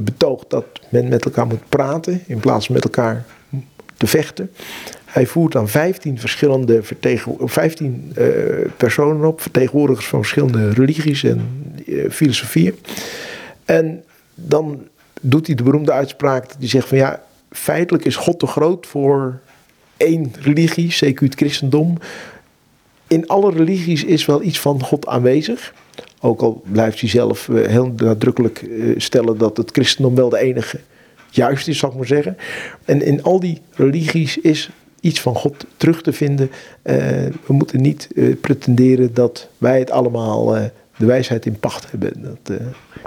betoogt 0.00 0.50
dat 0.50 0.64
men 0.88 1.08
met 1.08 1.24
elkaar 1.24 1.46
moet 1.46 1.68
praten. 1.68 2.22
In 2.26 2.40
plaats 2.40 2.66
van 2.66 2.74
met 2.74 2.84
elkaar 2.84 3.24
te 3.96 4.06
vechten. 4.06 4.50
Hij 5.10 5.26
voert 5.26 5.52
dan 5.52 5.68
15 5.68 6.18
verschillende 6.18 6.80
15 7.38 8.12
uh, 8.18 8.26
personen 8.76 9.24
op. 9.24 9.40
Vertegenwoordigers 9.40 10.06
van 10.06 10.18
verschillende 10.18 10.70
religies 10.70 11.24
en 11.24 11.72
uh, 11.86 12.10
filosofieën. 12.10 12.74
En 13.64 14.04
dan 14.34 14.86
doet 15.20 15.46
hij 15.46 15.56
de 15.56 15.62
beroemde 15.62 15.92
uitspraak 15.92 16.44
die 16.58 16.68
zegt 16.68 16.88
van 16.88 16.98
ja 16.98 17.22
feitelijk 17.50 18.04
is 18.04 18.16
God 18.16 18.38
te 18.38 18.46
groot 18.46 18.86
voor 18.86 19.40
één 19.96 20.32
religie, 20.40 20.92
zeker 20.92 21.24
het 21.24 21.34
christendom. 21.34 21.98
In 23.06 23.26
alle 23.26 23.52
religies 23.52 24.04
is 24.04 24.26
wel 24.26 24.42
iets 24.42 24.60
van 24.60 24.82
God 24.82 25.06
aanwezig. 25.06 25.74
Ook 26.20 26.40
al 26.40 26.62
blijft 26.72 27.00
hij 27.00 27.08
zelf 27.08 27.48
eh, 27.48 27.66
heel 27.66 27.92
nadrukkelijk 27.96 28.62
eh, 28.62 28.94
stellen 28.96 29.38
dat 29.38 29.56
het 29.56 29.70
christendom 29.70 30.14
wel 30.14 30.28
de 30.28 30.38
enige 30.38 30.80
juist 31.30 31.68
is, 31.68 31.78
zal 31.78 31.90
ik 31.90 31.96
maar 31.96 32.06
zeggen. 32.06 32.36
En 32.84 33.02
in 33.02 33.22
al 33.22 33.40
die 33.40 33.60
religies 33.74 34.38
is 34.38 34.70
iets 35.00 35.20
van 35.20 35.34
God 35.34 35.64
terug 35.76 36.02
te 36.02 36.12
vinden. 36.12 36.50
Uh, 36.82 36.96
we 37.46 37.52
moeten 37.52 37.80
niet 37.80 38.08
uh, 38.14 38.36
pretenderen 38.40 39.14
dat 39.14 39.48
wij 39.58 39.78
het 39.78 39.90
allemaal 39.90 40.56
uh, 40.56 40.62
de 40.96 41.06
wijsheid 41.06 41.46
in 41.46 41.58
pacht 41.58 41.90
hebben. 41.90 42.12
Dat, 42.22 42.58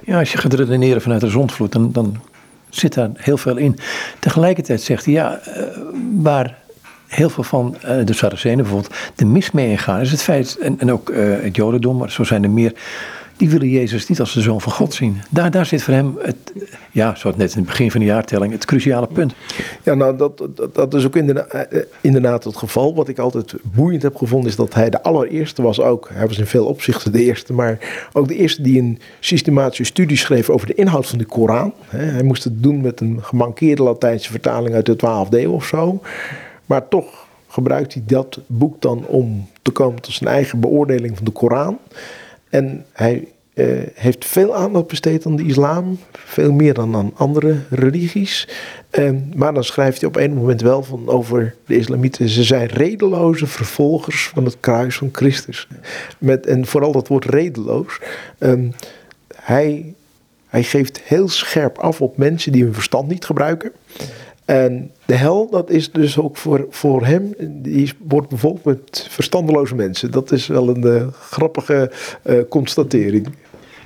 ja, 0.06 0.20
als 0.20 0.32
je 0.32 0.38
gaat 0.38 0.54
redeneren 0.54 1.02
vanuit 1.02 1.22
de 1.22 1.30
zondvloed, 1.30 1.72
dan, 1.72 1.92
dan 1.92 2.22
zit 2.70 2.94
daar 2.94 3.10
heel 3.14 3.38
veel 3.38 3.58
in. 3.58 3.78
Tegelijkertijd 4.20 4.82
zegt 4.82 5.06
hij, 5.06 5.14
ja, 5.14 5.42
waar 6.16 6.58
heel 7.08 7.30
veel 7.30 7.44
van 7.44 7.76
de 8.06 8.14
Saracenen 8.14 8.58
bijvoorbeeld 8.58 8.94
de 9.16 9.26
mis 9.26 9.52
mee 9.52 9.70
ingaan, 9.70 10.02
is 10.02 10.12
het 10.12 10.22
feit, 10.22 10.58
en, 10.58 10.80
en 10.80 10.92
ook 10.92 11.12
het 11.16 11.56
Jodendom, 11.56 11.98
maar 11.98 12.12
zo 12.12 12.24
zijn 12.24 12.44
er 12.44 12.50
meer, 12.50 12.74
die 13.38 13.50
willen 13.50 13.70
Jezus 13.70 14.08
niet 14.08 14.20
als 14.20 14.34
de 14.34 14.42
zoon 14.42 14.62
van 14.62 14.72
God 14.72 14.94
zien. 14.94 15.22
Daar, 15.30 15.52
daar 15.52 15.66
zit 15.66 15.84
voor 15.84 15.94
hem, 15.94 16.18
het, 16.20 16.54
ja, 16.92 17.16
zoals 17.16 17.36
net 17.36 17.52
in 17.52 17.58
het 17.58 17.68
begin 17.68 17.92
van 17.92 18.00
de 18.00 18.06
jaartelling, 18.06 18.52
het 18.52 18.66
cruciale 18.66 19.08
punt. 19.08 19.34
Ja, 19.84 19.94
nou, 19.94 20.18
dat, 20.18 20.48
dat, 20.74 20.94
is 20.94 21.06
ook 21.06 21.16
inderdaad, 21.16 21.68
inderdaad 22.02 22.44
het 22.44 22.58
geval. 22.58 22.96
Wat 22.96 23.08
ik 23.08 23.20
altijd 23.20 23.54
boeiend 23.62 24.02
heb 24.02 24.16
gevonden, 24.16 24.50
is 24.50 24.56
dat 24.56 24.74
hij 24.74 24.90
de 24.90 25.04
allereerste 25.04 25.62
was 25.62 25.80
ook. 25.80 26.10
Hij 26.14 26.28
was 26.28 26.38
in 26.38 26.46
veel 26.46 26.66
opzichten 26.66 27.12
de 27.12 27.24
eerste, 27.24 27.54
maar 27.54 27.78
ook 28.14 28.28
de 28.28 28.36
eerste 28.36 28.62
die 28.62 28.80
een 28.80 29.00
systematische 29.20 29.84
studie 29.84 30.18
schreef 30.18 30.50
over 30.50 30.68
de 30.68 30.74
inhoud 30.74 31.08
van 31.08 31.18
de 31.18 31.26
Koran. 31.26 31.74
Hij 31.86 32.24
moest 32.24 32.44
het 32.44 32.64
doen 32.64 32.82
met 32.82 33.00
een 33.00 33.20
gemankeerde 33.22 33.84
Latijnse 33.84 34.32
vertaling 34.32 34.76
uit 34.76 34.86
de 34.86 34.96
12e 34.96 35.30
eeuw 35.30 35.52
of 35.52 35.66
zo. 35.66 36.02
Maar 36.66 36.88
toch 36.88 37.28
gebruikt 37.48 37.94
hij 37.94 38.04
dat 38.06 38.40
boek 38.48 38.82
dan 38.82 39.06
om 39.08 39.48
te 39.62 39.72
komen 39.72 40.02
tot 40.02 40.14
zijn 40.14 40.30
eigen 40.30 40.60
beoordeling 40.60 41.16
van 41.16 41.26
de 41.26 41.32
Koran. 41.32 41.80
En 42.54 42.86
hij 42.92 43.28
uh, 43.54 43.82
heeft 43.94 44.26
veel 44.26 44.56
aandacht 44.56 44.88
besteed 44.88 45.26
aan 45.26 45.36
de 45.36 45.46
islam, 45.46 46.00
veel 46.12 46.52
meer 46.52 46.74
dan 46.74 46.96
aan 46.96 47.12
andere 47.16 47.58
religies. 47.70 48.48
Maar 49.36 49.54
dan 49.54 49.64
schrijft 49.64 50.00
hij 50.00 50.10
op 50.10 50.16
een 50.16 50.34
moment 50.34 50.62
wel 50.62 50.84
van 50.84 51.08
over 51.08 51.56
de 51.66 51.76
islamieten. 51.76 52.30
Ze 52.30 52.44
zijn 52.44 52.68
redeloze 52.68 53.48
vervolgers 53.48 54.28
van 54.34 54.46
het 54.46 54.58
kruis 54.60 54.98
van 54.98 55.10
Christus. 55.12 55.68
Met, 56.18 56.46
en 56.46 56.66
vooral 56.66 56.92
dat 56.92 57.08
woord 57.08 57.26
redeloos. 57.26 58.00
Um, 58.40 58.72
hij, 59.36 59.94
hij 60.48 60.64
geeft 60.64 61.02
heel 61.02 61.28
scherp 61.30 61.78
af 61.78 62.02
op 62.02 62.18
mensen 62.18 62.52
die 62.52 62.64
hun 62.64 62.74
verstand 62.74 63.08
niet 63.08 63.26
gebruiken. 63.26 63.72
En 64.54 64.92
de 65.06 65.16
hel, 65.16 65.50
dat 65.50 65.70
is 65.70 65.92
dus 65.92 66.18
ook 66.18 66.38
voor, 66.38 66.66
voor 66.70 67.06
hem, 67.06 67.34
die 67.40 67.94
wordt 68.08 68.30
bevolkt 68.30 68.66
met 68.66 69.08
verstandeloze 69.10 69.76
mensen. 69.76 70.12
Dat 70.12 70.32
is 70.32 70.48
wel 70.48 70.70
een 70.70 70.86
uh, 70.86 71.08
grappige 71.20 71.92
uh, 72.24 72.40
constatering. 72.50 73.28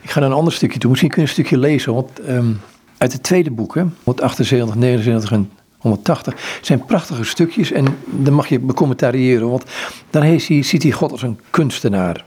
Ik 0.01 0.09
ga 0.09 0.19
naar 0.19 0.29
een 0.29 0.35
ander 0.35 0.53
stukje 0.53 0.79
toe. 0.79 0.89
Misschien 0.89 1.11
kun 1.11 1.21
je 1.21 1.27
een 1.27 1.33
stukje 1.33 1.57
lezen. 1.57 1.93
Want 1.93 2.09
um, 2.29 2.59
uit 2.97 3.13
het 3.13 3.23
tweede 3.23 3.51
boek, 3.51 3.75
hè, 3.75 3.83
178, 4.03 4.75
79 4.75 5.31
en 5.31 5.51
180, 5.77 6.59
zijn 6.61 6.85
prachtige 6.85 7.23
stukjes. 7.23 7.71
En 7.71 7.85
dan 8.05 8.33
mag 8.33 8.47
je 8.47 8.59
becommentariëren. 8.59 9.49
Want 9.49 9.63
dan 10.09 10.21
heeft 10.21 10.47
hij, 10.47 10.63
ziet 10.63 10.83
hij 10.83 10.91
God 10.91 11.11
als 11.11 11.21
een 11.21 11.39
kunstenaar. 11.49 12.25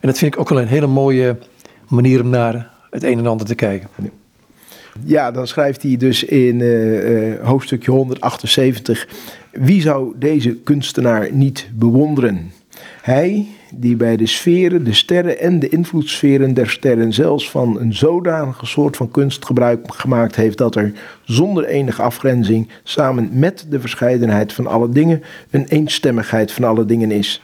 En 0.00 0.08
dat 0.08 0.18
vind 0.18 0.34
ik 0.34 0.40
ook 0.40 0.48
wel 0.48 0.60
een 0.60 0.66
hele 0.66 0.86
mooie 0.86 1.38
manier 1.88 2.20
om 2.20 2.28
naar 2.28 2.70
het 2.90 3.02
een 3.02 3.18
en 3.18 3.26
ander 3.26 3.46
te 3.46 3.54
kijken. 3.54 3.88
Ja, 5.04 5.30
dan 5.30 5.46
schrijft 5.46 5.82
hij 5.82 5.96
dus 5.96 6.24
in 6.24 6.60
uh, 6.60 7.34
hoofdstukje 7.42 7.90
178: 7.90 9.08
Wie 9.50 9.80
zou 9.80 10.14
deze 10.18 10.56
kunstenaar 10.56 11.28
niet 11.32 11.68
bewonderen? 11.74 12.52
Hij, 13.02 13.46
die 13.74 13.96
bij 13.96 14.16
de 14.16 14.26
sferen, 14.26 14.84
de 14.84 14.92
sterren 14.92 15.38
en 15.38 15.58
de 15.58 15.68
invloedssferen 15.68 16.54
der 16.54 16.70
sterren 16.70 17.12
zelfs 17.12 17.50
van 17.50 17.80
een 17.80 17.94
zodanige 17.94 18.66
soort 18.66 18.96
van 18.96 19.10
kunst 19.10 19.44
gebruik 19.44 19.94
gemaakt 19.94 20.36
heeft 20.36 20.58
dat 20.58 20.74
er 20.74 20.92
zonder 21.24 21.64
enige 21.64 22.02
afgrenzing, 22.02 22.68
samen 22.82 23.28
met 23.32 23.66
de 23.70 23.80
verscheidenheid 23.80 24.52
van 24.52 24.66
alle 24.66 24.88
dingen, 24.88 25.22
een 25.50 25.66
eenstemmigheid 25.66 26.52
van 26.52 26.64
alle 26.64 26.84
dingen 26.84 27.10
is. 27.10 27.42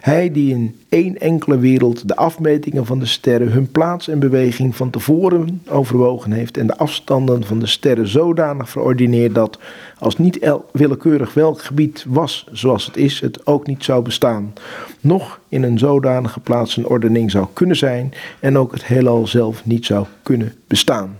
Hij 0.00 0.32
die 0.32 0.50
in 0.50 0.76
één 0.88 1.18
enkele 1.18 1.58
wereld 1.58 2.08
de 2.08 2.16
afmetingen 2.16 2.86
van 2.86 2.98
de 2.98 3.06
sterren, 3.06 3.52
hun 3.52 3.70
plaats 3.70 4.08
en 4.08 4.18
beweging 4.18 4.76
van 4.76 4.90
tevoren 4.90 5.62
overwogen 5.68 6.32
heeft 6.32 6.56
en 6.56 6.66
de 6.66 6.76
afstanden 6.76 7.44
van 7.44 7.58
de 7.58 7.66
sterren 7.66 8.08
zodanig 8.08 8.68
verordineerd 8.68 9.34
dat, 9.34 9.58
als 9.98 10.18
niet 10.18 10.50
willekeurig 10.72 11.34
welk 11.34 11.62
gebied 11.62 12.04
was 12.08 12.46
zoals 12.52 12.86
het 12.86 12.96
is, 12.96 13.20
het 13.20 13.46
ook 13.46 13.66
niet 13.66 13.84
zou 13.84 14.02
bestaan, 14.02 14.52
noch 15.00 15.40
in 15.48 15.62
een 15.62 15.78
zodanige 15.78 16.40
plaats 16.40 16.76
een 16.76 16.86
ordening 16.86 17.30
zou 17.30 17.46
kunnen 17.52 17.76
zijn 17.76 18.12
en 18.40 18.58
ook 18.58 18.72
het 18.72 18.84
heelal 18.84 19.26
zelf 19.26 19.64
niet 19.64 19.86
zou 19.86 20.06
kunnen 20.22 20.54
bestaan. 20.66 21.18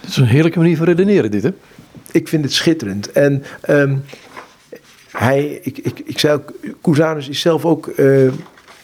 Het 0.00 0.08
is 0.10 0.16
een 0.16 0.26
heerlijke 0.26 0.58
manier 0.58 0.76
van 0.76 0.86
redeneren, 0.86 1.30
dit 1.30 1.42
hè? 1.42 1.50
Ik 2.12 2.28
vind 2.28 2.44
het 2.44 2.52
schitterend. 2.52 3.12
En 3.12 3.42
um, 3.68 4.02
hij, 5.12 5.60
ik, 5.62 5.78
ik, 5.78 5.98
ik 6.04 6.18
zei 6.18 6.34
ook, 6.34 6.52
Cusanus 6.82 7.28
is 7.28 7.40
zelf 7.40 7.64
ook 7.64 7.86
uh, 7.96 8.32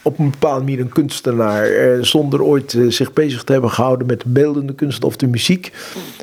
op 0.07 0.19
een 0.19 0.31
bepaalde 0.31 0.65
manier 0.65 0.81
een 0.81 0.89
kunstenaar. 0.89 1.71
Uh, 1.71 2.03
zonder 2.03 2.43
ooit 2.43 2.73
uh, 2.73 2.91
zich 2.91 3.13
bezig 3.13 3.45
te 3.45 3.53
hebben 3.53 3.71
gehouden 3.71 4.07
met 4.07 4.21
de 4.21 4.29
beeldende 4.29 4.75
kunst 4.75 5.05
of 5.05 5.17
de 5.17 5.27
muziek, 5.27 5.71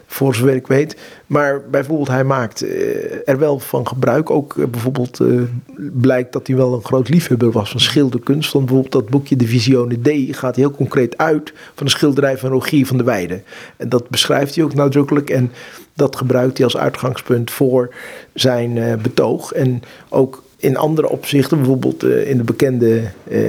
voor 0.07 0.35
zover 0.35 0.55
ik 0.55 0.67
weet. 0.67 0.97
Maar 1.25 1.61
bijvoorbeeld, 1.71 2.07
hij 2.07 2.23
maakt 2.23 2.61
er 3.25 3.39
wel 3.39 3.59
van 3.59 3.87
gebruik. 3.87 4.29
Ook 4.29 4.71
bijvoorbeeld 4.71 5.19
blijkt 5.93 6.33
dat 6.33 6.47
hij 6.47 6.55
wel 6.55 6.73
een 6.73 6.83
groot 6.83 7.09
liefhebber 7.09 7.51
was 7.51 7.71
van 7.71 7.79
schilderkunst. 7.79 8.53
Want 8.53 8.65
bijvoorbeeld 8.65 9.01
dat 9.01 9.09
boekje 9.11 9.35
De 9.35 9.47
Visione 9.47 10.01
D 10.01 10.35
gaat 10.37 10.55
heel 10.55 10.71
concreet 10.71 11.17
uit 11.17 11.53
van 11.75 11.85
de 11.85 11.91
schilderij 11.91 12.37
van 12.37 12.49
Rogier 12.49 12.85
van 12.85 12.97
der 12.97 13.05
Weijden. 13.05 13.43
En 13.77 13.89
dat 13.89 14.09
beschrijft 14.09 14.55
hij 14.55 14.63
ook 14.63 14.73
nadrukkelijk. 14.73 15.29
En 15.29 15.51
dat 15.93 16.15
gebruikt 16.15 16.57
hij 16.57 16.65
als 16.65 16.77
uitgangspunt 16.77 17.51
voor 17.51 17.93
zijn 18.33 18.99
betoog. 19.01 19.51
En 19.51 19.81
ook 20.09 20.43
in 20.63 20.77
andere 20.77 21.09
opzichten, 21.09 21.57
bijvoorbeeld 21.57 22.03
uh, 22.03 22.29
in 22.29 22.37
de 22.37 22.43
bekende 22.43 23.01
uh, 23.27 23.39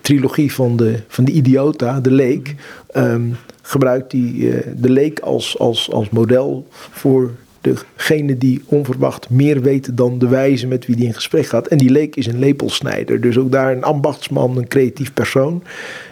trilogie 0.00 0.52
van 0.52 0.76
de, 0.76 0.98
van 1.08 1.24
de 1.24 1.32
Idiota, 1.32 2.00
de 2.00 2.10
leek, 2.10 2.54
um, 2.96 3.36
gebruikt 3.62 4.12
hij 4.12 4.64
de 4.76 4.90
leek 4.90 5.18
als, 5.18 5.58
als, 5.58 5.90
als 5.90 6.08
model 6.10 6.66
voor 6.70 7.30
degene 7.60 8.38
die 8.38 8.62
onverwacht 8.66 9.30
meer 9.30 9.62
weet 9.62 9.96
dan 9.96 10.18
de 10.18 10.28
wijze 10.28 10.66
met 10.66 10.86
wie 10.86 10.96
die 10.96 11.06
in 11.06 11.14
gesprek 11.14 11.46
gaat. 11.46 11.66
En 11.66 11.78
die 11.78 11.90
leek 11.90 12.16
is 12.16 12.26
een 12.26 12.38
lepelsnijder, 12.38 13.20
dus 13.20 13.38
ook 13.38 13.52
daar 13.52 13.72
een 13.72 13.84
ambachtsman, 13.84 14.56
een 14.56 14.68
creatief 14.68 15.12
persoon. 15.12 15.62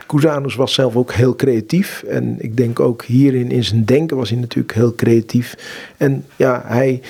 Cusanus 0.07 0.55
was 0.55 0.75
zelf 0.75 0.97
ook 0.97 1.13
heel 1.13 1.37
creatief. 1.37 2.03
En 2.09 2.37
ik 2.39 2.57
denk 2.57 2.81
ook 2.81 3.05
hierin 3.05 3.51
in 3.51 3.65
zijn 3.65 3.85
denken 3.85 4.17
was 4.17 4.31
hij 4.31 4.39
natuurlijk 4.39 4.75
heel 4.75 4.95
creatief. 4.95 5.57
En 5.97 6.25
ja, 6.37 6.63
hij, 6.67 7.01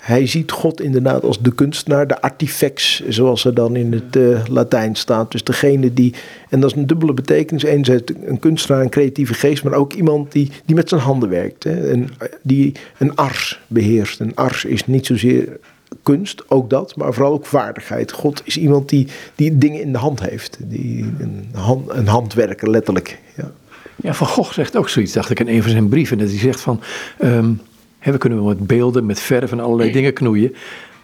hij 0.00 0.26
ziet 0.26 0.50
God 0.50 0.80
inderdaad 0.80 1.22
als 1.22 1.40
de 1.42 1.54
kunstenaar, 1.54 2.06
de 2.06 2.20
artifex, 2.20 3.02
zoals 3.08 3.44
er 3.44 3.54
dan 3.54 3.76
in 3.76 3.92
het 3.92 4.16
uh, 4.16 4.40
Latijn 4.48 4.94
staat. 4.94 5.32
Dus 5.32 5.44
degene 5.44 5.94
die, 5.94 6.14
en 6.48 6.60
dat 6.60 6.70
is 6.70 6.76
een 6.76 6.86
dubbele 6.86 7.14
betekenis. 7.14 7.62
Enerzijds 7.62 8.12
een 8.24 8.38
kunstenaar, 8.38 8.82
een 8.82 8.88
creatieve 8.88 9.34
geest, 9.34 9.64
maar 9.64 9.72
ook 9.72 9.92
iemand 9.92 10.32
die, 10.32 10.50
die 10.64 10.76
met 10.76 10.88
zijn 10.88 11.00
handen 11.00 11.28
werkt. 11.28 11.64
Hè, 11.64 11.90
en 11.90 12.08
die 12.42 12.72
een 12.98 13.16
ars 13.16 13.60
beheerst. 13.66 14.20
Een 14.20 14.34
ars 14.34 14.64
is 14.64 14.86
niet 14.86 15.06
zozeer 15.06 15.58
kunst, 16.02 16.50
ook 16.50 16.70
dat, 16.70 16.96
maar 16.96 17.12
vooral 17.12 17.32
ook 17.32 17.46
vaardigheid. 17.46 18.12
God 18.12 18.42
is 18.44 18.56
iemand 18.56 18.88
die, 18.88 19.06
die 19.34 19.58
dingen 19.58 19.80
in 19.80 19.92
de 19.92 19.98
hand 19.98 20.20
heeft. 20.20 20.58
Die, 20.60 21.14
een, 21.18 21.48
een 21.88 22.06
handwerker, 22.06 22.70
letterlijk. 22.70 23.18
Ja. 23.36 23.50
ja, 23.96 24.14
Van 24.14 24.26
Gogh 24.26 24.52
zegt 24.52 24.76
ook 24.76 24.88
zoiets, 24.88 25.12
dacht 25.12 25.30
ik 25.30 25.40
in 25.40 25.48
een 25.48 25.62
van 25.62 25.70
zijn 25.70 25.88
brieven. 25.88 26.18
Dat 26.18 26.28
hij 26.28 26.38
zegt 26.38 26.60
van, 26.60 26.80
um, 27.22 27.60
we 28.00 28.18
kunnen 28.18 28.44
met 28.44 28.66
beelden, 28.66 29.06
met 29.06 29.20
verf 29.20 29.52
en 29.52 29.60
allerlei 29.60 29.92
dingen 30.00 30.12
knoeien. 30.12 30.54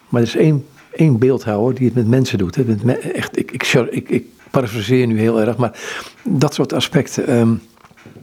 Maar 0.09 0.21
er 0.21 0.27
is 0.27 0.37
één, 0.37 0.65
één 0.93 1.19
beeldhouwer 1.19 1.75
die 1.75 1.87
het 1.87 1.95
met 1.95 2.09
mensen 2.09 2.39
doet. 2.39 2.55
Hè. 2.55 2.93
Echt, 2.93 3.39
ik, 3.39 3.53
ik, 3.53 3.63
ik, 3.91 4.09
ik 4.09 4.25
parafraseer 4.51 5.07
nu 5.07 5.19
heel 5.19 5.41
erg, 5.41 5.57
maar 5.57 5.79
dat 6.23 6.55
soort 6.55 6.73
aspecten... 6.73 7.39
Um, 7.39 7.61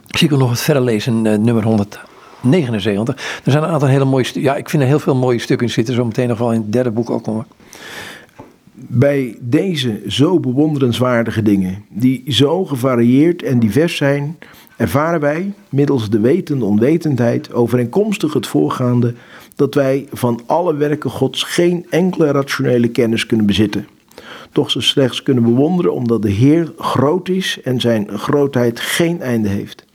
zie 0.08 0.28
ik 0.28 0.34
ook 0.34 0.40
nog 0.40 0.50
wat 0.50 0.62
verder 0.62 0.84
lezen, 0.84 1.26
uh, 1.26 1.38
nummer 1.38 1.64
100. 1.64 2.00
79. 2.44 3.42
Er 3.44 3.52
zijn 3.52 3.64
een 3.64 3.70
aantal 3.70 3.88
hele 3.88 4.06
mooie 4.06 4.24
stukken. 4.24 4.52
Ja, 4.52 4.58
ik 4.58 4.70
vind 4.70 4.82
er 4.82 4.88
heel 4.88 5.00
veel 5.00 5.16
mooie 5.16 5.40
stukken 5.40 5.68
in 5.68 5.74
zitten. 5.74 5.94
Zo 5.94 6.06
meteen 6.06 6.28
nog 6.28 6.38
wel 6.38 6.52
in 6.54 6.62
het 6.62 6.72
derde 6.72 6.92
boek 6.92 7.10
ook 7.10 7.24
komen. 7.24 7.46
Bij 8.74 9.38
deze 9.40 10.02
zo 10.08 10.40
bewonderenswaardige 10.40 11.42
dingen, 11.42 11.86
die 11.90 12.24
zo 12.28 12.66
gevarieerd 12.66 13.44
en 13.44 13.60
divers 13.60 13.96
zijn, 13.96 14.38
ervaren 14.78 15.20
wij, 15.20 15.54
middels 15.70 16.10
de 16.10 16.20
wetende 16.20 16.66
onwetendheid, 16.66 17.54
overeenkomstig 17.54 18.34
het 18.34 18.48
voorgaande, 18.48 19.14
dat 19.56 19.74
wij 19.74 20.08
van 20.12 20.42
alle 20.46 20.76
werken 20.76 21.10
Gods 21.10 21.44
geen 21.44 21.86
enkele 21.90 22.32
rationele 22.32 22.88
kennis 22.88 23.26
kunnen 23.26 23.46
bezitten. 23.46 23.88
Toch 24.52 24.72
ze 24.72 24.82
slechts 24.82 25.24
kunnen 25.24 25.44
bewonderen 25.44 25.94
omdat 25.94 26.22
de 26.22 26.32
Heer 26.32 26.72
groot 26.78 27.30
is 27.30 27.60
en 27.64 27.82
zijn 27.82 28.18
grootheid 28.18 28.80
geen 28.80 29.22
einde 29.22 29.50
heeft. 29.50 29.86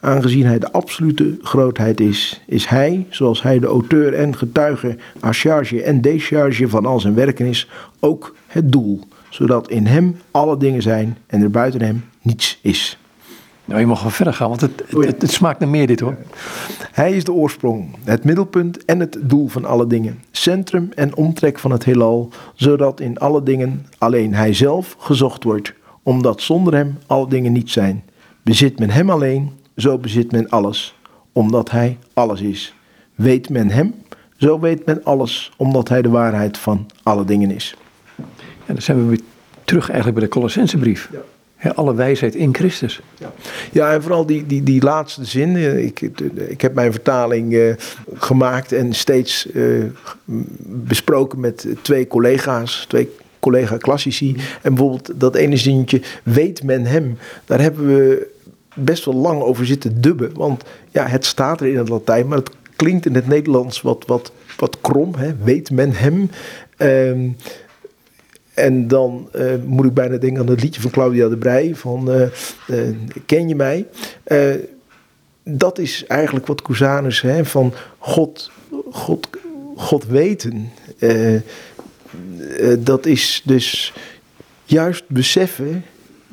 Aangezien 0.00 0.46
hij 0.46 0.58
de 0.58 0.72
absolute 0.72 1.38
grootheid 1.42 2.00
is, 2.00 2.42
is 2.46 2.66
hij, 2.66 3.06
zoals 3.10 3.42
hij 3.42 3.58
de 3.58 3.66
auteur 3.66 4.14
en 4.14 4.36
getuige 4.36 4.96
à 5.24 5.32
charge 5.32 5.82
en 5.82 6.00
décharge 6.00 6.68
van 6.68 6.86
al 6.86 7.00
zijn 7.00 7.14
werken 7.14 7.46
is, 7.46 7.68
ook 8.00 8.34
het 8.46 8.72
doel, 8.72 9.00
zodat 9.28 9.68
in 9.68 9.86
hem 9.86 10.16
alle 10.30 10.56
dingen 10.56 10.82
zijn 10.82 11.16
en 11.26 11.42
er 11.42 11.50
buiten 11.50 11.82
hem 11.82 12.04
niets 12.22 12.58
is. 12.62 12.98
Nou, 13.64 13.80
je 13.80 13.86
mag 13.86 14.02
wel 14.02 14.10
verder 14.10 14.34
gaan, 14.34 14.48
want 14.48 14.60
het, 14.60 14.82
het, 14.88 15.22
het, 15.22 15.30
smaakt 15.30 15.58
naar 15.58 15.68
meer 15.68 15.86
dit 15.86 16.00
hoor. 16.00 16.16
Hij 16.92 17.12
is 17.12 17.24
de 17.24 17.32
oorsprong, 17.32 17.96
het 18.04 18.24
middelpunt 18.24 18.84
en 18.84 19.00
het 19.00 19.18
doel 19.22 19.48
van 19.48 19.64
alle 19.64 19.86
dingen. 19.86 20.22
Centrum 20.30 20.88
en 20.94 21.16
omtrek 21.16 21.58
van 21.58 21.70
het 21.70 21.84
heelal, 21.84 22.28
zodat 22.54 23.00
in 23.00 23.18
alle 23.18 23.42
dingen 23.42 23.86
alleen 23.98 24.34
hij 24.34 24.54
zelf 24.54 24.96
gezocht 24.98 25.44
wordt. 25.44 25.72
Omdat 26.02 26.40
zonder 26.40 26.74
hem 26.74 26.98
alle 27.06 27.28
dingen 27.28 27.52
niet 27.52 27.70
zijn. 27.70 28.04
Bezit 28.42 28.78
men 28.78 28.90
hem 28.90 29.10
alleen, 29.10 29.50
zo 29.76 29.98
bezit 29.98 30.32
men 30.32 30.48
alles, 30.48 30.98
omdat 31.32 31.70
hij 31.70 31.98
alles 32.14 32.40
is. 32.40 32.74
Weet 33.14 33.48
men 33.48 33.70
hem, 33.70 33.94
zo 34.36 34.60
weet 34.60 34.86
men 34.86 35.04
alles, 35.04 35.52
omdat 35.56 35.88
hij 35.88 36.02
de 36.02 36.08
waarheid 36.08 36.58
van 36.58 36.86
alle 37.02 37.24
dingen 37.24 37.50
is. 37.50 37.76
En 38.66 38.74
dan 38.74 38.82
zijn 38.82 38.98
we 38.98 39.04
weer 39.04 39.20
terug 39.64 39.86
eigenlijk 39.88 40.18
bij 40.18 40.28
de 40.28 40.32
Colossensebrief. 40.32 41.08
Ja. 41.12 41.18
Alle 41.74 41.94
wijsheid 41.94 42.34
in 42.34 42.54
Christus. 42.54 43.00
Ja, 43.18 43.32
ja 43.72 43.92
en 43.92 44.02
vooral 44.02 44.26
die, 44.26 44.46
die, 44.46 44.62
die 44.62 44.82
laatste 44.82 45.24
zin. 45.24 45.56
Eh, 45.56 45.84
ik, 45.84 46.00
ik 46.34 46.60
heb 46.60 46.74
mijn 46.74 46.92
vertaling 46.92 47.52
uh, 47.52 47.74
gemaakt 48.14 48.72
en 48.72 48.92
steeds 48.92 49.46
uh, 49.52 49.84
besproken 50.66 51.40
met 51.40 51.66
twee 51.82 52.06
collega's, 52.06 52.84
twee 52.88 53.10
collega-klassici. 53.40 54.36
En 54.62 54.74
bijvoorbeeld 54.74 55.20
dat 55.20 55.34
ene 55.34 55.56
zinnetje, 55.56 56.00
weet 56.22 56.62
men 56.62 56.84
hem. 56.84 57.18
Daar 57.44 57.60
hebben 57.60 57.86
we 57.86 58.26
best 58.74 59.04
wel 59.04 59.14
lang 59.14 59.42
over 59.42 59.66
zitten 59.66 60.00
dubben. 60.00 60.30
Want 60.34 60.64
ja, 60.90 61.06
het 61.06 61.24
staat 61.24 61.60
er 61.60 61.66
in 61.66 61.78
het 61.78 61.88
Latijn, 61.88 62.28
maar 62.28 62.38
het 62.38 62.50
klinkt 62.76 63.06
in 63.06 63.14
het 63.14 63.26
Nederlands 63.26 63.82
wat, 63.82 64.04
wat, 64.06 64.32
wat 64.56 64.78
krom. 64.80 65.14
Hè? 65.14 65.34
Weet 65.42 65.70
men 65.70 65.92
hem? 65.92 66.30
Um, 66.78 67.36
en 68.54 68.88
dan 68.88 69.28
uh, 69.36 69.52
moet 69.64 69.84
ik 69.84 69.94
bijna 69.94 70.16
denken 70.16 70.42
aan 70.42 70.48
het 70.48 70.62
liedje 70.62 70.80
van 70.80 70.90
Claudia 70.90 71.28
de 71.28 71.36
Brij 71.36 71.74
van 71.74 72.10
uh, 72.10 72.20
uh, 72.68 72.96
Ken 73.26 73.48
je 73.48 73.54
mij? 73.54 73.86
dat 75.42 75.78
is 75.78 76.06
eigenlijk 76.06 76.46
wat 76.46 76.62
Cusanus 76.62 77.20
hè, 77.20 77.44
van 77.44 77.72
God, 77.98 78.50
God, 78.90 79.28
God 79.76 80.06
weten. 80.06 80.70
dat 82.78 83.06
is 83.06 83.42
dus 83.44 83.92
juist 84.64 85.04
beseffen 85.08 85.84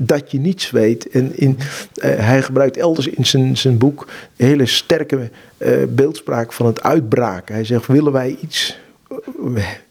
dat 0.06 0.32
je 0.32 0.40
niets 0.40 0.72
weet. 0.72 1.10
En 1.10 1.38
in, 1.38 1.58
eh, 1.94 2.16
hij 2.16 2.42
gebruikt 2.42 2.78
elders 2.78 3.08
in 3.08 3.26
zijn, 3.26 3.58
zijn 3.58 3.78
boek 3.78 4.08
hele 4.36 4.66
sterke 4.66 5.30
uh, 5.58 5.84
beeldspraak 5.90 6.54
van 6.54 6.66
het 6.66 6.84
uitbraken. 6.84 7.56
Hij 7.56 7.64
zegt, 7.64 7.88
willen 7.88 8.12
wij 8.12 8.38
iets 8.42 8.80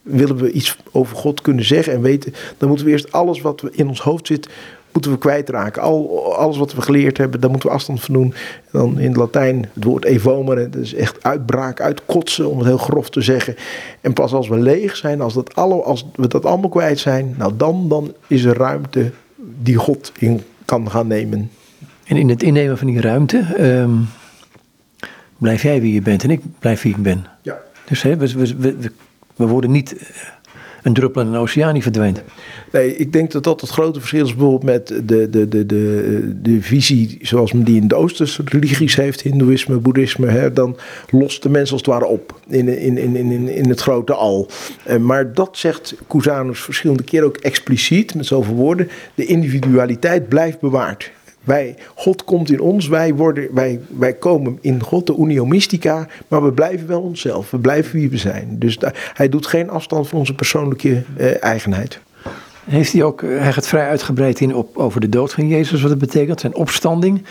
willen 0.03 0.37
we 0.37 0.53
iets 0.53 0.77
over 0.93 1.16
God 1.16 1.41
kunnen 1.41 1.64
zeggen 1.64 1.93
en 1.93 2.01
weten, 2.01 2.35
dan 2.57 2.68
moeten 2.68 2.87
we 2.87 2.93
eerst 2.93 3.12
alles 3.12 3.41
wat 3.41 3.62
in 3.71 3.89
ons 3.89 4.01
hoofd 4.01 4.27
zit, 4.27 4.49
moeten 4.93 5.11
we 5.11 5.18
kwijtraken. 5.18 5.83
Al, 5.83 6.35
alles 6.37 6.57
wat 6.57 6.75
we 6.75 6.83
geleerd 6.83 7.18
hebben, 7.18 7.41
daar 7.41 7.51
moeten 7.51 7.68
we 7.68 7.75
afstand 7.75 8.01
van 8.01 8.14
doen. 8.14 8.35
En 8.35 8.79
dan 8.79 8.99
in 8.99 9.09
het 9.09 9.16
Latijn 9.16 9.68
het 9.75 9.85
woord 9.85 10.05
evomeren, 10.05 10.71
dat 10.71 10.83
is 10.83 10.95
echt 10.95 11.23
uitbraak, 11.23 11.81
uitkotsen, 11.81 12.51
om 12.51 12.59
het 12.59 12.66
heel 12.66 12.79
grof 12.79 13.11
te 13.11 13.21
zeggen. 13.21 13.57
En 14.01 14.12
pas 14.12 14.33
als 14.33 14.49
we 14.49 14.59
leeg 14.59 14.97
zijn, 14.97 15.21
als, 15.21 15.35
dat 15.35 15.55
alle, 15.55 15.83
als 15.83 16.07
we 16.14 16.27
dat 16.27 16.45
allemaal 16.45 16.71
kwijt 16.71 16.99
zijn, 16.99 17.35
nou 17.39 17.53
dan, 17.57 17.89
dan 17.89 18.14
is 18.27 18.45
er 18.45 18.57
ruimte 18.57 19.11
die 19.62 19.77
God 19.77 20.12
in 20.18 20.43
kan 20.64 20.91
gaan 20.91 21.07
nemen. 21.07 21.51
En 22.05 22.16
in 22.16 22.29
het 22.29 22.43
innemen 22.43 22.79
van 22.79 22.87
die 22.87 23.01
ruimte, 23.01 23.39
ehm, 23.57 23.91
blijf 25.39 25.62
jij 25.62 25.81
wie 25.81 25.95
je 25.95 26.03
bent 26.03 26.23
en 26.25 26.31
ik 26.31 26.41
blijf 26.59 26.83
wie 26.83 26.95
ik 26.95 27.03
ben. 27.03 27.27
Ja. 27.43 27.59
Dus 27.85 28.03
hè, 28.03 28.16
we, 28.16 28.35
we, 28.37 28.57
we, 28.57 28.93
we 29.41 29.53
worden 29.53 29.70
niet 29.70 29.97
een 30.82 30.93
druppel 30.93 31.20
in 31.20 31.26
een 31.26 31.36
oceaan 31.36 31.72
die 31.72 31.82
verdwijnt. 31.82 32.22
Nee, 32.72 32.97
ik 32.97 33.12
denk 33.12 33.30
dat 33.30 33.45
dat 33.45 33.61
het 33.61 33.70
grote 33.70 33.99
verschil 33.99 34.24
is 34.24 34.34
bijvoorbeeld 34.34 34.62
met 34.62 34.86
de, 34.88 35.30
de, 35.30 35.49
de, 35.49 35.66
de, 35.66 36.32
de 36.43 36.62
visie 36.62 37.18
zoals 37.22 37.53
men 37.53 37.64
die 37.64 37.80
in 37.80 37.88
de 37.88 37.95
Oosterse 37.95 38.43
religies 38.45 38.97
heeft, 38.97 39.20
Hindoeïsme, 39.20 39.76
Boeddhisme. 39.76 40.26
Hè, 40.26 40.53
dan 40.53 40.76
lost 41.11 41.43
de 41.43 41.49
mens 41.49 41.72
als 41.72 41.80
het 41.80 41.91
ware 41.91 42.07
op 42.07 42.41
in, 42.49 42.78
in, 42.78 42.99
in, 42.99 43.16
in, 43.16 43.49
in 43.49 43.68
het 43.68 43.80
grote 43.80 44.14
al. 44.14 44.49
Eh, 44.84 44.97
maar 44.97 45.34
dat 45.34 45.57
zegt 45.57 45.95
Cusanus 46.09 46.61
verschillende 46.61 47.03
keren 47.03 47.26
ook 47.26 47.36
expliciet, 47.36 48.14
met 48.14 48.26
zoveel 48.26 48.55
woorden. 48.55 48.88
De 49.14 49.24
individualiteit 49.24 50.28
blijft 50.28 50.61
bewaard. 50.61 51.11
Wij, 51.51 51.75
God 51.95 52.25
komt 52.25 52.51
in 52.51 52.61
ons, 52.61 52.89
wij, 52.89 53.15
worden, 53.15 53.55
wij, 53.55 53.81
wij 53.99 54.13
komen 54.13 54.59
in 54.61 54.83
God, 54.83 55.07
de 55.07 55.17
unio 55.19 55.47
mystica, 55.47 56.07
maar 56.29 56.45
we 56.45 56.53
blijven 56.53 56.87
wel 56.87 57.01
onszelf. 57.01 57.51
We 57.51 57.59
blijven 57.59 57.93
wie 57.93 58.11
we 58.11 58.17
zijn. 58.17 58.57
Dus 58.59 58.79
hij 59.15 59.29
doet 59.29 59.47
geen 59.47 59.71
afstand 59.71 60.09
van 60.09 60.19
onze 60.19 60.35
persoonlijke 60.35 61.03
eh, 61.17 61.43
eigenheid. 61.43 62.01
Heeft 62.65 62.93
hij 62.93 63.03
ook, 63.03 63.21
hij 63.21 63.53
gaat 63.53 63.67
vrij 63.67 63.89
uitgebreid 63.89 64.41
in 64.41 64.55
op, 64.55 64.77
over 64.77 65.01
de 65.01 65.09
dood 65.09 65.33
van 65.33 65.49
Jezus, 65.49 65.81
wat 65.81 65.91
het 65.91 65.99
betekent, 65.99 66.41
zijn 66.41 66.55
opstanding. 66.55 67.23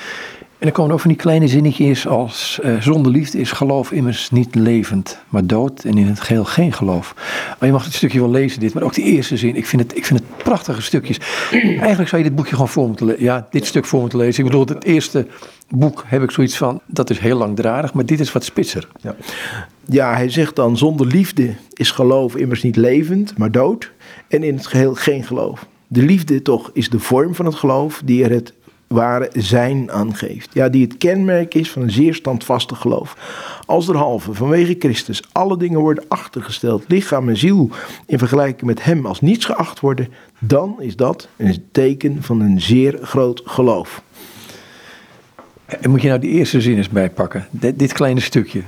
En 0.60 0.66
dan 0.66 0.72
komen 0.72 0.94
ook 0.94 1.00
van 1.00 1.10
die 1.10 1.20
kleine 1.20 1.48
zinnetjes 1.48 2.08
als 2.08 2.60
uh, 2.64 2.82
zonder 2.82 3.12
liefde 3.12 3.40
is 3.40 3.52
geloof 3.52 3.92
immers 3.92 4.32
niet 4.32 4.56
levend, 4.56 5.20
maar 5.30 5.46
dood 5.46 5.84
en 5.84 5.98
in 5.98 6.08
het 6.08 6.20
geheel 6.20 6.46
geen 6.46 6.74
geloof. 6.74 7.14
Maar 7.60 7.68
je 7.68 7.72
mag 7.72 7.86
het 7.86 7.94
stukje 7.94 8.20
wel 8.20 8.30
lezen 8.30 8.60
dit, 8.60 8.74
maar 8.74 8.84
ook 8.84 8.94
die 8.94 9.04
eerste 9.04 9.38
zin, 9.38 9.56
ik 9.56 9.66
vind 9.66 9.82
het, 9.82 9.98
ik 9.98 10.06
vind 10.06 10.20
het 10.20 10.44
prachtige 10.44 10.82
stukjes. 10.82 11.20
Eigenlijk 11.52 12.10
zou 12.10 12.22
je 12.22 12.28
dit 12.28 12.36
boekje 12.36 12.54
gewoon 12.54 12.70
voor 12.70 12.88
moeten 12.88 13.06
lezen, 13.06 13.24
ja, 13.24 13.48
dit 13.50 13.66
stuk 13.66 13.86
voor 13.86 14.00
moeten 14.00 14.20
lezen. 14.20 14.44
Ik 14.44 14.50
bedoel, 14.50 14.66
het 14.66 14.84
eerste 14.84 15.28
boek 15.70 16.04
heb 16.08 16.24
ik 16.24 16.32
zoiets 16.32 16.58
van, 16.58 16.82
dat 16.86 17.10
is 17.10 17.20
heel 17.20 17.38
langdradig, 17.38 17.94
maar 17.94 18.06
dit 18.06 18.20
is 18.20 18.32
wat 18.32 18.44
spitser. 18.44 18.88
Ja. 19.02 19.16
ja, 19.86 20.14
hij 20.14 20.30
zegt 20.30 20.56
dan, 20.56 20.78
zonder 20.78 21.08
liefde 21.08 21.56
is 21.74 21.92
geloof 21.92 22.36
immers 22.36 22.64
niet 22.64 22.76
levend, 22.76 23.38
maar 23.38 23.52
dood 23.52 23.92
en 24.28 24.44
in 24.44 24.56
het 24.56 24.68
geheel 24.68 24.96
geen 24.96 25.24
geloof. 25.24 25.66
De 25.88 26.02
liefde 26.02 26.42
toch 26.42 26.70
is 26.74 26.90
de 26.90 27.00
vorm 27.00 27.36
van 27.36 27.46
het 27.46 27.56
geloof 27.56 28.02
die 28.06 28.24
er 28.24 28.32
het 28.32 28.54
ware 28.90 29.30
zijn 29.34 29.92
aangeeft. 29.92 30.50
Ja, 30.54 30.70
die 30.70 30.84
het 30.84 30.98
kenmerk 30.98 31.54
is 31.54 31.72
van 31.72 31.82
een 31.82 31.92
zeer 31.92 32.14
standvastig 32.14 32.78
geloof. 32.78 33.16
Als 33.66 33.86
derhalve 33.86 34.34
vanwege 34.34 34.76
Christus 34.80 35.24
alle 35.32 35.58
dingen 35.58 35.80
worden 35.80 36.04
achtergesteld, 36.08 36.84
lichaam 36.88 37.30
en 37.30 37.38
ziel 37.38 37.70
in 38.06 38.18
vergelijking 38.18 38.64
met 38.64 38.84
hem 38.84 39.06
als 39.06 39.22
niets 39.22 39.46
geacht 39.46 39.80
worden, 39.80 40.08
dan 40.40 40.76
is 40.80 40.96
dat 40.96 41.28
een 41.38 41.64
teken 41.72 42.24
van 42.24 42.42
een 42.42 42.62
zeer 42.62 43.00
groot 43.02 43.42
geloof. 43.46 44.02
En 45.66 45.90
moet 45.90 46.02
je 46.02 46.08
nou 46.08 46.20
die 46.20 46.32
eerste 46.32 46.62
zin 46.62 46.78
eens 46.78 46.90
bijpakken, 46.90 47.48
dit, 47.52 47.80
dit 47.80 47.94
kleine 47.94 48.20
stukje. 48.20 48.62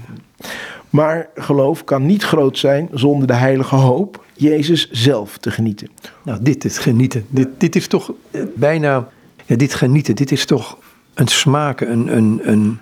Maar 0.89 1.29
geloof 1.35 1.83
kan 1.83 2.05
niet 2.05 2.23
groot 2.23 2.57
zijn 2.57 2.89
zonder 2.93 3.27
de 3.27 3.33
heilige 3.33 3.75
hoop 3.75 4.25
Jezus 4.33 4.91
zelf 4.91 5.37
te 5.37 5.51
genieten. 5.51 5.89
Nou, 6.23 6.39
dit 6.41 6.65
is 6.65 6.77
genieten. 6.77 7.25
Dit, 7.29 7.47
dit 7.57 7.75
is 7.75 7.87
toch 7.87 8.11
bijna 8.55 9.07
dit 9.57 9.73
genieten, 9.73 10.15
dit 10.15 10.31
is 10.31 10.45
toch 10.45 10.77
een 11.13 11.27
smaken, 11.27 11.91
een, 11.91 12.15
een, 12.17 12.39
een, 12.43 12.79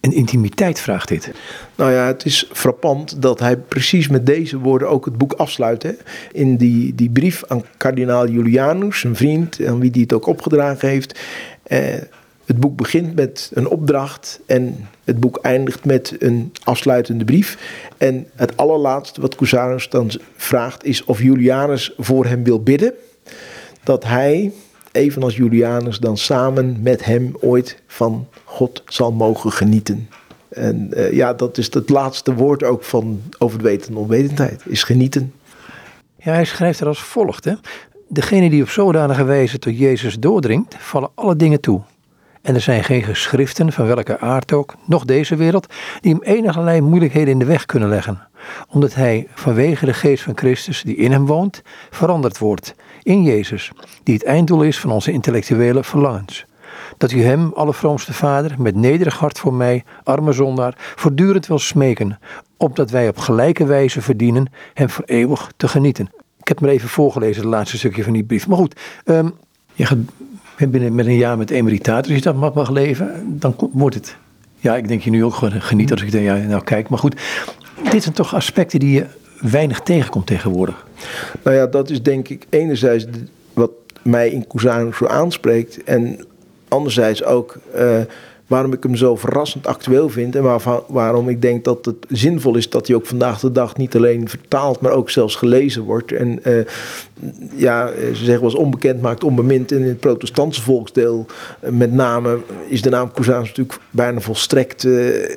een 0.00 0.12
intimiteit 0.12 0.80
vraagt 0.80 1.08
dit. 1.08 1.30
Nou 1.74 1.92
ja, 1.92 2.06
het 2.06 2.24
is 2.24 2.48
frappant 2.52 3.22
dat 3.22 3.38
hij 3.38 3.56
precies 3.56 4.08
met 4.08 4.26
deze 4.26 4.58
woorden 4.58 4.88
ook 4.88 5.04
het 5.04 5.18
boek 5.18 5.32
afsluit. 5.32 5.82
Hè? 5.82 5.92
In 6.32 6.56
die, 6.56 6.94
die 6.94 7.10
brief 7.10 7.44
aan 7.46 7.64
kardinaal 7.76 8.28
Julianus, 8.28 9.04
een 9.04 9.16
vriend, 9.16 9.66
aan 9.66 9.80
wie 9.80 9.90
hij 9.90 10.00
het 10.00 10.12
ook 10.12 10.26
opgedragen 10.26 10.88
heeft. 10.88 11.20
Eh, 11.62 11.94
het 12.46 12.60
boek 12.60 12.76
begint 12.76 13.14
met 13.14 13.50
een 13.54 13.68
opdracht 13.68 14.40
en 14.46 14.88
het 15.04 15.20
boek 15.20 15.38
eindigt 15.42 15.84
met 15.84 16.16
een 16.18 16.52
afsluitende 16.64 17.24
brief. 17.24 17.58
En 17.96 18.26
het 18.34 18.56
allerlaatste 18.56 19.20
wat 19.20 19.34
Cusanus 19.34 19.88
dan 19.88 20.10
vraagt 20.36 20.84
is 20.84 21.04
of 21.04 21.22
Julianus 21.22 21.92
voor 21.96 22.26
hem 22.26 22.44
wil 22.44 22.62
bidden. 22.62 22.92
Dat 23.82 24.04
hij 24.04 24.52
evenals 24.96 25.36
Julianus, 25.36 25.98
dan 25.98 26.16
samen 26.16 26.76
met 26.82 27.04
hem 27.04 27.36
ooit 27.40 27.82
van 27.86 28.28
God 28.44 28.82
zal 28.86 29.12
mogen 29.12 29.52
genieten. 29.52 30.08
En 30.48 30.90
uh, 30.94 31.12
ja, 31.12 31.32
dat 31.32 31.58
is 31.58 31.74
het 31.74 31.88
laatste 31.88 32.34
woord 32.34 32.62
ook 32.62 32.84
van 32.84 33.22
over 33.38 33.58
het 33.58 33.66
weten 33.66 33.90
en 33.90 33.96
onwetendheid, 33.96 34.62
is 34.66 34.82
genieten. 34.82 35.32
Ja, 36.18 36.32
hij 36.32 36.44
schrijft 36.44 36.80
er 36.80 36.86
als 36.86 37.02
volgt. 37.02 37.44
Hè? 37.44 37.52
Degene 38.08 38.50
die 38.50 38.62
op 38.62 38.68
zodanige 38.68 39.24
wijze 39.24 39.58
tot 39.58 39.78
Jezus 39.78 40.18
doordringt, 40.18 40.76
vallen 40.78 41.10
alle 41.14 41.36
dingen 41.36 41.60
toe. 41.60 41.80
En 42.42 42.54
er 42.54 42.60
zijn 42.60 42.84
geen 42.84 43.02
geschriften, 43.02 43.72
van 43.72 43.86
welke 43.86 44.18
aard 44.18 44.52
ook, 44.52 44.74
nog 44.84 45.04
deze 45.04 45.36
wereld, 45.36 45.66
die 46.00 46.12
hem 46.12 46.22
enige 46.22 46.80
moeilijkheden 46.80 47.32
in 47.32 47.38
de 47.38 47.44
weg 47.44 47.66
kunnen 47.66 47.88
leggen. 47.88 48.28
Omdat 48.68 48.94
hij 48.94 49.26
vanwege 49.34 49.86
de 49.86 49.94
geest 49.94 50.22
van 50.22 50.36
Christus, 50.36 50.82
die 50.82 50.96
in 50.96 51.12
hem 51.12 51.26
woont, 51.26 51.62
veranderd 51.90 52.38
wordt 52.38 52.74
in 53.06 53.22
Jezus, 53.22 53.72
die 54.02 54.14
het 54.14 54.24
einddoel 54.24 54.62
is 54.62 54.78
van 54.80 54.90
onze 54.90 55.12
intellectuele 55.12 55.84
verlangens. 55.84 56.46
Dat 56.96 57.12
u 57.12 57.22
hem, 57.22 57.52
allervroomste 57.54 58.12
Vader, 58.12 58.54
met 58.58 58.74
nederig 58.74 59.18
hart 59.18 59.38
voor 59.38 59.54
mij, 59.54 59.84
arme 60.02 60.32
zondaar, 60.32 60.74
voortdurend 60.76 61.46
wil 61.46 61.58
smeken, 61.58 62.18
opdat 62.56 62.90
wij 62.90 63.08
op 63.08 63.18
gelijke 63.18 63.66
wijze 63.66 64.02
verdienen 64.02 64.52
hem 64.74 64.90
voor 64.90 65.04
eeuwig 65.04 65.52
te 65.56 65.68
genieten. 65.68 66.10
Ik 66.40 66.48
heb 66.48 66.60
maar 66.60 66.70
even 66.70 66.88
voorgelezen, 66.88 67.42
het 67.42 67.50
laatste 67.50 67.78
stukje 67.78 68.04
van 68.04 68.12
die 68.12 68.24
brief. 68.24 68.46
Maar 68.48 68.58
goed, 68.58 68.80
um, 69.04 69.34
je 69.72 69.86
gaat 69.86 69.98
binnen 70.70 70.94
met 70.94 71.06
een 71.06 71.16
jaar 71.16 71.38
met 71.38 71.50
emeritaat, 71.50 72.06
als 72.06 72.14
je 72.14 72.20
dat 72.20 72.54
mag 72.54 72.70
leven, 72.70 73.38
dan 73.38 73.54
wordt 73.72 73.94
het. 73.94 74.16
Ja, 74.56 74.76
ik 74.76 74.88
denk 74.88 75.02
je 75.02 75.10
nu 75.10 75.24
ook 75.24 75.34
gewoon 75.34 75.62
geniet 75.62 75.90
als 75.90 76.02
ik 76.02 76.10
denk, 76.10 76.24
ja, 76.24 76.36
nou 76.36 76.62
kijk, 76.64 76.88
maar 76.88 76.98
goed. 76.98 77.20
Dit 77.90 78.02
zijn 78.02 78.14
toch 78.14 78.34
aspecten 78.34 78.80
die 78.80 78.92
je 78.92 79.06
weinig 79.40 79.80
tegenkomt 79.80 80.26
tegenwoordig. 80.26 80.86
Nou 81.42 81.56
ja, 81.56 81.66
dat 81.66 81.90
is 81.90 82.02
denk 82.02 82.28
ik 82.28 82.46
enerzijds 82.50 83.06
wat 83.52 83.70
mij 84.02 84.30
in 84.30 84.46
Cusanus 84.46 84.96
zo 84.96 85.06
aanspreekt. 85.06 85.84
En 85.84 86.24
anderzijds 86.68 87.24
ook 87.24 87.56
uh, 87.76 88.00
waarom 88.46 88.72
ik 88.72 88.82
hem 88.82 88.96
zo 88.96 89.16
verrassend 89.16 89.66
actueel 89.66 90.08
vind. 90.08 90.36
En 90.36 90.42
waar, 90.42 90.60
waarom 90.86 91.28
ik 91.28 91.42
denk 91.42 91.64
dat 91.64 91.84
het 91.84 91.96
zinvol 92.08 92.56
is 92.56 92.70
dat 92.70 92.86
hij 92.86 92.96
ook 92.96 93.06
vandaag 93.06 93.40
de 93.40 93.52
dag 93.52 93.76
niet 93.76 93.96
alleen 93.96 94.28
vertaald, 94.28 94.80
maar 94.80 94.92
ook 94.92 95.10
zelfs 95.10 95.34
gelezen 95.34 95.82
wordt. 95.82 96.12
En 96.12 96.40
uh, 96.44 96.64
ja, 97.54 97.90
ze 98.14 98.24
zeggen 98.24 98.44
eens 98.44 98.54
onbekend 98.54 99.02
maakt 99.02 99.24
onbemind. 99.24 99.72
in 99.72 99.82
het 99.82 100.00
protestantse 100.00 100.62
volksdeel 100.62 101.26
met 101.60 101.92
name 101.92 102.38
is 102.68 102.82
de 102.82 102.90
naam 102.90 103.12
Cusanus 103.12 103.48
natuurlijk 103.48 103.78
bijna 103.90 104.20
volstrekt 104.20 104.86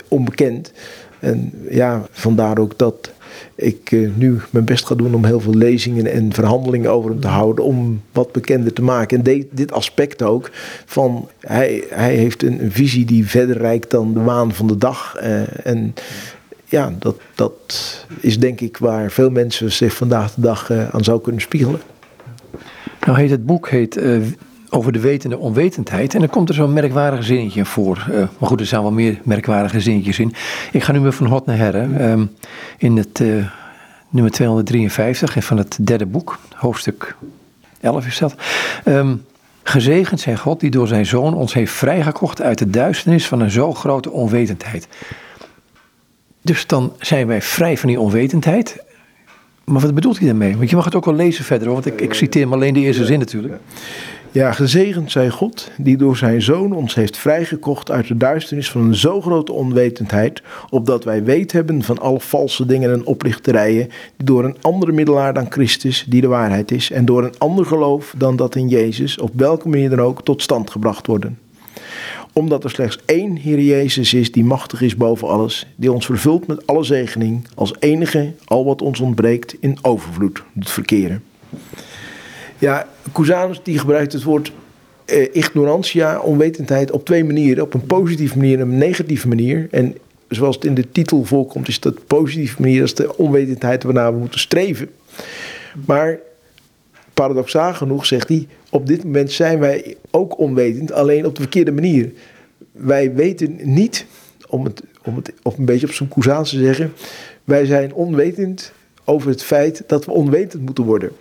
onbekend. 0.07 0.71
En 1.19 1.51
ja, 1.69 2.05
vandaar 2.11 2.57
ook 2.57 2.77
dat 2.77 3.11
ik 3.59 3.91
uh, 3.91 4.09
nu 4.15 4.39
mijn 4.49 4.65
best 4.65 4.85
ga 4.85 4.95
doen 4.95 5.13
om 5.13 5.25
heel 5.25 5.39
veel 5.39 5.53
lezingen 5.53 6.11
en 6.11 6.33
verhandelingen 6.33 6.91
over 6.91 7.09
hem 7.09 7.19
te 7.19 7.27
houden. 7.27 7.65
Om 7.65 8.01
wat 8.11 8.31
bekender 8.31 8.73
te 8.73 8.81
maken. 8.81 9.23
En 9.23 9.47
dit 9.51 9.71
aspect 9.71 10.23
ook 10.23 10.49
van 10.85 11.29
hij, 11.39 11.83
hij 11.89 12.15
heeft 12.15 12.43
een, 12.43 12.71
visie 12.71 13.05
die 13.05 13.27
verder 13.27 13.57
reikt 13.57 13.91
dan 13.91 14.13
de 14.13 14.21
waan 14.21 14.53
van 14.53 14.67
de 14.67 14.77
dag. 14.77 15.15
Uh, 15.21 15.65
en 15.65 15.93
ja, 16.65 16.93
dat, 16.99 17.17
dat 17.35 17.97
is 18.19 18.39
denk 18.39 18.59
ik 18.61 18.77
waar 18.77 19.11
veel 19.11 19.29
mensen 19.29 19.71
zich 19.71 19.93
vandaag 19.93 20.33
de 20.33 20.41
dag 20.41 20.69
uh, 20.69 20.89
aan 20.89 21.03
zou 21.03 21.21
kunnen 21.21 21.41
spiegelen. 21.41 21.81
Nou 23.05 23.19
heet 23.19 23.29
het 23.29 23.45
boek 23.45 23.69
heet 23.69 23.99
over 24.69 24.91
de 24.91 24.99
wetende 24.99 25.37
onwetendheid. 25.37 26.13
En 26.13 26.19
dan 26.19 26.29
komt 26.29 26.49
er 26.49 26.55
zo'n 26.55 26.73
merkwaardig 26.73 27.23
zinnetje 27.23 27.65
voor. 27.65 28.07
Uh, 28.09 28.15
maar 28.15 28.49
goed, 28.49 28.59
er 28.59 28.65
zijn 28.65 28.81
wel 28.81 28.91
meer 28.91 29.19
merkwaardige 29.23 29.79
zinnetjes 29.79 30.19
in. 30.19 30.33
Ik 30.71 30.83
ga 30.83 30.91
nu 30.91 30.99
maar 30.99 31.11
van 31.11 31.27
hot 31.27 31.45
naar 31.45 31.57
her. 31.57 32.09
Um, 32.11 32.31
in 32.77 32.97
het 32.97 33.19
uh, 33.19 33.45
nummer 34.09 34.31
253 34.31 35.43
van 35.43 35.57
het 35.57 35.77
derde 35.81 36.05
boek, 36.05 36.39
hoofdstuk 36.55 37.15
11 37.81 38.05
is 38.05 38.17
dat. 38.17 38.35
Um, 38.85 39.25
gezegend 39.63 40.19
zijn 40.19 40.37
God 40.37 40.59
die 40.59 40.71
door 40.71 40.87
zijn 40.87 41.05
zoon 41.05 41.33
ons 41.33 41.53
heeft 41.53 41.71
vrijgekocht 41.71 42.41
uit 42.41 42.57
de 42.57 42.69
duisternis 42.69 43.27
van 43.27 43.39
een 43.39 43.51
zo 43.51 43.73
grote 43.73 44.11
onwetendheid. 44.11 44.87
Dus 46.41 46.67
dan 46.67 46.93
zijn 46.99 47.27
wij 47.27 47.41
vrij 47.41 47.77
van 47.77 47.89
die 47.89 47.99
onwetendheid. 47.99 48.83
Maar 49.63 49.81
wat 49.81 49.93
bedoelt 49.93 50.17
hij 50.17 50.27
daarmee? 50.27 50.57
Want 50.57 50.69
je 50.69 50.75
mag 50.75 50.85
het 50.85 50.95
ook 50.95 51.05
wel 51.05 51.15
lezen 51.15 51.45
verder, 51.45 51.71
want 51.71 51.85
ik, 51.85 52.01
ik 52.01 52.13
citeer 52.13 52.47
maar 52.47 52.57
alleen 52.57 52.73
de 52.73 52.79
eerste 52.79 53.05
zin 53.05 53.19
natuurlijk. 53.19 53.53
Ja, 54.31 54.51
gezegend 54.51 55.11
zij 55.11 55.29
God, 55.29 55.71
die 55.77 55.97
door 55.97 56.17
zijn 56.17 56.41
zoon 56.41 56.73
ons 56.73 56.95
heeft 56.95 57.17
vrijgekocht 57.17 57.91
uit 57.91 58.07
de 58.07 58.17
duisternis 58.17 58.71
van 58.71 58.81
een 58.81 58.95
zo 58.95 59.21
grote 59.21 59.51
onwetendheid, 59.51 60.41
opdat 60.69 61.03
wij 61.03 61.23
weet 61.23 61.51
hebben 61.51 61.83
van 61.83 61.99
alle 61.99 62.19
valse 62.19 62.65
dingen 62.65 62.91
en 62.91 63.05
oplichterijen, 63.05 63.89
die 64.17 64.25
door 64.25 64.43
een 64.43 64.57
andere 64.61 64.91
middelaar 64.91 65.33
dan 65.33 65.51
Christus, 65.51 66.05
die 66.07 66.21
de 66.21 66.27
waarheid 66.27 66.71
is, 66.71 66.91
en 66.91 67.05
door 67.05 67.23
een 67.23 67.37
ander 67.37 67.65
geloof 67.65 68.13
dan 68.17 68.35
dat 68.35 68.55
in 68.55 68.67
Jezus, 68.67 69.19
op 69.19 69.31
welke 69.35 69.69
manier 69.69 69.89
dan 69.89 70.01
ook, 70.01 70.23
tot 70.23 70.41
stand 70.41 70.69
gebracht 70.69 71.07
worden 71.07 71.37
omdat 72.33 72.63
er 72.63 72.69
slechts 72.69 72.99
één 73.05 73.35
Heer 73.35 73.61
Jezus 73.61 74.13
is 74.13 74.31
die 74.31 74.43
machtig 74.43 74.81
is 74.81 74.95
boven 74.95 75.27
alles, 75.27 75.67
die 75.75 75.91
ons 75.91 76.05
vervult 76.05 76.47
met 76.47 76.67
alle 76.67 76.83
zegening, 76.83 77.47
als 77.55 77.73
enige 77.79 78.33
al 78.45 78.65
wat 78.65 78.81
ons 78.81 78.99
ontbreekt 78.99 79.55
in 79.59 79.77
overvloed 79.81 80.43
het 80.59 80.69
verkeren. 80.69 81.23
Ja, 82.59 82.87
Cusanus 83.13 83.59
die 83.63 83.79
gebruikt 83.79 84.13
het 84.13 84.23
woord 84.23 84.51
eh, 85.05 85.27
ignorantia, 85.31 86.19
onwetendheid, 86.19 86.91
op 86.91 87.05
twee 87.05 87.23
manieren. 87.23 87.63
Op 87.63 87.73
een 87.73 87.85
positieve 87.85 88.37
manier 88.37 88.59
en 88.59 88.69
een 88.69 88.77
negatieve 88.77 89.27
manier. 89.27 89.67
En 89.71 89.95
zoals 90.27 90.55
het 90.55 90.65
in 90.65 90.73
de 90.73 90.91
titel 90.91 91.25
voorkomt, 91.25 91.67
is 91.67 91.79
dat 91.79 92.07
positieve 92.07 92.61
manier, 92.61 92.79
dat 92.79 92.87
is 92.87 92.95
de 92.95 93.17
onwetendheid 93.17 93.83
waarnaar 93.83 94.13
we 94.13 94.19
moeten 94.19 94.39
streven. 94.39 94.89
Maar 95.85 96.19
paradoxaal 97.13 97.73
genoeg 97.73 98.05
zegt 98.05 98.27
hij, 98.27 98.47
op 98.69 98.87
dit 98.87 99.03
moment 99.03 99.31
zijn 99.31 99.59
wij 99.59 99.95
ook 100.11 100.39
onwetend, 100.39 100.91
alleen 100.91 101.25
op 101.25 101.35
de 101.35 101.41
verkeerde 101.41 101.71
manier. 101.71 102.11
Wij 102.71 103.13
weten 103.13 103.59
niet, 103.61 104.05
om 104.47 104.63
het, 104.63 104.81
om 105.03 105.15
het 105.15 105.33
op 105.43 105.57
een 105.57 105.65
beetje 105.65 105.87
op 105.87 105.93
zo'n 105.93 106.07
Cusaans 106.07 106.49
te 106.49 106.57
zeggen, 106.57 106.93
wij 107.43 107.65
zijn 107.65 107.93
onwetend 107.93 108.71
over 109.05 109.29
het 109.29 109.43
feit 109.43 109.83
dat 109.87 110.05
we 110.05 110.11
onwetend 110.11 110.65
moeten 110.65 110.83
worden. 110.83 111.11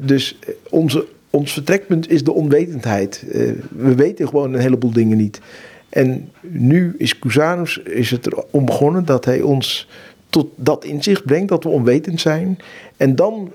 Dus 0.00 0.38
eh, 0.40 0.54
onze, 0.70 1.06
ons 1.30 1.52
vertrekpunt 1.52 2.10
is 2.10 2.24
de 2.24 2.32
onwetendheid. 2.32 3.24
Uh, 3.26 3.52
we 3.68 3.94
weten 3.94 4.28
gewoon 4.28 4.54
een 4.54 4.60
heleboel 4.60 4.92
dingen 4.92 5.16
niet. 5.16 5.40
En 5.88 6.30
nu 6.40 6.94
is 6.98 7.18
Cusanus 7.18 7.78
is 7.78 8.10
het 8.10 8.26
erom 8.26 8.64
begonnen 8.64 9.04
dat 9.04 9.24
hij 9.24 9.42
ons 9.42 9.88
tot 10.30 10.48
dat 10.54 10.84
inzicht 10.84 11.24
brengt 11.24 11.48
dat 11.48 11.64
we 11.64 11.68
onwetend 11.68 12.20
zijn. 12.20 12.58
En 12.96 13.16
dan 13.16 13.52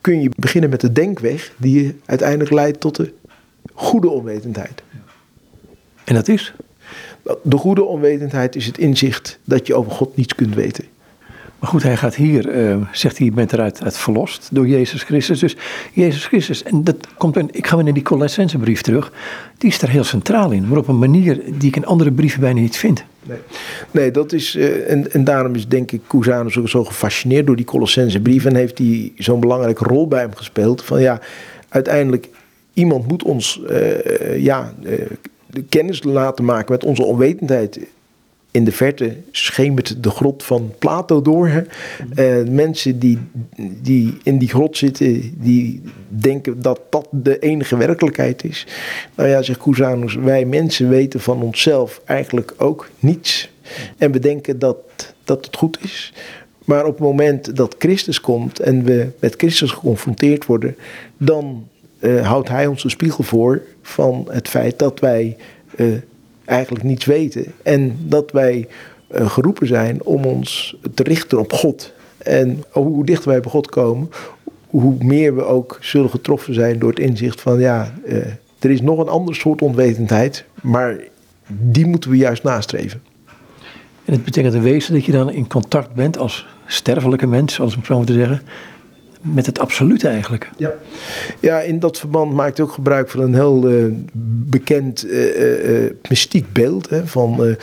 kun 0.00 0.20
je 0.22 0.30
beginnen 0.36 0.70
met 0.70 0.80
de 0.80 0.92
denkweg 0.92 1.52
die 1.56 1.82
je 1.82 1.94
uiteindelijk 2.04 2.50
leidt 2.50 2.80
tot 2.80 2.96
de 2.96 3.12
goede 3.72 4.08
onwetendheid. 4.08 4.82
En 6.04 6.14
dat 6.14 6.28
is? 6.28 6.54
De 7.42 7.56
goede 7.56 7.82
onwetendheid 7.82 8.56
is 8.56 8.66
het 8.66 8.78
inzicht 8.78 9.38
dat 9.44 9.66
je 9.66 9.74
over 9.74 9.92
God 9.92 10.16
niets 10.16 10.34
kunt 10.34 10.54
weten. 10.54 10.84
Maar 11.58 11.70
goed, 11.70 11.82
hij 11.82 11.96
gaat 11.96 12.14
hier, 12.14 12.68
uh, 12.70 12.76
zegt 12.92 13.18
hij, 13.18 13.30
bent 13.32 13.52
eruit 13.52 13.82
uit 13.82 13.96
verlost 13.96 14.48
door 14.52 14.68
Jezus 14.68 15.02
Christus. 15.02 15.38
Dus 15.38 15.56
Jezus 15.92 16.26
Christus, 16.26 16.62
en 16.62 16.84
dat 16.84 16.96
komt, 17.16 17.36
ik 17.36 17.66
ga 17.66 17.74
weer 17.74 17.84
naar 17.84 17.94
die 17.94 18.02
Colossensebrief 18.02 18.80
terug, 18.80 19.12
die 19.58 19.70
is 19.70 19.78
daar 19.78 19.90
heel 19.90 20.04
centraal 20.04 20.50
in, 20.50 20.68
maar 20.68 20.78
op 20.78 20.88
een 20.88 20.98
manier 20.98 21.40
die 21.58 21.68
ik 21.68 21.76
in 21.76 21.86
andere 21.86 22.12
brieven 22.12 22.40
bijna 22.40 22.60
niet 22.60 22.76
vind. 22.76 23.04
Nee, 23.22 23.38
nee 23.90 24.10
dat 24.10 24.32
is, 24.32 24.56
uh, 24.56 24.90
en, 24.90 25.12
en 25.12 25.24
daarom 25.24 25.54
is 25.54 25.68
denk 25.68 25.92
ik 25.92 26.00
Cusanus 26.06 26.58
ook 26.58 26.68
zo 26.68 26.84
gefascineerd 26.84 27.46
door 27.46 27.56
die 27.56 27.64
Colossensebrief 27.64 28.44
en 28.44 28.54
heeft 28.54 28.78
hij 28.78 29.12
zo'n 29.16 29.40
belangrijke 29.40 29.84
rol 29.84 30.08
bij 30.08 30.20
hem 30.20 30.34
gespeeld. 30.34 30.84
Van 30.84 31.00
ja, 31.00 31.20
uiteindelijk, 31.68 32.28
iemand 32.72 33.08
moet 33.08 33.22
ons, 33.22 33.60
uh, 33.70 34.42
ja, 34.42 34.72
de 35.46 35.62
kennis 35.68 36.02
laten 36.02 36.44
maken 36.44 36.72
met 36.72 36.84
onze 36.84 37.02
onwetendheid 37.02 37.78
in 38.58 38.64
de 38.64 38.72
verte 38.72 39.16
schemert 39.30 40.02
de 40.02 40.10
grot 40.10 40.42
van 40.42 40.72
Plato 40.78 41.22
door. 41.22 41.48
Hè? 41.48 41.62
Uh, 42.42 42.48
mensen 42.48 42.98
die, 42.98 43.18
die 43.82 44.16
in 44.22 44.38
die 44.38 44.48
grot 44.48 44.76
zitten, 44.76 45.32
die 45.36 45.82
denken 46.08 46.62
dat 46.62 46.80
dat 46.90 47.08
de 47.10 47.38
enige 47.38 47.76
werkelijkheid 47.76 48.44
is. 48.44 48.66
Nou 49.14 49.28
ja, 49.28 49.42
zegt 49.42 49.58
Cusanus, 49.58 50.14
wij 50.14 50.44
mensen 50.44 50.88
weten 50.88 51.20
van 51.20 51.42
onszelf 51.42 52.00
eigenlijk 52.04 52.54
ook 52.56 52.90
niets. 52.98 53.50
En 53.96 54.12
we 54.12 54.18
denken 54.18 54.58
dat, 54.58 54.76
dat 55.24 55.44
het 55.44 55.56
goed 55.56 55.78
is. 55.82 56.12
Maar 56.64 56.84
op 56.84 56.92
het 56.92 57.06
moment 57.06 57.56
dat 57.56 57.74
Christus 57.78 58.20
komt 58.20 58.60
en 58.60 58.84
we 58.84 59.08
met 59.20 59.34
Christus 59.36 59.70
geconfronteerd 59.70 60.46
worden, 60.46 60.76
dan 61.16 61.68
uh, 62.00 62.26
houdt 62.26 62.48
hij 62.48 62.66
ons 62.66 62.82
de 62.82 62.90
spiegel 62.90 63.24
voor 63.24 63.62
van 63.82 64.26
het 64.30 64.48
feit 64.48 64.78
dat 64.78 65.00
wij 65.00 65.36
uh, 65.76 65.96
eigenlijk 66.48 66.84
niets 66.84 67.04
weten. 67.04 67.44
En 67.62 67.96
dat 68.00 68.30
wij 68.30 68.68
uh, 69.10 69.30
geroepen 69.30 69.66
zijn 69.66 70.02
om 70.02 70.24
ons 70.24 70.76
te 70.94 71.02
richten 71.02 71.38
op 71.38 71.52
God. 71.52 71.92
En 72.18 72.62
hoe 72.70 73.04
dichter 73.04 73.28
wij 73.28 73.40
bij 73.40 73.50
God 73.50 73.68
komen, 73.68 74.10
hoe 74.66 74.94
meer 74.98 75.34
we 75.34 75.44
ook 75.44 75.78
zullen 75.80 76.10
getroffen 76.10 76.54
zijn 76.54 76.78
door 76.78 76.90
het 76.90 76.98
inzicht 76.98 77.40
van 77.40 77.60
ja, 77.60 77.92
uh, 78.06 78.16
er 78.58 78.70
is 78.70 78.80
nog 78.80 78.98
een 78.98 79.08
ander 79.08 79.34
soort 79.34 79.62
onwetendheid, 79.62 80.44
maar 80.62 80.96
die 81.46 81.86
moeten 81.86 82.10
we 82.10 82.16
juist 82.16 82.42
nastreven. 82.42 83.02
En 84.04 84.12
het 84.12 84.24
betekent 84.24 84.54
in 84.54 84.62
wezen 84.62 84.94
dat 84.94 85.04
je 85.04 85.12
dan 85.12 85.30
in 85.30 85.48
contact 85.48 85.94
bent 85.94 86.18
als 86.18 86.46
sterfelijke 86.66 87.26
mens, 87.26 87.60
als 87.60 87.76
ik 87.76 87.84
zo 87.84 88.04
te 88.04 88.12
zeggen, 88.12 88.42
met 89.20 89.46
het 89.46 89.58
absolute 89.58 90.08
eigenlijk. 90.08 90.50
Ja, 90.56 90.74
ja 91.40 91.60
in 91.60 91.78
dat 91.78 91.98
verband 91.98 92.32
maakt 92.32 92.60
ook 92.60 92.72
gebruik 92.72 93.10
van 93.10 93.20
een 93.20 93.34
heel 93.34 93.70
uh, 93.70 93.92
bekend 94.50 95.06
uh, 95.06 95.84
uh, 95.84 95.90
mystiek 96.08 96.52
beeld 96.52 96.90
hè, 96.90 97.06
van, 97.06 97.56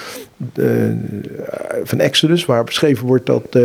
van 1.83 1.99
Exodus, 1.99 2.45
waar 2.45 2.63
beschreven 2.63 3.07
wordt 3.07 3.25
dat 3.25 3.59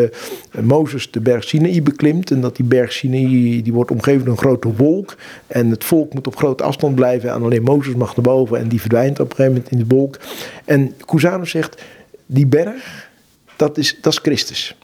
Mozes 0.61 1.11
de 1.11 1.20
berg 1.20 1.45
Sinaï 1.45 1.82
beklimt 1.82 2.30
en 2.30 2.41
dat 2.41 2.57
die 2.57 2.64
berg 2.64 2.93
Sinaï 2.93 3.62
die 3.62 3.72
wordt 3.72 3.91
omgeven 3.91 4.24
door 4.24 4.32
een 4.32 4.38
grote 4.38 4.74
wolk 4.74 5.16
en 5.47 5.70
het 5.70 5.84
volk 5.84 6.14
moet 6.14 6.26
op 6.26 6.36
grote 6.36 6.62
afstand 6.62 6.95
blijven 6.95 7.30
en 7.30 7.43
alleen 7.43 7.62
Mozes 7.62 7.95
mag 7.95 8.16
naar 8.16 8.24
boven 8.24 8.59
en 8.59 8.68
die 8.68 8.80
verdwijnt 8.80 9.20
op 9.20 9.30
een 9.30 9.36
gegeven 9.36 9.53
moment 9.53 9.72
in 9.72 9.78
de 9.78 9.95
wolk. 9.95 10.18
En 10.64 10.95
Cusanus 11.07 11.51
zegt, 11.51 11.82
die 12.26 12.47
berg, 12.47 13.09
dat 13.57 13.78
is, 13.78 13.99
dat 14.01 14.12
is 14.12 14.18
Christus. 14.18 14.76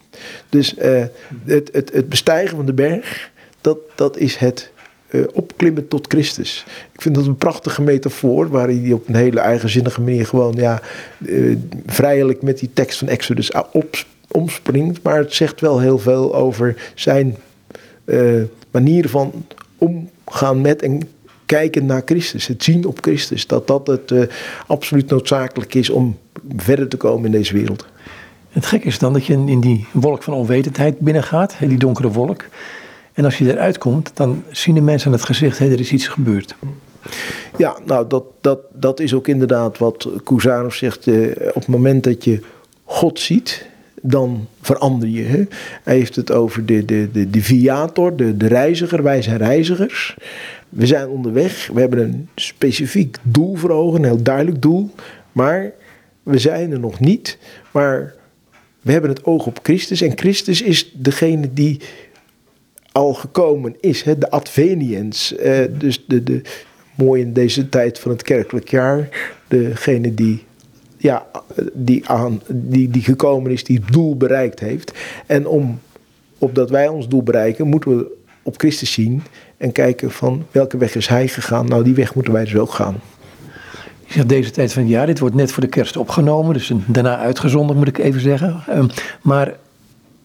Dus 0.48 0.74
uh, 0.78 1.04
het, 1.44 1.68
het, 1.72 1.92
het 1.92 2.08
bestijgen 2.08 2.56
van 2.56 2.66
de 2.66 2.72
berg, 2.72 3.30
dat, 3.60 3.78
dat 3.94 4.16
is 4.16 4.36
het 4.36 4.70
uh, 5.10 5.24
opklimmen 5.32 5.88
tot 5.88 6.06
Christus. 6.06 6.64
Ik 6.92 7.02
vind 7.02 7.14
dat 7.14 7.26
een 7.26 7.36
prachtige 7.36 7.82
metafoor, 7.82 8.48
waar 8.48 8.68
hij 8.68 8.92
op 8.92 9.08
een 9.08 9.14
hele 9.14 9.40
eigenzinnige 9.40 10.00
manier 10.00 10.26
gewoon 10.26 10.54
ja, 10.54 10.80
uh, 11.18 11.56
vrijelijk 11.86 12.42
met 12.42 12.58
die 12.58 12.70
tekst 12.72 12.98
van 12.98 13.08
Exodus 13.08 13.52
op, 13.72 14.04
omspringt. 14.30 15.02
Maar 15.02 15.18
het 15.18 15.34
zegt 15.34 15.60
wel 15.60 15.80
heel 15.80 15.98
veel 15.98 16.34
over 16.34 16.92
zijn 16.94 17.36
manier 18.70 19.08
van 19.08 19.44
omgaan 19.78 20.60
met 20.60 20.82
en 20.82 21.00
kijken 21.46 21.86
naar 21.86 22.02
Christus. 22.04 22.46
Het 22.46 22.64
zien 22.64 22.84
op 22.84 22.98
Christus. 23.00 23.46
Dat 23.46 23.66
dat 23.66 23.86
het 23.86 24.12
absoluut 24.66 25.10
noodzakelijk 25.10 25.74
is 25.74 25.90
om 25.90 26.18
verder 26.56 26.88
te 26.88 26.96
komen 26.96 27.24
in 27.24 27.32
deze 27.32 27.52
wereld. 27.52 27.86
Het 28.56 28.66
gekke 28.66 28.86
is 28.86 28.98
dan 28.98 29.12
dat 29.12 29.26
je 29.26 29.32
in 29.32 29.60
die 29.60 29.86
wolk 29.92 30.22
van 30.22 30.34
onwetendheid 30.34 30.98
binnengaat, 30.98 31.56
die 31.60 31.78
donkere 31.78 32.08
wolk. 32.08 32.44
En 33.12 33.24
als 33.24 33.38
je 33.38 33.52
eruit 33.52 33.78
komt, 33.78 34.10
dan 34.14 34.42
zien 34.50 34.74
de 34.74 34.80
mensen 34.80 35.06
aan 35.06 35.16
het 35.16 35.24
gezicht, 35.24 35.58
er 35.58 35.80
is 35.80 35.92
iets 35.92 36.08
gebeurd. 36.08 36.54
Ja, 37.56 37.76
nou, 37.84 38.08
dat, 38.08 38.24
dat, 38.40 38.58
dat 38.72 39.00
is 39.00 39.14
ook 39.14 39.28
inderdaad 39.28 39.78
wat 39.78 40.08
Cusanus 40.24 40.76
zegt. 40.76 41.06
Eh, 41.06 41.30
op 41.48 41.54
het 41.54 41.66
moment 41.66 42.04
dat 42.04 42.24
je 42.24 42.40
God 42.84 43.20
ziet, 43.20 43.66
dan 44.02 44.46
verander 44.60 45.08
je. 45.08 45.22
Hè? 45.22 45.44
Hij 45.82 45.96
heeft 45.96 46.16
het 46.16 46.32
over 46.32 46.66
de, 46.66 46.84
de, 46.84 47.08
de, 47.12 47.30
de 47.30 47.42
viator, 47.42 48.16
de, 48.16 48.36
de 48.36 48.46
reiziger. 48.46 49.02
Wij 49.02 49.22
zijn 49.22 49.38
reizigers. 49.38 50.16
We 50.68 50.86
zijn 50.86 51.08
onderweg. 51.08 51.68
We 51.72 51.80
hebben 51.80 51.98
een 51.98 52.28
specifiek 52.34 53.16
doel 53.22 53.56
voor 53.56 53.70
ogen, 53.70 53.98
een 53.98 54.08
heel 54.08 54.22
duidelijk 54.22 54.62
doel. 54.62 54.90
Maar 55.32 55.72
we 56.22 56.38
zijn 56.38 56.72
er 56.72 56.80
nog 56.80 57.00
niet. 57.00 57.38
Maar 57.70 58.14
we 58.86 58.92
hebben 58.92 59.10
het 59.10 59.24
oog 59.24 59.46
op 59.46 59.58
Christus 59.62 60.00
en 60.00 60.18
Christus 60.18 60.62
is 60.62 60.92
degene 60.94 61.52
die 61.52 61.80
al 62.92 63.14
gekomen 63.14 63.74
is, 63.80 64.02
hè, 64.02 64.18
de 64.18 64.30
adveniens. 64.30 65.34
Uh, 65.44 65.64
dus 65.78 66.04
de, 66.06 66.22
de, 66.22 66.42
mooi 66.94 67.22
in 67.22 67.32
deze 67.32 67.68
tijd 67.68 67.98
van 67.98 68.10
het 68.10 68.22
kerkelijk 68.22 68.70
jaar, 68.70 69.08
degene 69.48 70.14
die, 70.14 70.44
ja, 70.96 71.26
die, 71.72 72.08
aan, 72.08 72.42
die, 72.48 72.88
die 72.88 73.02
gekomen 73.02 73.50
is, 73.50 73.64
die 73.64 73.80
het 73.84 73.92
doel 73.92 74.16
bereikt 74.16 74.60
heeft. 74.60 74.92
En 75.26 75.46
om, 75.46 75.80
opdat 76.38 76.70
wij 76.70 76.88
ons 76.88 77.08
doel 77.08 77.22
bereiken, 77.22 77.66
moeten 77.66 77.96
we 77.96 78.16
op 78.42 78.58
Christus 78.58 78.92
zien 78.92 79.22
en 79.56 79.72
kijken 79.72 80.10
van 80.10 80.46
welke 80.50 80.76
weg 80.76 80.94
is 80.94 81.06
hij 81.06 81.28
gegaan. 81.28 81.66
Nou, 81.66 81.84
die 81.84 81.94
weg 81.94 82.14
moeten 82.14 82.32
wij 82.32 82.44
dus 82.44 82.56
ook 82.56 82.72
gaan. 82.72 83.00
Je 84.06 84.12
zegt 84.12 84.28
deze 84.28 84.50
tijd 84.50 84.72
van 84.72 84.82
het 84.82 84.90
jaar, 84.90 85.06
dit 85.06 85.18
wordt 85.18 85.34
net 85.34 85.52
voor 85.52 85.62
de 85.62 85.68
kerst 85.68 85.96
opgenomen, 85.96 86.52
dus 86.52 86.72
daarna 86.86 87.18
uitgezonden 87.18 87.76
moet 87.76 87.88
ik 87.88 87.98
even 87.98 88.20
zeggen. 88.20 88.62
Um, 88.70 88.86
maar 89.22 89.46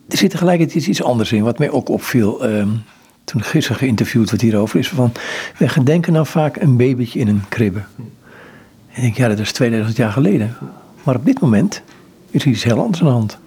er 0.08 0.18
zit 0.18 0.30
tegelijkertijd 0.30 0.88
iets 0.88 1.04
anders 1.04 1.32
in, 1.32 1.44
wat 1.44 1.60
mij 1.60 1.70
ook 1.70 1.90
opviel. 1.90 2.46
Um, 2.46 2.84
toen 3.24 3.44
gisteren 3.44 3.78
geïnterviewd 3.78 4.30
werd 4.30 4.42
hierover, 4.42 4.80
is 4.80 4.90
van, 4.90 5.12
we 5.58 5.68
gedenken 5.70 6.14
nou 6.14 6.26
vaak 6.26 6.56
een 6.56 6.78
babytje 6.78 7.20
in 7.20 7.28
een 7.28 7.44
kribbe. 7.50 7.82
En 7.98 8.98
ik 8.98 9.02
denk, 9.02 9.18
ja, 9.18 9.28
dat 9.28 9.40
is 9.40 9.52
2000 9.52 9.98
jaar 9.98 10.12
geleden. 10.12 10.58
Maar 11.04 11.16
op 11.16 11.26
dit 11.26 11.40
moment 11.40 11.82
is 12.30 12.42
er 12.42 12.50
iets 12.50 12.64
heel 12.64 12.80
anders 12.80 13.00
aan 13.02 13.08
de 13.08 13.14
hand. 13.14 13.38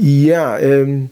Ja, 0.00 0.60
um, 0.60 1.08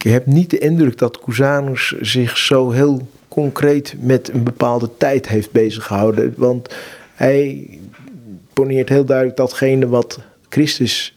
ik 0.00 0.10
heb 0.10 0.26
niet 0.26 0.50
de 0.50 0.58
indruk 0.58 0.98
dat 0.98 1.20
Cusanus 1.20 1.94
zich 2.00 2.36
zo 2.36 2.70
heel 2.70 3.08
concreet 3.28 3.94
met 3.98 4.30
een 4.32 4.42
bepaalde 4.42 4.90
tijd 4.98 5.28
heeft 5.28 5.52
bezig 5.52 5.86
gehouden. 5.86 6.34
Want 6.36 6.74
hij 7.20 7.68
poneert 8.52 8.88
heel 8.88 9.04
duidelijk 9.04 9.36
datgene 9.36 9.88
wat 9.88 10.18
Christus 10.48 11.16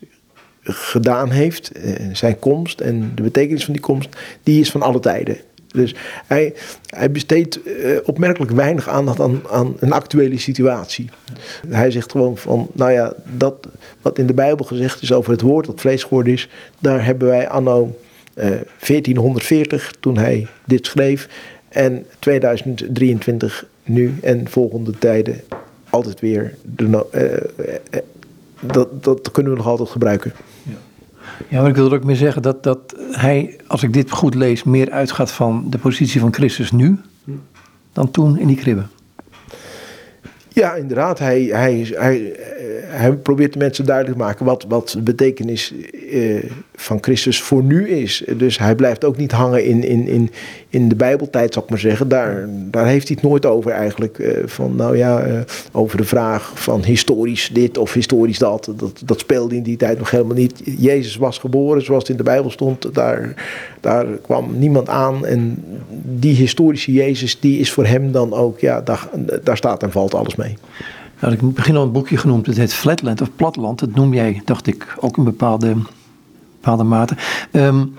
gedaan 0.63 1.29
heeft, 1.29 1.71
eh, 1.71 1.93
zijn 2.13 2.39
komst 2.39 2.79
en 2.79 3.11
de 3.15 3.21
betekenis 3.21 3.65
van 3.65 3.73
die 3.73 3.81
komst, 3.81 4.09
die 4.43 4.59
is 4.59 4.71
van 4.71 4.81
alle 4.81 4.99
tijden. 4.99 5.37
Dus 5.67 5.95
hij, 6.27 6.53
hij 6.87 7.11
besteedt 7.11 7.67
uh, 7.67 7.97
opmerkelijk 8.03 8.51
weinig 8.51 8.89
aandacht 8.89 9.19
aan, 9.19 9.41
aan 9.49 9.75
een 9.79 9.91
actuele 9.91 10.37
situatie. 10.37 11.09
Hij 11.67 11.91
zegt 11.91 12.11
gewoon 12.11 12.37
van, 12.37 12.69
nou 12.73 12.91
ja, 12.91 13.13
dat 13.37 13.67
wat 14.01 14.17
in 14.17 14.27
de 14.27 14.33
Bijbel 14.33 14.65
gezegd 14.65 15.01
is 15.01 15.13
over 15.13 15.31
het 15.31 15.41
woord 15.41 15.65
dat 15.65 15.81
vlees 15.81 16.03
geworden 16.03 16.33
is, 16.33 16.49
daar 16.79 17.05
hebben 17.05 17.27
wij 17.27 17.49
anno 17.49 17.99
uh, 18.35 18.43
1440, 18.43 19.93
toen 19.99 20.17
hij 20.17 20.47
dit 20.65 20.85
schreef, 20.85 21.29
en 21.69 22.05
2023 22.19 23.65
nu 23.83 24.13
en 24.21 24.49
volgende 24.49 24.91
tijden 24.97 25.41
altijd 25.93 26.19
weer, 26.19 26.55
de, 26.61 27.05
uh, 27.93 27.99
dat, 28.61 29.03
dat 29.03 29.31
kunnen 29.31 29.51
we 29.51 29.57
nog 29.57 29.67
altijd 29.67 29.89
gebruiken. 29.89 30.33
Ja, 31.47 31.61
maar 31.61 31.69
ik 31.69 31.75
wil 31.75 31.85
er 31.85 31.93
ook 31.93 32.03
mee 32.03 32.15
zeggen 32.15 32.41
dat, 32.41 32.63
dat 32.63 32.95
hij, 33.11 33.55
als 33.67 33.83
ik 33.83 33.93
dit 33.93 34.11
goed 34.11 34.35
lees, 34.35 34.63
meer 34.63 34.91
uitgaat 34.91 35.31
van 35.31 35.65
de 35.69 35.77
positie 35.77 36.19
van 36.19 36.33
Christus 36.33 36.71
nu 36.71 36.99
dan 37.93 38.11
toen 38.11 38.37
in 38.37 38.47
die 38.47 38.55
kribben. 38.55 38.89
Ja, 40.49 40.73
inderdaad. 40.73 41.19
Hij, 41.19 41.41
hij, 41.43 41.87
hij, 41.93 42.35
hij 42.85 43.13
probeert 43.13 43.53
de 43.53 43.59
mensen 43.59 43.85
duidelijk 43.85 44.17
te 44.17 44.23
maken 44.23 44.45
wat, 44.45 44.65
wat 44.67 44.89
de 44.89 45.01
betekenis 45.01 45.73
van 46.75 46.97
Christus 47.01 47.41
voor 47.41 47.63
nu 47.63 47.89
is. 47.89 48.23
Dus 48.37 48.57
hij 48.57 48.75
blijft 48.75 49.05
ook 49.05 49.17
niet 49.17 49.31
hangen 49.31 49.65
in, 49.65 49.83
in, 49.83 50.07
in, 50.07 50.31
in 50.69 50.89
de 50.89 50.95
Bijbeltijd, 50.95 51.53
zal 51.53 51.63
ik 51.63 51.69
maar 51.69 51.79
zeggen. 51.79 52.07
Daar, 52.07 52.47
daar 52.49 52.85
heeft 52.85 53.07
hij 53.07 53.17
het 53.19 53.29
nooit 53.29 53.45
over 53.45 53.71
eigenlijk. 53.71 54.17
Uh, 54.17 54.31
van 54.45 54.75
nou 54.75 54.97
ja, 54.97 55.27
uh, 55.27 55.39
over 55.71 55.97
de 55.97 56.03
vraag 56.03 56.51
van 56.55 56.83
historisch 56.83 57.49
dit 57.53 57.77
of 57.77 57.93
historisch 57.93 58.37
dat. 58.37 58.71
dat. 58.75 59.01
Dat 59.05 59.19
speelde 59.19 59.55
in 59.55 59.63
die 59.63 59.77
tijd 59.77 59.97
nog 59.97 60.11
helemaal 60.11 60.35
niet. 60.35 60.61
Jezus 60.77 61.15
was 61.15 61.37
geboren 61.37 61.83
zoals 61.83 62.01
het 62.01 62.11
in 62.11 62.17
de 62.17 62.23
Bijbel 62.23 62.51
stond. 62.51 62.93
Daar, 62.93 63.33
daar 63.79 64.05
kwam 64.05 64.59
niemand 64.59 64.89
aan. 64.89 65.25
En 65.25 65.63
die 66.03 66.35
historische 66.35 66.91
Jezus, 66.91 67.39
die 67.39 67.59
is 67.59 67.71
voor 67.71 67.85
hem 67.85 68.11
dan 68.11 68.33
ook, 68.33 68.59
ja, 68.59 68.81
daar, 68.81 69.09
daar 69.43 69.57
staat 69.57 69.83
en 69.83 69.91
valt 69.91 70.13
alles 70.13 70.35
mee. 70.35 70.57
Nou, 71.23 71.33
ik 71.33 71.53
begin 71.53 71.75
al 71.75 71.83
een 71.83 71.91
boekje 71.91 72.17
genoemd, 72.17 72.45
het 72.45 72.57
heet 72.57 72.73
Flatland 72.73 73.21
of 73.21 73.29
Platland. 73.35 73.79
Dat 73.79 73.95
noem 73.95 74.13
jij, 74.13 74.41
dacht 74.45 74.67
ik, 74.67 74.95
ook 74.99 75.17
in 75.17 75.23
bepaalde, 75.23 75.75
bepaalde 76.63 76.83
mate. 76.83 77.15
Um, 77.51 77.93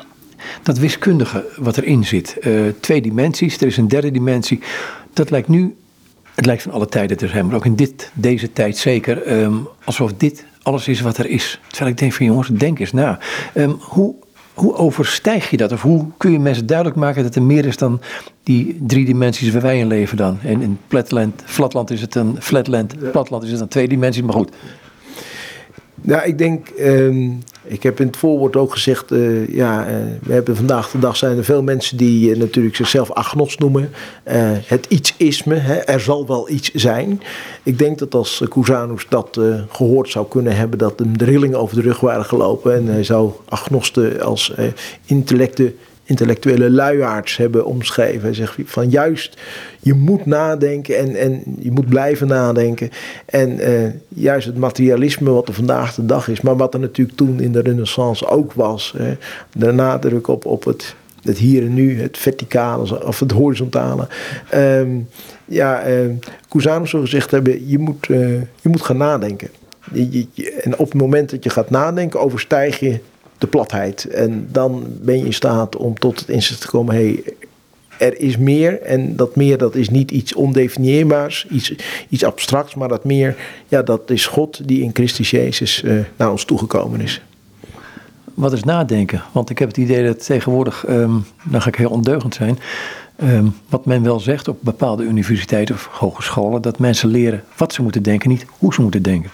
dat 0.62 0.79
wiskundige 0.79 1.45
wat 1.57 1.77
erin 1.77 2.05
zit. 2.05 2.37
Uh, 2.41 2.61
twee 2.81 3.03
dimensies, 3.03 3.61
er 3.61 3.67
is 3.67 3.77
een 3.77 3.89
derde 3.89 4.11
dimensie. 4.11 4.61
Dat 5.12 5.31
lijkt 5.31 5.49
nu, 5.49 5.77
het 6.35 6.47
lijkt 6.47 6.62
van 6.62 6.73
alle 6.73 6.87
tijden 6.87 7.17
te 7.17 7.29
zijn, 7.29 7.47
maar 7.47 7.57
ook 7.57 7.65
in 7.65 7.77
dit, 7.77 8.11
deze 8.15 8.53
tijd 8.53 8.77
zeker, 8.77 9.33
um, 9.43 9.69
alsof 9.85 10.12
dit 10.17 10.45
alles 10.62 10.89
is 10.89 11.01
wat 11.01 11.19
er 11.19 11.27
is. 11.27 11.61
Terwijl 11.69 11.91
ik 11.91 11.99
denk 11.99 12.12
van 12.12 12.27
jongens, 12.27 12.49
denk 12.49 12.79
eens 12.79 12.93
na. 12.93 13.19
Um, 13.55 13.77
hoe 13.81 14.15
hoe 14.55 14.75
overstijg 14.75 15.51
je 15.51 15.57
dat? 15.57 15.73
Of 15.73 15.83
hoe 15.83 16.07
kun 16.17 16.33
je 16.33 16.39
mensen 16.39 16.67
duidelijk 16.67 16.97
maken 16.97 17.23
dat 17.23 17.35
er 17.35 17.43
meer 17.43 17.65
is 17.65 17.77
dan 17.77 18.01
die 18.43 18.79
drie 18.87 19.05
dimensies 19.05 19.53
waar 19.53 19.62
wij 19.62 19.79
in 19.79 19.87
leven 19.87 20.17
dan? 20.17 20.39
En 20.43 20.61
in 20.61 20.79
platland, 20.89 21.43
flatland 21.45 21.91
is 21.91 22.01
het 22.01 22.15
een 22.15 22.37
flatland, 22.41 23.11
platland 23.11 23.43
is 23.43 23.51
het 23.51 23.59
dan 23.59 23.69
twee 23.69 23.89
dimensies, 23.89 24.23
maar 24.23 24.35
goed. 24.35 24.51
Nou, 26.07 26.27
ik 26.27 26.39
denk, 26.39 26.69
um, 26.81 27.39
ik 27.63 27.83
heb 27.83 28.01
in 28.01 28.07
het 28.07 28.17
voorwoord 28.17 28.57
ook 28.57 28.73
gezegd, 28.73 29.13
uh, 29.13 29.49
ja, 29.49 29.89
uh, 29.89 29.97
we 30.23 30.33
hebben 30.33 30.57
vandaag 30.57 30.91
de 30.91 30.99
dag 30.99 31.17
zijn 31.17 31.37
er 31.37 31.45
veel 31.45 31.63
mensen 31.63 31.97
die 31.97 32.31
uh, 32.31 32.37
natuurlijk 32.37 32.77
zichzelf 32.77 33.11
agnos 33.11 33.57
noemen. 33.57 33.91
het 34.67 34.87
iets 34.89 35.15
is 35.17 35.45
me, 35.45 35.55
hè, 35.55 35.75
er 35.75 36.01
zal 36.01 36.27
wel 36.27 36.51
iets 36.51 36.71
zijn. 36.75 37.23
Ik 37.63 37.79
denk 37.79 37.99
dat 37.99 38.15
als 38.15 38.43
Cusanus 38.49 39.07
dat 39.09 39.41
gehoord 39.69 40.11
zou 40.11 40.27
kunnen 40.29 40.57
hebben, 40.57 40.79
dat 40.79 40.99
hem 40.99 41.19
de 41.19 41.25
rillingen 41.25 41.59
over 41.59 41.77
de 41.77 41.83
rug 41.83 42.01
waren 42.01 42.25
gelopen. 42.25 42.75
En 42.75 42.87
hij 42.87 43.05
zou 43.05 43.33
agnosten 43.49 44.21
als 44.21 44.55
intellecten 45.05 45.75
intellectuele 46.05 46.71
luiaards 46.71 47.37
hebben 47.37 47.65
omschreven. 47.65 48.21
Hij 48.21 48.35
zegt 48.35 48.57
van 48.65 48.91
juist, 48.91 49.37
je 49.81 49.95
moet 49.95 50.27
nadenken 50.27 50.99
en, 50.99 51.17
en 51.17 51.43
je 51.59 51.71
moet 51.71 51.89
blijven 51.89 52.27
nadenken. 52.27 52.91
En 53.27 53.71
uh, 53.71 53.91
juist 54.09 54.47
het 54.47 54.57
materialisme 54.57 55.31
wat 55.31 55.49
er 55.49 55.55
vandaag 55.55 55.95
de 55.95 56.07
dag 56.07 56.29
is, 56.29 56.41
maar 56.41 56.57
wat 56.57 56.75
er 56.75 56.81
natuurlijk 56.81 57.17
toen 57.17 57.41
in 57.41 57.53
de 57.53 57.61
renaissance 57.61 58.27
ook 58.27 58.53
was. 58.53 58.95
Hè, 58.97 59.17
de 59.53 59.73
nadruk 59.73 60.29
op, 60.29 60.45
op 60.45 60.65
het, 60.65 60.95
het 61.23 61.39
hier 61.39 61.63
en 61.63 61.75
nu, 61.75 62.01
het 62.01 62.19
verticale 62.19 63.07
of 63.07 63.21
het 63.21 63.33
horizontale. 63.33 64.09
Um, 64.55 65.09
ja, 65.45 65.89
uh, 65.89 66.11
Cusanus 66.49 66.91
zou 66.91 67.03
gezegd 67.03 67.31
hebben, 67.31 67.69
je 67.69 67.79
moet, 67.79 68.09
uh, 68.09 68.19
je 68.61 68.69
moet 68.69 68.83
gaan 68.83 68.97
nadenken. 68.97 69.49
En 70.61 70.79
op 70.79 70.93
het 70.93 71.01
moment 71.01 71.31
dat 71.31 71.45
je 71.45 71.51
gaat 71.51 71.71
nadenken, 71.71 72.21
overstijg 72.21 72.81
je 72.81 73.01
de 73.39 73.47
platheid. 73.47 74.05
En 74.05 74.49
dan 74.53 74.87
ben 74.89 75.18
je 75.18 75.24
in 75.24 75.35
staat 75.35 75.76
om 75.76 75.99
tot 75.99 76.20
het 76.20 76.28
inzicht 76.28 76.61
te 76.61 76.66
komen: 76.66 76.95
hey, 76.95 77.22
er 77.99 78.18
is 78.18 78.37
meer. 78.37 78.80
En 78.80 79.16
dat 79.16 79.37
meer 79.37 79.59
dat 79.59 79.74
is 79.74 79.91
niet 79.91 80.11
iets 80.11 80.35
ondefinieerbaars, 80.35 81.47
iets, 81.51 81.74
iets 82.09 82.24
abstracts, 82.24 82.74
maar 82.74 82.89
dat 82.89 83.05
meer, 83.05 83.37
ja, 83.68 83.82
dat 83.82 84.11
is 84.11 84.26
God 84.26 84.68
die 84.68 84.82
in 84.82 84.91
Christus 84.93 85.30
Jezus 85.30 85.82
uh, 85.82 86.01
naar 86.16 86.30
ons 86.30 86.45
toegekomen 86.45 87.01
is. 87.01 87.22
Wat 88.35 88.53
is 88.53 88.64
nadenken? 88.64 89.22
Want 89.32 89.51
ik 89.51 89.59
heb 89.59 89.68
het 89.68 89.76
idee 89.76 90.05
dat 90.05 90.24
tegenwoordig, 90.24 90.85
um, 90.89 91.24
dan 91.45 91.62
ga 91.62 91.68
ik 91.68 91.74
heel 91.74 91.91
ondeugend 91.91 92.35
zijn, 92.35 92.59
um, 93.22 93.55
wat 93.68 93.87
men 93.87 94.03
wel 94.03 94.20
zegt 94.20 94.49
op 94.49 94.59
bepaalde 94.61 95.03
universiteiten 95.03 95.74
of 95.74 95.89
hogescholen, 95.93 96.62
dat 96.62 96.78
mensen 96.78 97.09
leren 97.09 97.45
wat 97.57 97.72
ze 97.72 97.82
moeten 97.82 98.03
denken, 98.03 98.28
niet 98.28 98.47
hoe 98.59 98.74
ze 98.74 98.82
moeten 98.82 99.03
denken. 99.03 99.30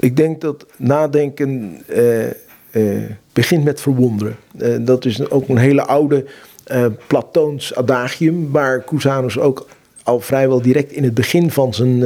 Ik 0.00 0.16
denk 0.16 0.40
dat 0.40 0.66
nadenken 0.76 1.82
uh, 1.88 2.26
uh, 2.72 3.02
begint 3.32 3.64
met 3.64 3.80
verwonderen. 3.80 4.36
Uh, 4.60 4.76
dat 4.80 5.04
is 5.04 5.30
ook 5.30 5.48
een 5.48 5.56
hele 5.56 5.82
oude 5.82 6.24
Platoons 7.06 7.74
adagium, 7.74 8.50
waar 8.50 8.84
Cusanus 8.84 9.38
ook 9.38 9.66
al 10.02 10.20
vrijwel 10.20 10.62
direct 10.62 10.92
in 10.92 11.04
het 11.04 11.14
begin 11.14 11.50
van 11.50 11.74
zijn 11.74 12.04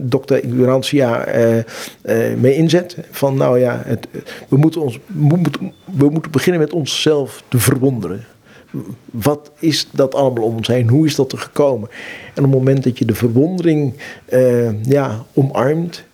doctor 0.00 0.44
ignorantia 0.44 1.26
mee 2.36 2.54
inzet. 2.54 2.96
Van 3.10 3.36
nou 3.36 3.58
ja, 3.58 3.82
het, 3.84 4.08
we, 4.48 4.56
moeten 4.56 4.80
ons, 4.80 4.98
we, 5.06 5.36
moeten, 5.36 5.72
we 5.84 6.08
moeten 6.10 6.30
beginnen 6.30 6.60
met 6.60 6.72
onszelf 6.72 7.42
te 7.48 7.58
verwonderen. 7.58 8.24
Wat 9.04 9.50
is 9.58 9.88
dat 9.90 10.14
allemaal 10.14 10.44
om 10.44 10.56
ons 10.56 10.68
heen? 10.68 10.88
Hoe 10.88 11.06
is 11.06 11.14
dat 11.14 11.32
er 11.32 11.38
gekomen? 11.38 11.88
En 12.34 12.44
op 12.44 12.50
het 12.50 12.58
moment 12.58 12.84
dat 12.84 12.98
je 12.98 13.04
de 13.04 13.14
verwondering 13.14 13.94
ja, 14.82 15.24
omarmt, 15.34 16.04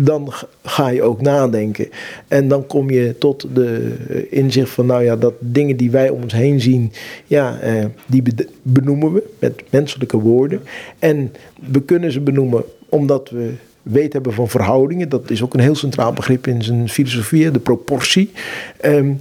dan 0.00 0.32
ga 0.62 0.88
je 0.88 1.02
ook 1.02 1.20
nadenken. 1.20 1.88
En 2.28 2.48
dan 2.48 2.66
kom 2.66 2.90
je 2.90 3.18
tot 3.18 3.46
de 3.54 4.26
inzicht 4.30 4.70
van, 4.70 4.86
nou 4.86 5.04
ja, 5.04 5.16
dat 5.16 5.34
dingen 5.38 5.76
die 5.76 5.90
wij 5.90 6.08
om 6.10 6.22
ons 6.22 6.32
heen 6.32 6.60
zien, 6.60 6.92
ja, 7.26 7.58
eh, 7.58 7.84
die 8.06 8.22
benoemen 8.62 9.12
we 9.12 9.22
met 9.38 9.62
menselijke 9.70 10.18
woorden. 10.18 10.60
En 10.98 11.32
we 11.70 11.82
kunnen 11.82 12.12
ze 12.12 12.20
benoemen 12.20 12.64
omdat 12.88 13.30
we 13.30 13.52
weten 13.82 14.12
hebben 14.12 14.32
van 14.32 14.48
verhoudingen. 14.48 15.08
Dat 15.08 15.30
is 15.30 15.42
ook 15.42 15.54
een 15.54 15.60
heel 15.60 15.74
centraal 15.74 16.12
begrip 16.12 16.46
in 16.46 16.62
zijn 16.62 16.88
filosofie, 16.88 17.50
de 17.50 17.58
proportie. 17.58 18.30
Um, 18.84 19.20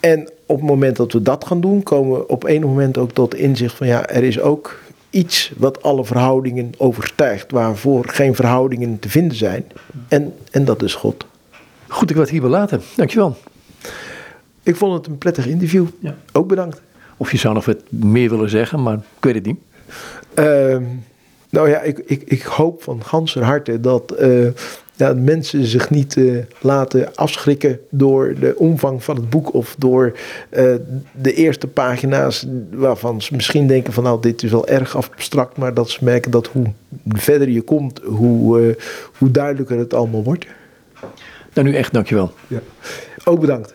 en 0.00 0.28
op 0.46 0.56
het 0.56 0.66
moment 0.66 0.96
dat 0.96 1.12
we 1.12 1.22
dat 1.22 1.44
gaan 1.44 1.60
doen, 1.60 1.82
komen 1.82 2.18
we 2.18 2.28
op 2.28 2.44
een 2.44 2.60
moment 2.60 2.98
ook 2.98 3.12
tot 3.12 3.34
inzicht 3.34 3.76
van, 3.76 3.86
ja, 3.86 4.08
er 4.08 4.22
is 4.22 4.40
ook 4.40 4.80
iets 5.12 5.52
wat 5.56 5.82
alle 5.82 6.04
verhoudingen 6.04 6.72
overstijgt, 6.76 7.50
waarvoor 7.50 8.08
geen 8.08 8.34
verhoudingen 8.34 8.98
te 8.98 9.08
vinden 9.08 9.36
zijn. 9.36 9.64
En, 10.08 10.34
en 10.50 10.64
dat 10.64 10.82
is 10.82 10.94
God. 10.94 11.26
Goed, 11.88 12.10
ik 12.10 12.16
wil 12.16 12.24
het 12.24 12.32
hier 12.32 12.42
laten. 12.42 12.80
Dankjewel. 12.96 13.36
Ik 14.62 14.76
vond 14.76 14.94
het 14.94 15.06
een 15.06 15.18
prettig 15.18 15.46
interview. 15.46 15.86
Ja. 15.98 16.16
Ook 16.32 16.48
bedankt. 16.48 16.80
Of 17.16 17.30
je 17.30 17.38
zou 17.38 17.54
nog 17.54 17.64
wat 17.64 17.82
meer 17.88 18.30
willen 18.30 18.50
zeggen, 18.50 18.82
maar 18.82 18.94
ik 18.94 19.24
weet 19.24 19.34
het 19.34 19.46
niet. 19.46 19.58
Uh, 20.34 20.76
nou 21.50 21.68
ja, 21.68 21.80
ik, 21.80 21.98
ik, 21.98 22.22
ik 22.22 22.42
hoop 22.42 22.82
van 22.82 23.04
ganser 23.04 23.44
harte 23.44 23.80
dat 23.80 24.14
uh, 24.20 24.48
ja, 25.02 25.14
mensen 25.14 25.66
zich 25.66 25.90
niet 25.90 26.16
uh, 26.16 26.42
laten 26.60 27.14
afschrikken 27.14 27.80
door 27.90 28.34
de 28.40 28.54
omvang 28.56 29.04
van 29.04 29.16
het 29.16 29.30
boek 29.30 29.54
of 29.54 29.74
door 29.78 30.12
uh, 30.50 30.74
de 31.12 31.34
eerste 31.34 31.66
pagina's 31.66 32.46
waarvan 32.70 33.22
ze 33.22 33.34
misschien 33.34 33.66
denken 33.66 33.92
van 33.92 34.02
nou 34.02 34.20
dit 34.20 34.42
is 34.42 34.50
wel 34.50 34.66
erg 34.66 34.96
abstract, 34.96 35.56
maar 35.56 35.74
dat 35.74 35.90
ze 35.90 36.04
merken 36.04 36.30
dat 36.30 36.46
hoe 36.46 36.66
verder 37.08 37.48
je 37.48 37.62
komt, 37.62 38.00
hoe, 38.04 38.60
uh, 38.60 38.74
hoe 39.18 39.30
duidelijker 39.30 39.78
het 39.78 39.94
allemaal 39.94 40.22
wordt. 40.22 40.46
Nou 41.52 41.68
nu 41.68 41.74
echt, 41.74 41.92
dankjewel. 41.92 42.32
Ja. 42.46 42.60
Ook 43.24 43.40
bedankt. 43.40 43.74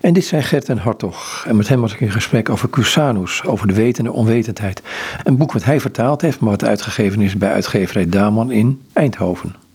En 0.00 0.12
dit 0.12 0.24
zijn 0.24 0.42
Gert 0.42 0.68
en 0.68 0.78
Hartog. 0.78 1.44
En 1.46 1.56
met 1.56 1.68
hem 1.68 1.80
was 1.80 1.92
ik 1.92 2.00
in 2.00 2.10
gesprek 2.10 2.48
over 2.48 2.70
Cusanus, 2.70 3.44
over 3.44 3.66
de 3.66 3.74
wetende 3.74 4.12
onwetendheid. 4.12 4.82
Een 5.24 5.36
boek 5.36 5.52
wat 5.52 5.64
hij 5.64 5.80
vertaald 5.80 6.20
heeft, 6.20 6.40
maar 6.40 6.50
wat 6.50 6.64
uitgegeven 6.64 7.20
is 7.20 7.36
bij 7.36 7.52
uitgeverij 7.52 8.08
Daman 8.08 8.50
in 8.50 8.82
Eindhoven. 8.92 9.54